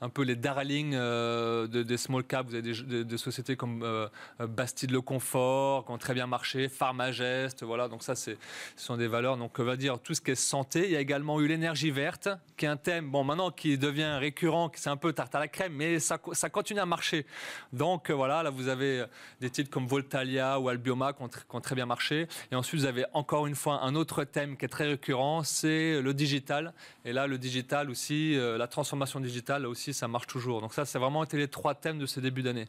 un 0.00 0.08
peu 0.08 0.22
les 0.22 0.36
darlings 0.36 0.94
euh, 0.94 1.66
de- 1.68 1.82
des 1.82 1.96
small 1.96 2.24
caps. 2.24 2.50
Vous 2.50 2.56
avez 2.56 3.04
des, 3.04 3.16
sociétés 3.18 3.56
comme 3.56 3.82
euh, 3.84 4.08
Bastide 4.40 4.90
Le 4.90 5.00
Confort 5.00 5.84
qui 5.86 5.92
ont 5.92 5.98
très 5.98 6.14
bien 6.14 6.26
marché, 6.26 6.68
Pharmagest, 6.68 7.62
voilà. 7.62 7.88
Donc 7.88 8.02
ça 8.02 8.14
ce 8.16 8.32
sont 8.76 8.96
des 8.96 9.08
valeurs. 9.08 9.36
Donc 9.36 9.58
on 9.58 9.64
va 9.64 9.76
dire 9.76 9.98
tout 10.00 10.14
ce 10.14 10.20
qui 10.20 10.32
est 10.32 10.34
santé. 10.34 10.84
Il 10.84 10.90
y 10.90 10.96
a 10.96 11.00
également 11.00 11.40
eu 11.40 11.46
l'énergie 11.46 11.90
verte, 11.90 12.28
qui 12.56 12.64
est 12.64 12.68
un 12.68 12.76
thème, 12.76 13.10
bon 13.10 13.24
maintenant 13.24 13.50
qui 13.50 13.67
devient 13.76 14.16
récurrent, 14.20 14.70
c'est 14.76 14.88
un 14.88 14.96
peu 14.96 15.12
tarte 15.12 15.34
à 15.34 15.40
la 15.40 15.48
crème, 15.48 15.72
mais 15.74 15.98
ça, 15.98 16.16
co- 16.16 16.32
ça 16.32 16.48
continue 16.48 16.80
à 16.80 16.86
marcher. 16.86 17.26
Donc 17.72 18.08
euh, 18.08 18.14
voilà, 18.14 18.42
là 18.42 18.50
vous 18.50 18.68
avez 18.68 19.04
des 19.40 19.50
titres 19.50 19.68
comme 19.70 19.86
Voltalia 19.86 20.58
ou 20.60 20.68
Albioma 20.68 21.12
qui 21.12 21.22
ont, 21.22 21.60
très 21.60 21.74
bien 21.74 21.86
marché. 21.86 22.28
Et 22.50 22.54
ensuite 22.54 22.80
vous 22.80 22.86
avez 22.86 23.04
encore 23.12 23.46
une 23.46 23.54
fois 23.56 23.82
un 23.82 23.94
autre 23.94 24.24
thème 24.24 24.56
qui 24.56 24.64
est 24.64 24.68
très 24.68 24.86
récurrent, 24.86 25.42
c'est 25.42 26.00
le 26.00 26.14
digital. 26.14 26.72
Et 27.04 27.12
là 27.12 27.26
le 27.26 27.36
digital 27.38 27.90
aussi, 27.90 28.36
euh, 28.36 28.56
la 28.56 28.68
transformation 28.68 29.18
digitale 29.20 29.62
là 29.62 29.68
aussi 29.68 29.92
ça 29.92 30.06
marche 30.08 30.26
toujours. 30.28 30.60
Donc 30.60 30.72
ça 30.74 30.84
c'est 30.84 30.98
vraiment 30.98 31.24
été 31.24 31.36
les 31.36 31.48
trois 31.48 31.74
thèmes 31.74 31.98
de 31.98 32.06
ce 32.06 32.20
début 32.20 32.42
d'année. 32.42 32.66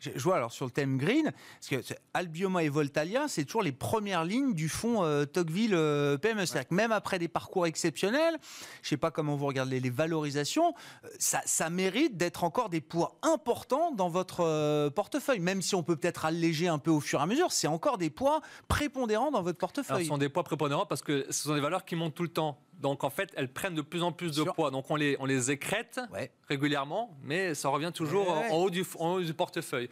Je, 0.00 0.10
je 0.14 0.20
vois 0.22 0.36
alors 0.36 0.52
sur 0.52 0.64
le 0.64 0.70
thème 0.70 0.96
green, 0.96 1.30
parce 1.60 1.68
que 1.84 1.94
Albioma 2.14 2.62
et 2.64 2.68
Voltalia, 2.68 3.28
c'est 3.28 3.44
toujours 3.44 3.62
les 3.62 3.72
premières 3.72 4.24
lignes 4.24 4.54
du 4.54 4.68
fonds 4.68 5.04
euh, 5.04 5.24
Tocqueville 5.26 5.74
euh, 5.74 6.16
PME. 6.16 6.44
Même 6.70 6.92
après 6.92 7.18
des 7.18 7.28
parcours 7.28 7.66
exceptionnels, 7.66 8.36
je 8.82 8.88
sais 8.88 8.96
pas 8.96 9.10
comment 9.10 9.36
vous 9.36 9.46
regardez 9.46 9.80
les 9.80 9.90
valorisations, 9.90 10.31
euh, 10.36 11.08
ça, 11.18 11.40
ça 11.46 11.70
mérite 11.70 12.16
d'être 12.16 12.44
encore 12.44 12.68
des 12.68 12.80
poids 12.80 13.16
importants 13.22 13.92
dans 13.92 14.08
votre 14.08 14.40
euh, 14.40 14.90
portefeuille. 14.90 15.40
Même 15.40 15.62
si 15.62 15.74
on 15.74 15.82
peut 15.82 15.96
peut-être 15.96 16.24
alléger 16.24 16.68
un 16.68 16.78
peu 16.78 16.90
au 16.90 17.00
fur 17.00 17.20
et 17.20 17.22
à 17.22 17.26
mesure, 17.26 17.52
c'est 17.52 17.68
encore 17.68 17.98
des 17.98 18.10
poids 18.10 18.40
prépondérants 18.68 19.30
dans 19.30 19.42
votre 19.42 19.58
Alors, 19.62 19.72
portefeuille. 19.72 20.04
ce 20.04 20.08
sont 20.08 20.18
des 20.18 20.28
poids 20.28 20.44
prépondérants 20.44 20.86
parce 20.86 21.02
que 21.02 21.26
ce 21.30 21.42
sont 21.44 21.54
des 21.54 21.60
valeurs 21.60 21.84
qui 21.84 21.96
montent 21.96 22.14
tout 22.14 22.22
le 22.22 22.28
temps. 22.28 22.58
Donc 22.80 23.04
en 23.04 23.10
fait, 23.10 23.30
elles 23.36 23.52
prennent 23.52 23.76
de 23.76 23.82
plus 23.82 24.02
en 24.02 24.10
plus 24.10 24.34
de 24.34 24.42
poids. 24.42 24.72
Donc 24.72 24.90
on 24.90 24.96
les, 24.96 25.16
on 25.20 25.24
les 25.24 25.52
écrète 25.52 26.00
Ouais. 26.12 26.32
régulièrement, 26.48 27.16
mais 27.22 27.54
ça 27.54 27.68
revient 27.68 27.92
toujours 27.94 28.26
Ouais, 28.28 28.40
ouais. 28.48 28.50
en, 28.50 28.56
haut 28.56 28.70
du, 28.70 28.84
en 28.98 29.12
haut 29.14 29.20
du 29.20 29.32
portefeuille. 29.34 29.88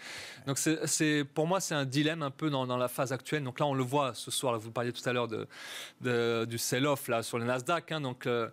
Donc 0.48 0.58
c'est, 0.58 0.84
c'est- 0.88 1.24
pour 1.24 1.46
moi, 1.46 1.60
c'est 1.60 1.74
un 1.76 1.84
dilemme 1.84 2.22
un 2.24 2.32
peu 2.32 2.50
dans, 2.50 2.66
dans 2.66 2.76
la 2.76 2.88
phase 2.88 3.12
actuelle. 3.12 3.44
Donc 3.44 3.60
là, 3.60 3.66
on 3.66 3.74
le 3.74 3.84
voit 3.84 4.12
ce 4.14 4.32
soir. 4.32 4.52
là, 4.54 4.58
vous 4.58 4.72
parliez 4.72 4.92
tout 4.92 5.08
à 5.08 5.12
l'heure 5.12 5.28
de, 5.28 5.46
de- 6.00 6.44
du 6.48 6.58
sell-off 6.58 7.06
là 7.06 7.22
sur 7.22 7.38
le 7.38 7.44
Nasdaq. 7.44 7.92
hein. 7.92 8.00
donc 8.00 8.26
euh, 8.26 8.48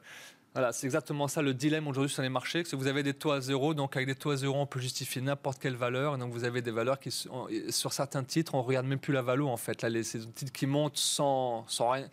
voilà, 0.58 0.74
c'est 0.74 0.88
exactement 0.88 1.28
ça 1.28 1.44
le 1.44 1.54
dilemme 1.54 1.88
aujourd'hui 1.88 2.12
sur 2.12 2.24
les 2.24 2.30
marchés. 2.30 2.64
Que 2.64 2.76
vous 2.76 2.88
avez 2.88 3.04
des 3.04 3.14
taux 3.14 3.30
à 3.30 3.42
zéro, 3.42 3.76
donc 3.76 3.96
avec 3.96 4.08
des 4.08 4.16
taux 4.16 4.32
à 4.32 4.38
zéro, 4.38 4.56
on 4.60 4.66
peut 4.66 4.80
justifier 4.80 5.22
n'importe 5.22 5.60
quelle 5.60 5.76
valeur. 5.76 6.16
Et 6.16 6.18
donc 6.18 6.34
vous 6.34 6.46
avez 6.46 6.64
des 6.64 6.72
valeurs 6.72 7.00
qui, 7.00 7.12
sur 7.12 7.94
certains 7.94 8.24
titres, 8.24 8.56
on 8.56 8.64
regarde 8.64 8.88
même 8.88 8.98
plus 8.98 9.14
la 9.14 9.22
valo 9.22 9.48
en 9.50 9.58
fait. 9.58 9.84
Là, 9.84 9.90
les, 9.90 10.02
c'est 10.02 10.18
des 10.18 10.32
titres 10.32 10.52
qui 10.52 10.66
montent 10.66 10.98
sans, 10.98 11.64
sans 11.68 11.92
rien. 11.92 12.10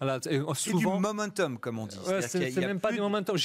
Voilà, 0.00 0.16
et 0.30 0.40
C'est 0.54 0.70
souvent, 0.70 0.96
du 0.96 1.02
momentum, 1.02 1.58
comme 1.58 1.78
on 1.78 1.86
dit. 1.86 1.98
Ouais, 2.06 2.22
c'est 2.22 2.56
même 2.56 2.80
pas 2.80 2.92
du 2.92 3.00
momentum. 3.00 3.36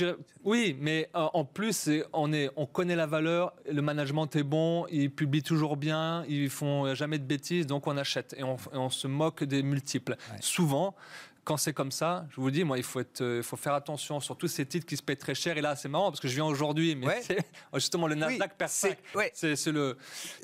Oui, 0.46 0.78
mais 0.80 1.10
euh, 1.14 1.28
en 1.34 1.44
plus, 1.44 1.90
on, 2.14 2.32
est, 2.32 2.50
on 2.56 2.66
connaît 2.66 2.96
la 2.96 3.08
valeur, 3.08 3.52
le 3.70 3.82
management 3.82 4.34
est 4.38 4.44
bon, 4.44 4.88
ils 4.90 5.12
publient 5.12 5.44
toujours 5.44 5.76
bien, 5.76 6.24
ils 6.30 6.50
font 6.50 6.96
jamais 6.96 7.20
de 7.20 7.26
bêtises, 7.26 7.68
donc 7.68 7.86
on 7.86 7.98
achète 7.98 8.34
et 8.38 8.44
on, 8.44 8.56
et 8.56 8.78
on 8.78 8.90
se 8.90 9.08
moque 9.08 9.44
des 9.44 9.62
multiples. 9.62 10.16
Souvent. 10.40 10.96
Quand 11.44 11.58
c'est 11.58 11.74
comme 11.74 11.92
ça, 11.92 12.28
je 12.30 12.40
vous 12.40 12.52
dis, 12.52 12.64
moi, 12.64 12.78
il 12.78 12.84
faut, 12.84 13.00
être, 13.00 13.22
euh, 13.22 13.42
faut 13.42 13.58
faire 13.58 13.74
attention 13.74 14.20
sur 14.20 14.38
tous 14.38 14.48
ces 14.48 14.64
titres 14.66 14.86
qui 14.86 14.96
se 14.96 15.02
payent 15.02 15.18
très 15.18 15.34
cher. 15.34 15.58
Et 15.58 15.62
là, 15.62 15.76
c'est 15.76 15.90
marrant 15.90 16.12
parce 16.12 16.20
que 16.20 16.28
je 16.28 16.36
viens 16.36 16.46
aujourd'hui, 16.46 16.96
mais 16.96 17.08
Ouais. 17.08 17.22
justement, 17.74 18.06
le 18.06 18.14
Oui, 18.14 18.20
Nasdaq 18.20 18.58
perd 18.58 18.70
c'est- 18.70 18.90
5. 18.90 18.98
ouais. 19.16 19.32
C'est 19.34 19.56
c'est 19.56 19.72
le. 19.72 19.98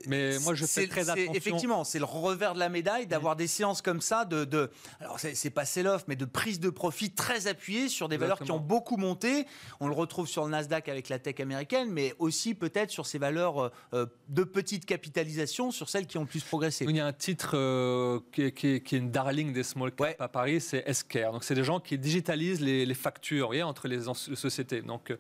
Mais 0.08 0.39
moi, 0.39 0.56
je 0.56 0.66
fais 0.66 0.88
très 0.88 1.10
attention. 1.10 1.34
Effectivement, 1.36 1.84
c'est 1.84 2.00
le 2.00 2.06
revers 2.06 2.56
de 2.56 2.60
la 2.60 2.70
médaille 2.70 3.06
d'avoir 3.06 3.36
des 3.36 3.45
séances 3.45 3.84
comme 3.84 4.02
ça 4.02 4.26
de, 4.26 4.43
de 4.43 4.72
alors 5.00 5.20
c'est 5.20 5.36
c'est 5.36 5.52
pas 5.52 5.66
sell-off, 5.66 6.06
mais 6.08 6.16
de 6.16 6.26
prise 6.26 6.60
de 6.60 6.70
profit 6.72 7.12
très 7.12 7.45
appuyée 7.48 7.89
sur 7.89 8.10
des 8.10 8.18
valeurs 8.18 8.39
qui 8.39 8.52
ont 8.52 8.60
beaucoup 8.60 8.98
monté. 8.98 9.45
On 9.80 9.88
le 9.88 9.93
retrouve 9.93 10.28
sur 10.28 10.45
le 10.45 10.50
Nasdaq 10.52 10.89
avec 10.89 11.10
la 11.10 11.20
tech 11.20 11.39
américaine, 11.39 11.89
mais 11.91 12.16
aussi 12.18 12.56
peut-être 12.56 12.89
sur 12.89 13.06
ces 13.06 13.20
valeurs 13.20 13.62
euh, 13.66 13.70
euh, 13.93 14.06
de 14.30 14.43
petite 14.43 14.86
capitalisation, 14.88 15.70
sur 15.72 15.89
celles 15.89 16.08
qui 16.08 16.18
ont 16.18 16.22
le 16.22 16.28
plus 16.28 16.43
progressé. 16.43 16.86
Il 16.89 16.95
y 16.95 17.00
a 17.00 17.06
un 17.06 17.14
titre 17.14 17.52
euh, 17.54 18.20
qui, 18.32 18.41
est, 18.43 18.52
qui 18.52 18.68
est- 18.68 18.80
qui 18.82 18.95
est 18.95 19.00
une 19.00 19.12
darling 19.12 19.54
des 19.54 19.64
small 19.64 19.91
caps 19.91 20.02
Ouais. 20.02 20.16
à 20.20 20.28
Paris, 20.28 20.60
c'est 20.62 20.84
Donc, 21.32 21.44
c'est 21.44 21.56
des 21.56 21.64
gens 21.64 21.80
qui 21.80 21.98
digitalisent 21.98 22.62
les, 22.62 22.94
factures 22.94 23.52
entre 23.64 23.88
les, 23.88 24.04
sociétés. 24.36 24.82
Donc, 24.82 25.14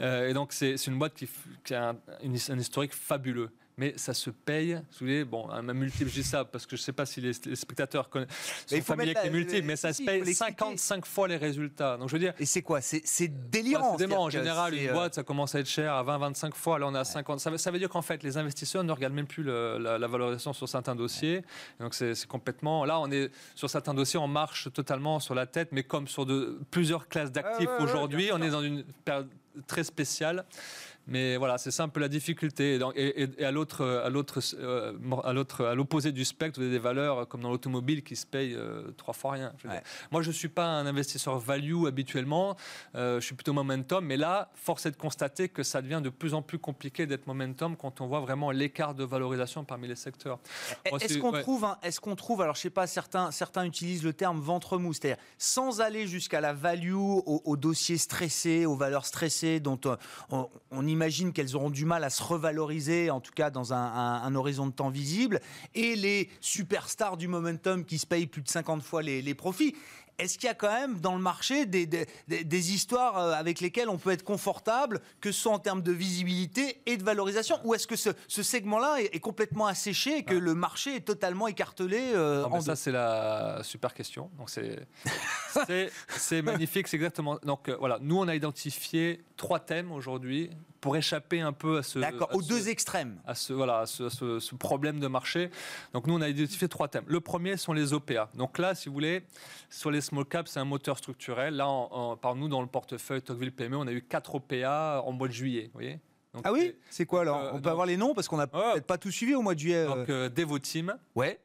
euh, 0.00 0.28
et 0.28 0.34
donc, 0.34 0.52
c'est 0.52 0.74
une 0.86 0.98
boîte 0.98 1.14
qui, 1.14 1.74
a 1.74 1.94
un 2.22 2.58
historique 2.58 2.92
fabuleux. 2.92 3.50
Mais 3.78 3.92
ça 3.98 4.14
se 4.14 4.30
paye, 4.30 4.72
vous 4.74 4.80
voyez, 5.06 5.24
bon, 5.24 5.50
un 5.50 5.60
multiple, 5.74 6.08
je 6.08 6.14
dis 6.14 6.22
ça 6.22 6.46
parce 6.46 6.64
que 6.64 6.76
je 6.76 6.80
ne 6.80 6.84
sais 6.86 6.92
pas 6.92 7.04
si 7.04 7.20
les, 7.20 7.32
les 7.44 7.56
spectateurs 7.56 8.08
connaissent, 8.08 8.28
sont 8.66 8.80
familiers 8.80 9.14
avec 9.14 9.30
les 9.30 9.38
multiples, 9.38 9.66
mais 9.66 9.76
ça 9.76 9.92
si, 9.92 10.02
se 10.02 10.06
paye 10.06 10.22
l'expliquer. 10.22 10.52
55 10.52 11.04
fois 11.04 11.28
les 11.28 11.36
résultats. 11.36 11.98
Donc, 11.98 12.08
je 12.08 12.14
veux 12.14 12.18
dire, 12.18 12.32
Et 12.38 12.46
c'est 12.46 12.62
quoi? 12.62 12.80
C'est 12.80 13.28
délirant. 13.50 13.94
Ouais. 13.98 14.14
En 14.16 14.30
général, 14.30 14.72
une 14.72 14.88
euh, 14.88 14.92
boîte, 14.94 15.14
ça 15.16 15.24
commence 15.24 15.54
à 15.54 15.60
être 15.60 15.68
cher 15.68 15.92
à 15.92 16.02
20-25 16.02 16.54
fois. 16.54 16.78
Là, 16.78 16.86
on 16.86 16.94
est 16.94 16.98
à 16.98 17.04
50. 17.04 17.38
Ça 17.38 17.50
veut, 17.50 17.58
ça 17.58 17.70
veut 17.70 17.78
dire 17.78 17.90
qu'en 17.90 18.00
fait, 18.00 18.22
les 18.22 18.38
investisseurs 18.38 18.82
ne 18.82 18.92
regardent 18.92 19.12
même 19.12 19.26
plus 19.26 19.42
le- 19.42 19.76
la, 19.76 19.98
la 19.98 20.06
valorisation 20.06 20.54
sur 20.54 20.66
certains 20.66 20.94
dossiers. 20.96 21.42
Donc, 21.78 21.92
c'est 21.92 22.26
complètement. 22.26 22.86
Là, 22.86 22.98
on 22.98 23.10
est 23.10 23.30
sur 23.54 23.68
certains 23.68 23.92
dossiers, 23.92 24.18
on 24.18 24.26
marche 24.26 24.72
totalement 24.72 25.20
sur 25.20 25.34
la 25.34 25.44
tête, 25.44 25.68
mais 25.72 25.82
comme 25.82 26.08
sur 26.08 26.24
de, 26.24 26.58
plusieurs 26.70 27.08
classes 27.08 27.30
d'actifs 27.30 27.66
Ouais, 27.68 27.72
ouais, 27.74 27.78
ouais, 27.78 27.84
aujourd'hui, 27.84 28.30
on 28.32 28.40
est 28.40 28.48
dans 28.48 28.62
une 28.62 28.84
période 29.04 29.28
très 29.66 29.84
spéciale. 29.84 30.46
Mais 31.06 31.36
voilà, 31.36 31.58
c'est 31.58 31.70
ça 31.70 31.84
un 31.84 31.88
peu 31.88 32.00
la 32.00 32.08
difficulté. 32.08 32.78
Et, 32.96 33.44
à 33.44 33.50
l'autre, 33.50 33.84
à 33.84 34.10
l'autre, 34.10 34.40
euh, 34.58 34.92
à 35.24 35.32
l'autre, 35.32 35.64
à 35.64 35.74
l'opposé 35.74 36.12
du 36.12 36.24
spectre, 36.24 36.58
vous 36.58 36.66
avez 36.66 36.74
des 36.74 36.80
valeurs 36.80 37.18
euh, 37.18 37.24
comme 37.24 37.42
dans 37.42 37.50
l'automobile 37.50 38.02
qui 38.02 38.16
se 38.16 38.26
payent 38.26 38.54
euh, 38.54 38.90
trois 38.96 39.14
fois 39.14 39.32
rien. 39.32 39.52
Je 39.58 39.66
Ouais. 39.66 39.82
Moi, 40.10 40.22
je 40.22 40.30
suis 40.30 40.48
pas 40.48 40.66
un 40.66 40.86
investisseur 40.86 41.38
value 41.38 41.86
habituellement. 41.86 42.56
Euh, 42.94 43.20
je 43.20 43.26
suis 43.26 43.34
plutôt 43.34 43.52
momentum. 43.52 44.04
Mais 44.04 44.16
là, 44.16 44.50
force 44.54 44.86
est 44.86 44.92
de 44.92 44.96
constater 44.96 45.48
que 45.48 45.62
ça 45.62 45.82
devient 45.82 46.00
de 46.02 46.10
plus 46.10 46.34
en 46.34 46.42
plus 46.42 46.58
compliqué 46.58 47.06
d'être 47.06 47.26
momentum 47.26 47.76
quand 47.76 48.00
on 48.00 48.06
voit 48.06 48.20
vraiment 48.20 48.50
l'écart 48.50 48.94
de 48.94 49.04
valorisation 49.04 49.64
parmi 49.64 49.88
les 49.88 49.96
secteurs. 49.96 50.38
Est-ce 50.84 51.18
qu'on 51.18 51.32
ouais. 51.32 51.42
trouve, 51.42 51.66
est-ce 51.82 52.00
qu'on 52.00 52.16
trouve, 52.16 52.42
alors 52.42 52.54
je 52.54 52.60
sais 52.60 52.70
pas, 52.70 52.86
certains, 52.86 53.30
certains 53.30 53.64
utilisent 53.64 54.04
le 54.04 54.12
terme 54.12 54.40
ventre 54.40 54.78
mou, 54.78 54.92
c'est-à-dire 54.92 55.22
sans 55.38 55.80
aller 55.80 56.06
jusqu'à 56.06 56.40
la 56.40 56.52
value, 56.52 56.94
aux, 56.94 57.42
aux 57.44 57.56
dossiers 57.56 57.98
stressés, 57.98 58.66
aux 58.66 58.76
valeurs 58.76 59.06
stressées, 59.06 59.60
dont 59.60 59.80
euh, 59.86 59.96
on, 60.30 60.48
on 60.70 60.86
imagine 60.96 61.32
qu'elles 61.34 61.54
auront 61.56 61.70
du 61.70 61.84
mal 61.84 62.02
à 62.04 62.10
se 62.10 62.22
revaloriser, 62.22 63.10
en 63.10 63.20
tout 63.20 63.32
cas 63.34 63.50
dans 63.50 63.72
un, 63.72 63.76
un- 63.76 64.22
un 64.22 64.34
horizon 64.34 64.66
de 64.66 64.72
temps 64.72 64.88
visible, 64.90 65.40
et 65.74 65.94
les 65.94 66.30
superstars 66.40 67.16
du 67.18 67.28
momentum 67.28 67.84
qui 67.84 67.98
se 67.98 68.06
payent 68.06 68.26
plus 68.26 68.42
de 68.42 68.48
50 68.48 68.82
fois 68.82 69.02
les, 69.02 69.20
les 69.22 69.34
profits. 69.34 69.74
Est-ce 70.18 70.38
qu'il 70.38 70.46
y 70.46 70.50
a 70.50 70.54
quand 70.54 70.72
même 70.72 70.98
dans 71.00 71.14
le 71.14 71.20
marché 71.20 71.66
des, 71.66 71.84
des- 71.84 72.06
des- 72.26 72.42
des 72.42 72.72
histoires 72.72 73.18
euh, 73.18 73.32
avec 73.34 73.60
lesquelles 73.60 73.90
on 73.90 73.98
peut 73.98 74.12
être 74.12 74.22
confortable, 74.24 75.02
que 75.20 75.30
ce 75.30 75.42
soit 75.42 75.52
en 75.52 75.58
termes 75.58 75.82
de 75.82 75.92
visibilité 75.92 76.80
et 76.86 76.96
de 76.96 77.04
valorisation? 77.04 77.58
Ou 77.64 77.74
est-ce 77.74 77.86
que 77.86 77.96
ce, 77.96 78.08
ce 78.26 78.42
segment-là 78.42 78.96
est, 79.02 79.14
est 79.14 79.20
complètement 79.20 79.66
asséché 79.66 80.16
et 80.16 80.22
que 80.22 80.34
le 80.34 80.54
marché 80.54 80.96
est 80.96 81.00
totalement 81.04 81.48
écartelé 81.48 81.98
euh, 82.14 82.44
Non, 82.48 82.54
en 82.54 82.60
ça, 82.62 82.76
c'est 82.76 82.92
la 82.92 83.60
super 83.62 83.92
question. 83.92 84.30
Donc, 84.38 84.48
c'est 86.16 86.42
magnifique. 86.42 86.88
C'est 86.88 86.96
exactement. 86.96 87.38
Donc, 87.44 87.68
euh, 87.68 87.76
voilà. 87.78 87.98
Nous, 88.00 88.16
on 88.16 88.26
a 88.26 88.34
identifié 88.34 89.20
trois 89.36 89.60
thèmes 89.60 89.92
aujourd'hui 89.92 90.48
pour 90.80 90.96
échapper 90.96 91.40
un 91.40 91.52
peu 91.52 91.78
à 91.78 91.82
ce. 91.82 91.98
D'accord, 91.98 92.28
aux 92.34 92.42
ce- 92.42 92.48
deux 92.48 92.68
extrêmes. 92.68 93.20
à 93.26 93.34
ce, 93.34 93.52
voilà, 93.52 93.80
à 93.80 93.86
ce, 93.86 94.04
à 94.04 94.10
ce- 94.10 94.40
ce 94.40 94.54
problème 94.54 95.00
de 95.00 95.06
marché. 95.06 95.50
Donc 95.92 96.06
nous, 96.06 96.14
on 96.14 96.20
a 96.20 96.28
identifié 96.28 96.68
trois 96.68 96.88
thèmes. 96.88 97.04
Le 97.06 97.20
premier 97.20 97.56
sont 97.56 97.72
les 97.72 97.92
OPA. 97.92 98.30
Donc 98.34 98.58
là, 98.58 98.74
si 98.74 98.88
vous 98.88 98.94
voulez, 98.94 99.22
sur 99.70 99.90
les 99.90 100.00
small 100.00 100.24
caps, 100.24 100.50
c'est 100.50 100.60
un 100.60 100.64
moteur 100.64 100.98
structurel. 100.98 101.54
Là, 101.56 101.68
en- 101.68 101.88
en- 101.92 102.16
par 102.16 102.34
nous, 102.34 102.48
dans 102.48 102.60
le 102.60 102.66
portefeuille 102.68 103.22
Tocqueville 103.22 103.52
PME, 103.52 103.76
on 103.76 103.86
a 103.86 103.92
eu 103.92 104.02
quatre 104.02 104.34
OPA 104.34 105.02
en 105.04 105.12
mois 105.12 105.28
de 105.28 105.32
juillet. 105.32 105.64
Vous 105.66 105.80
voyez 105.80 106.00
donc, 106.34 106.42
Ah 106.44 106.52
oui 106.52 106.74
C'est 106.90 107.06
quoi 107.06 107.22
alors 107.22 107.38
Euh, 107.40 107.48
On 107.52 107.56
peut 107.56 107.62
donc- 107.62 107.70
avoir 107.72 107.86
les 107.86 107.96
noms 107.96 108.12
parce 108.14 108.28
qu'on 108.28 108.36
n'a 108.36 108.44
Ouais. 108.44 108.72
peut-être 108.74 108.86
pas 108.86 108.98
tout 108.98 109.10
suivi 109.10 109.34
au 109.34 109.40
mois 109.42 109.54
de 109.54 109.60
juillet. 109.60 109.76
euh. 109.76 109.86
Donc, 109.94 110.10
euh, 110.10 110.28
Devoteam. 110.28 110.94
Ouais. 111.14 111.40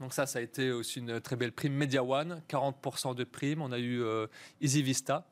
Donc 0.00 0.12
ça, 0.12 0.26
ça 0.26 0.40
a 0.40 0.42
été 0.42 0.72
aussi 0.72 0.98
une 0.98 1.20
très 1.20 1.36
belle 1.36 1.52
prime. 1.52 1.72
Media 1.72 2.02
One, 2.02 2.42
40% 2.48 3.14
de 3.14 3.22
prime. 3.24 3.62
On 3.62 3.70
a 3.70 3.78
eu 3.78 4.02
euh, 4.02 4.26
Easy 4.60 4.82
Vista. 4.82 5.24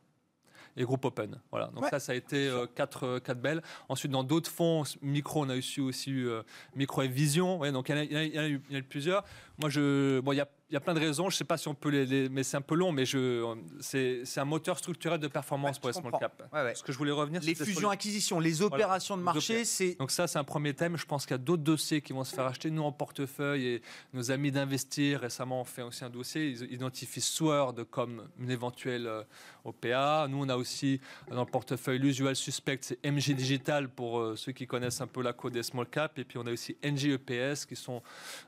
Et 0.76 0.84
Groupe 0.84 1.04
Open. 1.04 1.40
Voilà. 1.50 1.68
Donc 1.74 1.86
ça, 1.86 2.00
ça 2.00 2.12
a 2.12 2.14
été 2.14 2.48
euh, 2.48 2.66
quatre, 2.66 3.18
quatre 3.20 3.40
belles. 3.40 3.62
Ensuite, 3.88 4.10
dans 4.10 4.24
d'autres 4.24 4.50
fonds, 4.50 4.82
micro, 5.02 5.44
on 5.44 5.48
a 5.48 5.56
aussi, 5.56 5.80
aussi 5.80 6.10
eu 6.10 6.28
Micro 6.74 7.02
et 7.02 7.08
Vision. 7.08 7.58
Ouais, 7.58 7.72
donc 7.72 7.88
il 7.88 7.96
y, 7.96 8.28
y, 8.34 8.38
a 8.38 8.48
eu 8.48 8.82
plusieurs. 8.88 9.24
Moi, 9.58 9.70
je, 9.70 10.20
bon, 10.20 10.32
il 10.32 10.36
y 10.36 10.40
a 10.40 10.48
il 10.70 10.74
y 10.74 10.76
a 10.76 10.80
plein 10.80 10.94
de 10.94 10.98
raisons. 10.98 11.30
Je 11.30 11.36
ne 11.36 11.38
sais 11.38 11.44
pas 11.44 11.56
si 11.56 11.68
on 11.68 11.74
peut 11.74 11.90
les, 11.90 12.28
mais 12.28 12.42
c'est 12.42 12.56
un 12.56 12.60
peu 12.60 12.74
long. 12.74 12.90
Mais 12.90 13.06
je, 13.06 13.54
c'est, 13.80 14.24
un 14.36 14.44
moteur 14.44 14.76
structurel 14.76 15.20
de 15.20 15.28
performance 15.28 15.78
pour 15.78 15.88
les 15.88 15.94
small 15.94 16.12
cap. 16.18 16.42
Ce 16.74 16.82
que 16.82 16.92
je 16.92 16.98
voulais 16.98 17.12
revenir, 17.12 17.40
les 17.42 17.54
fusions, 17.54 17.90
acquisitions, 17.90 18.40
les 18.40 18.60
opérations 18.60 19.16
de 19.16 19.22
marché, 19.22 19.64
c'est 19.64 19.94
donc 19.98 20.10
ça, 20.10 20.26
c'est 20.26 20.38
un 20.38 20.44
premier 20.44 20.74
thème. 20.74 20.96
Je 20.96 21.06
pense 21.06 21.26
qu'il 21.26 21.34
y 21.34 21.34
a 21.34 21.38
d'autres 21.38 21.62
dossiers 21.62 22.00
qui 22.00 22.12
vont 22.12 22.24
se 22.24 22.34
faire 22.34 22.46
acheter. 22.46 22.70
Nous 22.70 22.82
en 22.82 22.90
portefeuille 22.92 23.66
et 23.66 23.82
nos 24.12 24.30
amis 24.30 24.50
d'investir 24.50 25.20
récemment 25.20 25.60
ont 25.60 25.64
fait 25.64 25.82
aussi 25.82 26.04
un 26.04 26.10
dossier. 26.10 26.48
Ils 26.48 26.72
identifient 26.72 27.20
Sword 27.20 27.84
comme 27.90 28.28
une 28.38 28.50
éventuelle 28.50 29.06
euh, 29.06 29.22
OPA. 29.64 30.26
Nous, 30.28 30.42
on 30.42 30.48
a 30.48 30.56
aussi 30.56 31.00
dans 31.30 31.40
le 31.40 31.50
portefeuille 31.50 31.98
l'usual 31.98 32.36
suspect, 32.36 32.78
c'est 32.82 33.04
MG 33.04 33.34
Digital 33.34 33.88
pour 33.88 34.18
euh, 34.18 34.36
ceux 34.36 34.52
qui 34.52 34.66
connaissent 34.66 35.00
un 35.00 35.06
peu 35.06 35.22
la 35.22 35.32
code 35.32 35.52
des 35.52 35.62
small 35.62 35.86
cap. 35.86 36.18
Et 36.18 36.24
puis 36.24 36.38
on 36.38 36.46
a 36.46 36.52
aussi 36.52 36.76
NGEPS 36.84 37.66
qui 37.66 37.76
sont 37.76 38.02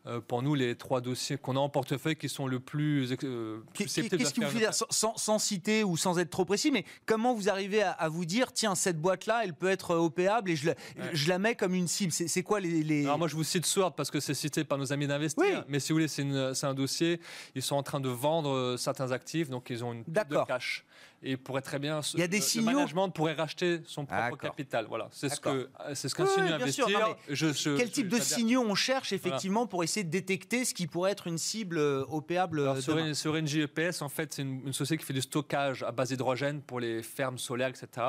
euh, 0.06 0.20
pour 0.20 0.42
nous 0.42 0.54
les 0.54 0.76
trois 0.76 1.00
dossiers 1.00 1.36
qu'on 1.38 1.56
a 1.56 1.60
en 1.60 1.68
portefeuille 1.68 2.16
qui 2.16 2.28
sont 2.28 2.46
le 2.46 2.60
plus. 2.60 3.14
Euh, 3.24 3.60
Qu'est-ce 3.74 4.00
qui 4.00 4.40
vous 4.40 4.50
fait 4.50 4.58
dire, 4.58 4.72
sans, 4.72 5.38
citer 5.38 5.84
ou 5.84 5.96
sans 5.96 6.18
être 6.18 6.30
trop 6.30 6.44
précis, 6.44 6.70
mais 6.70 6.84
comment 7.04 7.34
vous 7.34 7.48
arrivez 7.48 7.82
à, 7.82 8.08
vous 8.08 8.24
dire, 8.24 8.52
tiens, 8.52 8.74
cette 8.74 9.00
boîte-là, 9.00 9.44
elle 9.44 9.54
peut 9.54 9.70
être 9.70 9.94
opéable 9.94 10.50
et 10.50 10.56
je 10.56 10.66
la, 10.66 10.74
je 11.12 11.28
la 11.28 11.38
mets 11.38 11.54
comme 11.54 11.74
une 11.74 11.88
cible? 11.88 12.12
C'est 12.12 12.42
quoi 12.42 12.60
les, 12.60 13.04
Alors 13.04 13.18
moi, 13.18 13.28
je 13.28 13.36
vous 13.36 13.44
cite 13.44 13.66
Sword 13.66 13.94
parce 13.94 14.10
que 14.10 14.20
c'est 14.20 14.34
cité 14.34 14.64
par 14.64 14.78
nos 14.78 14.92
amis 14.92 15.06
d'investir. 15.06 15.64
Mais 15.68 15.80
si 15.80 15.92
vous 15.92 15.96
voulez, 15.96 16.08
c'est 16.08 16.64
un 16.64 16.74
dossier. 16.74 17.20
Ils 17.54 17.62
sont 17.62 17.76
en 17.76 17.82
train 17.82 18.00
de 18.00 18.08
vendre 18.08 18.50
euh, 18.50 18.76
certains 18.76 19.12
actifs, 19.12 19.48
donc 19.48 19.70
ils 19.70 19.84
ont 19.84 19.92
une 19.92 20.04
de 20.04 20.44
cash 20.46 20.84
et 21.22 21.36
pourrait 21.36 21.62
très 21.62 21.78
bien. 21.78 22.00
Il 22.14 22.20
y 22.20 22.22
a 22.22 22.28
des 22.28 22.38
le, 22.38 22.62
management 22.62 23.08
pourrait 23.10 23.34
racheter 23.34 23.80
son 23.86 24.06
propre 24.06 24.36
capital. 24.36 24.86
Voilà, 24.88 25.08
c'est 25.10 25.28
ce 25.28 25.40
que 25.40 25.68
c'est 25.94 26.08
ce 26.08 26.14
qu'un 26.14 26.26
signe 26.26 26.44
investir. 26.44 26.86
je, 27.28 27.76
quel 27.76 27.90
type 27.90 28.08
de 28.08 28.20
signaux 28.20 28.62
on 28.62 28.74
cherche 28.74 29.12
effectivement 29.12 29.66
pour 29.66 29.84
essayer 29.84 30.04
de 30.04 30.10
détecter 30.10 30.64
ce 30.64 30.74
qui 30.74 30.86
pourrait 30.86 31.12
être 31.12 31.26
une 31.26 31.38
cible 31.38 31.78
euh, 31.78 32.04
opéable 32.08 32.60
Alors, 32.60 32.78
sur, 32.78 32.98
une, 32.98 33.14
sur 33.14 33.34
NGEPS, 33.34 34.02
en 34.02 34.08
fait, 34.08 34.34
c'est 34.34 34.42
une, 34.42 34.72
société 34.72 35.00
qui 35.00 35.06
fait 35.06 35.14
du 35.14 35.22
stockage 35.22 35.82
à 35.82 35.92
base 35.92 36.10
d'hydrogène 36.10 36.60
pour 36.60 36.80
les 36.80 37.02
fermes 37.02 37.38
solaires, 37.38 37.68
etc. 37.68 38.06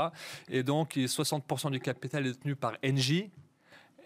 Et 0.49 0.63
donc, 0.63 0.95
60% 0.95 1.71
du 1.71 1.79
capital 1.79 2.25
est 2.25 2.31
détenu 2.31 2.55
par 2.55 2.73
Engie 2.83 3.31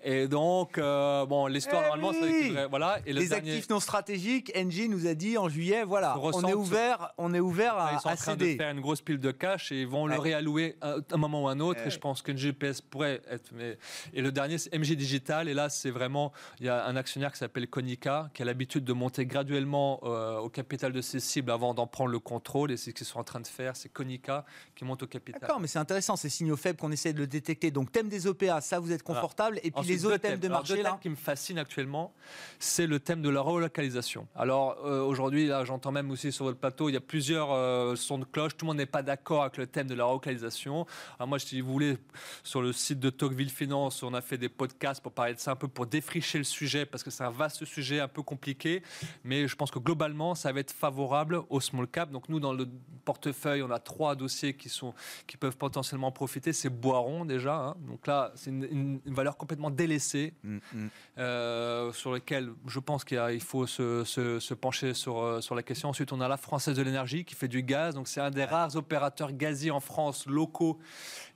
et 0.04 0.28
donc, 0.28 0.78
euh, 0.78 1.26
bon, 1.26 1.48
l'histoire, 1.48 1.84
eh 1.86 1.90
normalement, 1.90 2.12
c'est 2.14 2.68
voilà. 2.68 3.00
Et 3.06 3.14
les 3.14 3.34
actifs 3.34 3.70
non 3.70 3.80
stratégiques, 3.80 4.52
Engie 4.56 4.90
nous 4.90 5.08
a 5.08 5.14
dit 5.14 5.38
en 5.38 5.50
juillet, 5.50 5.84
voilà, 5.84 6.18
on 6.20 6.48
est 6.48 6.54
ouvert, 6.54 7.14
on 7.18 7.34
est 7.34 7.40
ouvert 7.40 7.78
à, 7.78 7.94
ils 7.94 8.00
sont 8.00 8.10
en 8.10 8.16
train 8.16 8.36
de 8.36 8.46
faire 8.46 8.72
une 8.72 8.82
grosse 8.82 9.02
pile 9.02 9.20
de 9.20 9.32
cash 9.32 9.72
et 9.72 9.82
ils 9.82 9.88
vont 9.88 10.08
le 10.08 10.18
réallouer 10.18 10.78
à 10.82 10.96
un 11.12 11.18
moment 11.18 11.44
ou 11.44 11.48
un 11.48 11.60
autre. 11.60 11.82
Et 11.86 11.90
je 11.90 12.00
pense 12.00 12.22
qu'une 12.22 12.38
GPS 12.38 12.82
pourrait 12.82 13.22
être. 13.30 13.52
Mais... 13.54 13.78
Et 14.14 14.22
le 14.22 14.32
dernier, 14.32 14.58
c'est 14.58 14.78
MG 14.78 14.96
Digital. 14.96 15.48
Et 15.48 15.54
là, 15.54 15.70
c'est 15.70 15.92
vraiment, 15.92 16.32
il 16.60 16.66
y 16.66 16.70
a 16.70 16.86
un 16.86 16.96
actionnaire 16.96 17.32
qui 17.32 17.38
s'appelle 17.38 17.68
Konica, 17.68 18.30
qui 18.34 18.42
a 18.42 18.46
l'habitude 18.46 18.84
de 18.84 18.94
monter 18.94 19.26
graduellement 19.26 20.00
euh, 20.04 20.40
au 20.40 20.50
capital 20.50 20.92
de 20.92 21.02
ses 21.02 21.20
cibles 21.20 21.52
avant 21.52 21.74
d'en 21.74 21.88
prendre 21.88 22.12
le 22.12 22.20
contrôle. 22.20 22.72
Et 22.72 22.78
c'est 22.78 22.92
ce 22.92 22.96
qu'ils 22.96 23.08
sont 23.08 23.20
en 23.20 23.24
train 23.24 23.40
de 23.40 23.48
faire. 23.48 23.76
C'est 23.76 23.90
Konica 23.90 24.46
qui 24.76 24.86
monte 24.86 25.04
au 25.04 25.08
capital. 25.08 25.42
D'accord, 25.42 25.60
mais 25.60 25.68
c'est 25.68 25.80
intéressant, 25.80 26.16
ces 26.16 26.30
signaux 26.30 26.58
faibles 26.58 26.80
qu'on 26.80 26.92
essaie 26.92 27.14
de 27.14 27.20
le 27.20 27.28
détecter. 27.28 27.72
Donc, 27.72 27.92
thème 27.92 28.10
des 28.10 28.28
OPA, 28.28 28.62
ça, 28.62 28.80
vous 28.80 28.92
êtes 28.92 29.04
confortable. 29.04 29.60
Et 29.64 29.72
puis, 29.72 29.91
les 29.94 30.06
autres 30.06 30.18
thèmes, 30.18 30.40
de 30.40 30.48
marché 30.48 30.82
là. 30.82 30.98
qui 31.02 31.10
me 31.10 31.16
fascine 31.16 31.58
actuellement, 31.58 32.14
c'est 32.60 32.88
le 32.88 33.00
thème 33.00 33.22
de 33.22 33.30
la 33.30 33.42
relocalisation. 33.42 34.28
Alors 34.36 34.78
euh, 34.86 35.02
aujourd'hui, 35.02 35.48
là, 35.48 35.64
j'entends 35.66 35.92
même 35.92 36.12
aussi 36.12 36.32
sur 36.32 36.46
votre 36.46 36.58
plateau, 36.58 36.90
il 36.90 36.94
y 36.94 36.98
a 36.98 37.02
plusieurs 37.02 37.52
euh, 37.52 37.96
sons 37.96 38.18
de 38.18 38.26
cloche. 38.26 38.56
Tout 38.58 38.66
le 38.66 38.68
monde 38.68 38.78
n'est 38.78 38.86
pas 38.86 39.04
d'accord 39.04 39.44
avec 39.44 39.58
le 39.58 39.68
thème 39.68 39.88
de 39.88 39.96
la 39.96 40.06
relocalisation. 40.06 40.86
Alors 41.18 41.28
moi, 41.28 41.40
si 41.40 41.62
vous 41.62 41.72
voulez, 41.72 41.98
sur 42.44 42.62
le 42.62 42.74
site 42.74 43.00
de 43.00 43.10
Tocqueville 43.10 43.50
Finance, 43.50 44.04
on 44.04 44.14
a 44.14 44.22
fait 44.22 44.38
des 44.38 44.50
podcasts 44.50 45.02
pour 45.02 45.12
parler 45.12 45.34
de 45.34 45.40
ça 45.40 45.52
un 45.52 45.56
peu, 45.56 45.68
pour 45.68 45.86
défricher 45.86 46.38
le 46.38 46.44
sujet, 46.44 46.86
parce 46.86 47.04
que 47.04 47.12
c'est 47.12 47.24
un 47.24 47.30
vaste 47.32 47.66
sujet, 47.66 48.00
un 48.00 48.08
peu 48.08 48.22
compliqué. 48.22 48.84
Mais 49.24 49.48
je 49.48 49.56
pense 49.56 49.72
que 49.72 49.80
globalement, 49.80 50.36
ça 50.36 50.52
va 50.52 50.60
être 50.60 50.72
favorable 50.72 51.42
au 51.50 51.60
small 51.60 51.88
cap. 51.88 52.12
Donc 52.12 52.30
nous, 52.30 52.40
dans 52.40 52.54
le 52.54 52.68
portefeuille, 53.06 53.62
on 53.64 53.72
a 53.72 53.80
trois 53.80 54.16
dossiers 54.16 54.54
qui 54.54 54.70
sont 54.70 54.94
qui 55.28 55.38
peuvent 55.38 55.58
potentiellement 55.58 56.12
profiter. 56.12 56.54
C'est 56.54 56.70
Boiron 56.70 57.26
déjà. 57.26 57.56
Hein. 57.56 57.76
Donc 57.88 58.08
là, 58.08 58.32
c'est 58.36 58.50
une, 58.50 59.00
une 59.06 59.14
valeur 59.14 59.38
complètement 59.38 59.70
délaissée 59.82 60.34
Mm, 60.44 60.58
mm. 60.74 60.90
Euh, 61.18 61.94
sur 61.94 62.12
lequel 62.12 62.52
je 62.68 62.80
pense 62.80 63.04
qu'il 63.04 63.42
faut 63.42 63.68
se, 63.68 64.54
pencher 64.54 64.94
sur, 64.94 65.20
euh, 65.20 65.42
sur 65.42 65.56
la 65.56 65.64
question. 65.64 65.90
Ensuite, 65.90 66.12
on 66.12 66.22
a 66.22 66.28
la 66.28 66.38
Française 66.38 66.76
de 66.76 66.82
l'énergie 66.82 67.26
qui 67.26 67.36
fait 67.36 67.48
du 67.48 67.64
gaz. 67.64 67.96
Donc, 67.96 68.08
c'est 68.08 68.22
un 68.22 68.32
des 68.32 68.46
rares 68.46 68.76
opérateurs 68.76 69.32
gaziers 69.32 69.72
en 69.72 69.80
France 69.80 70.26
locaux 70.26 70.80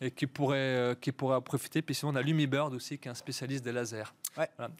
et 0.01 0.11
qui 0.11 0.27
pourrait, 0.27 0.57
euh, 0.57 0.95
qui 0.95 1.11
pourrait 1.11 1.41
profiter. 1.41 1.81
Puis 1.81 1.95
sinon, 1.95 2.13
on 2.13 2.15
a 2.15 2.21
Lumibird 2.21 2.73
aussi 2.73 2.97
qui 2.97 3.07
est 3.07 3.11
un 3.11 3.15
spécialiste 3.15 3.63
des 3.63 3.71
lasers. 3.71 4.13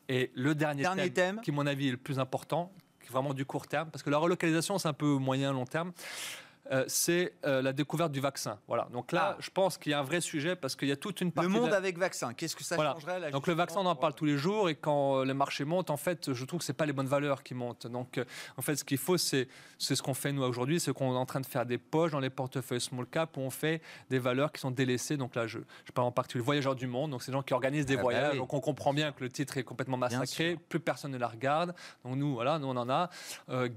Et 0.10 0.32
le 0.36 0.54
dernier, 0.56 0.82
dernier 0.84 1.12
thème, 1.12 1.40
qui, 1.42 1.52
à 1.52 1.54
mon 1.54 1.66
avis, 1.66 1.90
est 1.90 1.92
le 1.92 1.98
plus 1.98 2.20
important, 2.20 2.72
qui 3.00 3.08
est 3.08 3.12
vraiment 3.12 3.34
du 3.34 3.46
court 3.46 3.68
terme, 3.68 3.90
parce 3.90 4.04
que 4.04 4.10
la 4.10 4.18
relocalisation, 4.18 4.78
c'est 4.78 4.88
un 4.88 4.94
peu 4.94 5.18
moyen, 5.18 5.54
long 5.54 5.66
terme. 5.66 5.94
Euh, 6.72 6.84
c'est 6.88 7.34
euh, 7.46 7.62
la 7.62 7.74
découverte 7.74 8.12
du 8.12 8.20
vaccin. 8.20 8.58
Voilà. 8.68 8.88
Donc 8.92 9.12
là, 9.12 9.36
ah. 9.36 9.38
je 9.40 9.52
pense 9.52 9.78
qu'il 9.78 9.92
y 9.92 9.94
a 9.94 10.00
un 10.00 10.04
vrai 10.04 10.20
sujet 10.20 10.56
parce 10.56 10.76
qu'il 10.76 10.88
y 10.88 10.92
a 10.92 10.96
toute 10.96 11.22
une 11.22 11.32
partie. 11.32 11.52
Le 11.52 11.60
monde 11.60 11.74
avec 11.74 11.98
vaccin, 11.98 12.34
qu'est-ce 12.34 12.56
que 12.56 12.64
ça 12.64 12.76
changerait 12.76 13.30
Donc 13.32 13.46
le 13.46 13.54
vaccin, 13.54 13.82
on 13.82 13.86
en 13.86 13.96
parle 13.96 14.16
tous 14.16 14.26
les 14.26 14.38
jours 14.38 14.68
et 14.68 14.76
quand 14.76 15.20
euh, 15.20 15.26
les 15.26 15.36
marchés 15.36 15.64
montent, 15.64 15.92
en 15.92 15.98
fait, 15.98 16.34
je 16.34 16.46
trouve 16.46 16.60
que 16.60 16.66
c'est 16.66 16.74
pas 16.74 16.88
les 16.88 16.94
bonnes 16.94 17.08
valeurs 17.08 17.44
qui 17.44 17.54
montent. 17.54 17.86
Donc 17.88 18.20
en 18.58 18.62
fait, 18.62 18.76
ce 18.78 18.84
qu'il 18.84 18.98
faut, 18.98 19.18
c'est 19.18 19.48
ce 19.78 20.02
qu'on 20.02 20.16
fait 20.16 20.32
nous 20.32 20.42
aujourd'hui, 20.42 20.80
c'est 20.80 20.92
qu'on 20.92 21.14
est 21.14 21.18
en 21.18 21.26
train 21.26 21.42
de 21.42 21.46
faire 21.46 21.66
des 21.66 21.78
poches 21.78 22.12
dans 22.12 22.20
les 22.20 22.32
portefeuilles 22.32 22.82
small 22.82 23.06
cap 23.06 23.38
où 23.38 23.42
on 23.42 23.52
fait 23.52 23.82
des 24.10 24.20
valeurs 24.20 24.52
qui 24.52 24.62
sont 24.62 24.72
délaissées. 24.72 25.18
Donc 25.18 25.36
là, 25.36 25.46
je, 25.46 25.60
je 25.86 25.92
parle 25.92 26.08
en 26.08 26.12
particulier 26.12 26.40
le 26.40 26.46
voyageur 26.46 26.76
du 26.76 26.88
monde. 26.88 27.12
Donc 27.12 27.22
c'est 27.22 27.32
des 27.32 27.38
gens 27.38 27.44
qui 27.44 27.54
organisent 27.54 27.86
des 27.86 27.94
ah 27.94 27.98
bah 27.98 28.04
voyages. 28.04 28.38
Donc 28.38 28.54
on 28.54 28.60
comprend 28.60 28.94
bien 28.94 29.12
que 29.12 29.24
le 29.24 29.30
titre 29.30 29.58
est 29.58 29.64
complètement 29.64 29.98
massacré. 29.98 30.58
Plus 30.68 30.80
personne 30.80 31.12
ne 31.12 31.18
la 31.18 31.28
regarde. 31.28 31.76
Donc 32.04 32.16
nous, 32.16 32.34
voilà, 32.34 32.58
nous 32.58 32.68
on 32.68 32.78
en 32.78 32.90
a. 32.90 33.10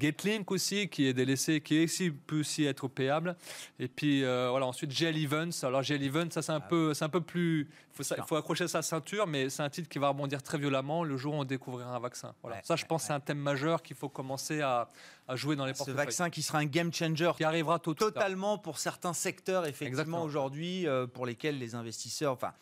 Getlink 0.01 0.51
aussi 0.51 0.89
qui 0.89 1.07
est 1.07 1.12
délaissé, 1.12 1.61
qui 1.61 1.84
aussi, 1.84 2.11
peut 2.11 2.41
aussi 2.41 2.64
être 2.64 2.78
payable. 2.87 3.35
Et 3.81 3.89
puis 3.89 4.22
euh, 4.22 4.49
voilà, 4.51 4.66
ensuite 4.66 4.93
GL 4.93 5.16
Events. 5.16 5.64
Alors 5.64 5.83
GL 5.83 6.03
Events, 6.05 6.31
ça 6.31 6.43
c'est 6.43 6.53
un, 6.53 6.62
ah. 6.62 6.68
peu, 6.68 6.95
c'est 6.95 7.05
un 7.05 7.09
peu 7.09 7.20
plus. 7.20 7.68
Il 7.99 8.05
faut, 8.05 8.14
faut, 8.29 8.37
accrocher 8.37 8.68
sa 8.68 8.83
ceinture, 8.83 9.26
mais 9.26 9.51
c'est 9.51 9.62
un 9.62 9.70
titre 9.70 9.89
qui 9.89 9.99
va 9.99 10.11
rebondir 10.11 10.41
très 10.41 10.59
violemment 10.59 11.03
le 11.03 11.16
jour 11.16 11.35
où 11.35 11.39
on 11.39 11.45
découvrira 11.45 11.97
un 11.97 11.99
vaccin. 11.99 12.33
Voilà. 12.43 12.61
ça, 12.62 12.76
je 12.76 12.85
pense, 12.85 13.03
c'est 13.05 13.12
un 13.12 13.18
thème 13.18 13.39
majeur 13.39 13.83
qu'il 13.83 13.97
faut 13.97 14.09
commencer 14.09 14.61
à, 14.61 14.89
à, 15.29 15.37
jouer 15.37 15.57
dans 15.57 15.66
les 15.66 15.74
Ce 15.74 15.91
vaccin 15.91 16.31
qui 16.31 16.43
sera 16.43 16.59
un 16.59 16.64
game 16.64 16.93
changer. 16.93 17.31
Qui 17.37 17.45
arrivera 17.45 17.79
totalement 17.79 18.59
pour 18.59 18.79
certains 18.79 19.12
secteurs, 19.12 19.66
effectivement, 19.66 20.22
aujourd'hui, 20.22 20.87
euh, 20.87 21.07
pour 21.07 21.26
lesquels 21.26 21.59
les 21.59 21.74
investisseurs. 21.74 22.33
Enfin, 22.33 22.53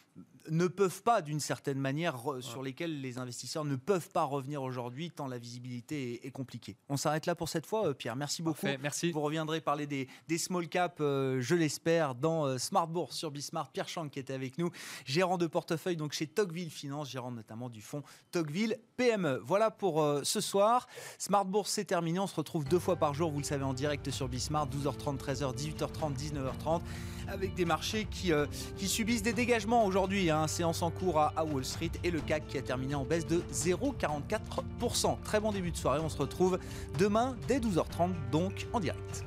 ne 0.50 0.66
peuvent 0.66 1.02
pas, 1.02 1.22
d'une 1.22 1.40
certaine 1.40 1.78
manière, 1.78 2.16
sur 2.40 2.62
lesquels 2.62 3.00
les 3.00 3.18
investisseurs 3.18 3.64
ne 3.64 3.76
peuvent 3.76 4.10
pas 4.10 4.22
revenir 4.22 4.62
aujourd'hui, 4.62 5.10
tant 5.10 5.26
la 5.26 5.38
visibilité 5.38 6.26
est, 6.26 6.30
compliquée. 6.30 6.76
On 6.88 6.96
s'arrête 6.96 7.26
là 7.26 7.34
pour 7.34 7.48
cette 7.48 7.66
fois, 7.66 7.88
euh, 7.88 7.94
Pierre. 7.94 8.16
Merci 8.16 8.42
beaucoup. 8.42 8.66
merci. 8.80 9.10
Vous 9.10 9.20
reviendrez 9.20 9.60
parler 9.60 9.86
des, 9.86 10.08
small 10.38 10.68
caps, 10.68 10.96
euh, 11.00 11.40
je 11.40 11.54
l'espère, 11.54 12.14
dans 12.14 12.46
euh, 12.46 12.58
Smart 12.58 12.86
Bourse 12.86 13.16
sur 13.16 13.30
Bismart. 13.30 13.70
Pierre 13.70 13.88
Chang 13.88 14.08
qui 14.08 14.18
était 14.18 14.34
avec 14.34 14.58
nous, 14.58 14.70
gérant 15.04 15.38
de 15.38 15.46
portefeuille 15.46 15.96
donc 15.96 16.12
chez 16.12 16.26
Tocqueville 16.26 16.70
Finance, 16.70 17.10
gérant 17.10 17.32
notamment 17.32 17.68
du 17.68 17.82
fonds 17.82 18.02
Tocqueville 18.30 18.78
PME. 18.96 19.40
Voilà 19.44 19.70
pour 19.70 20.04
ce 20.22 20.40
soir. 20.40 20.86
Smart 21.18 21.44
Bourse, 21.44 21.70
c'est 21.70 21.84
terminé. 21.84 22.18
On 22.18 22.26
se 22.26 22.34
retrouve 22.34 22.55
deux 22.64 22.78
fois 22.78 22.96
par 22.96 23.14
jour, 23.14 23.30
vous 23.30 23.38
le 23.38 23.44
savez, 23.44 23.64
en 23.64 23.74
direct 23.74 24.10
sur 24.10 24.28
Bismart, 24.28 24.68
12h30, 24.68 25.18
13h, 25.18 25.54
18h30, 25.54 26.16
19h30 26.16 26.80
avec 27.28 27.54
des 27.54 27.64
marchés 27.64 28.06
qui, 28.10 28.32
euh, 28.32 28.46
qui 28.76 28.88
subissent 28.88 29.22
des 29.22 29.32
dégagements 29.32 29.84
aujourd'hui. 29.84 30.30
Hein. 30.30 30.46
Séance 30.46 30.82
en 30.82 30.90
cours 30.90 31.20
à, 31.20 31.44
Wall 31.44 31.64
Street 31.64 31.90
et 32.04 32.10
le 32.10 32.20
CAC 32.20 32.46
qui 32.46 32.58
a 32.58 32.62
terminé 32.62 32.94
en 32.94 33.04
baisse 33.04 33.26
de 33.26 33.42
0,44%. 33.52 35.16
Très 35.24 35.40
bon 35.40 35.52
début 35.52 35.70
de 35.70 35.76
soirée. 35.76 36.00
On 36.00 36.08
se 36.08 36.18
retrouve 36.18 36.58
demain 36.98 37.36
dès 37.48 37.58
12h30, 37.58 38.10
donc 38.30 38.66
en 38.72 38.80
direct. 38.80 39.25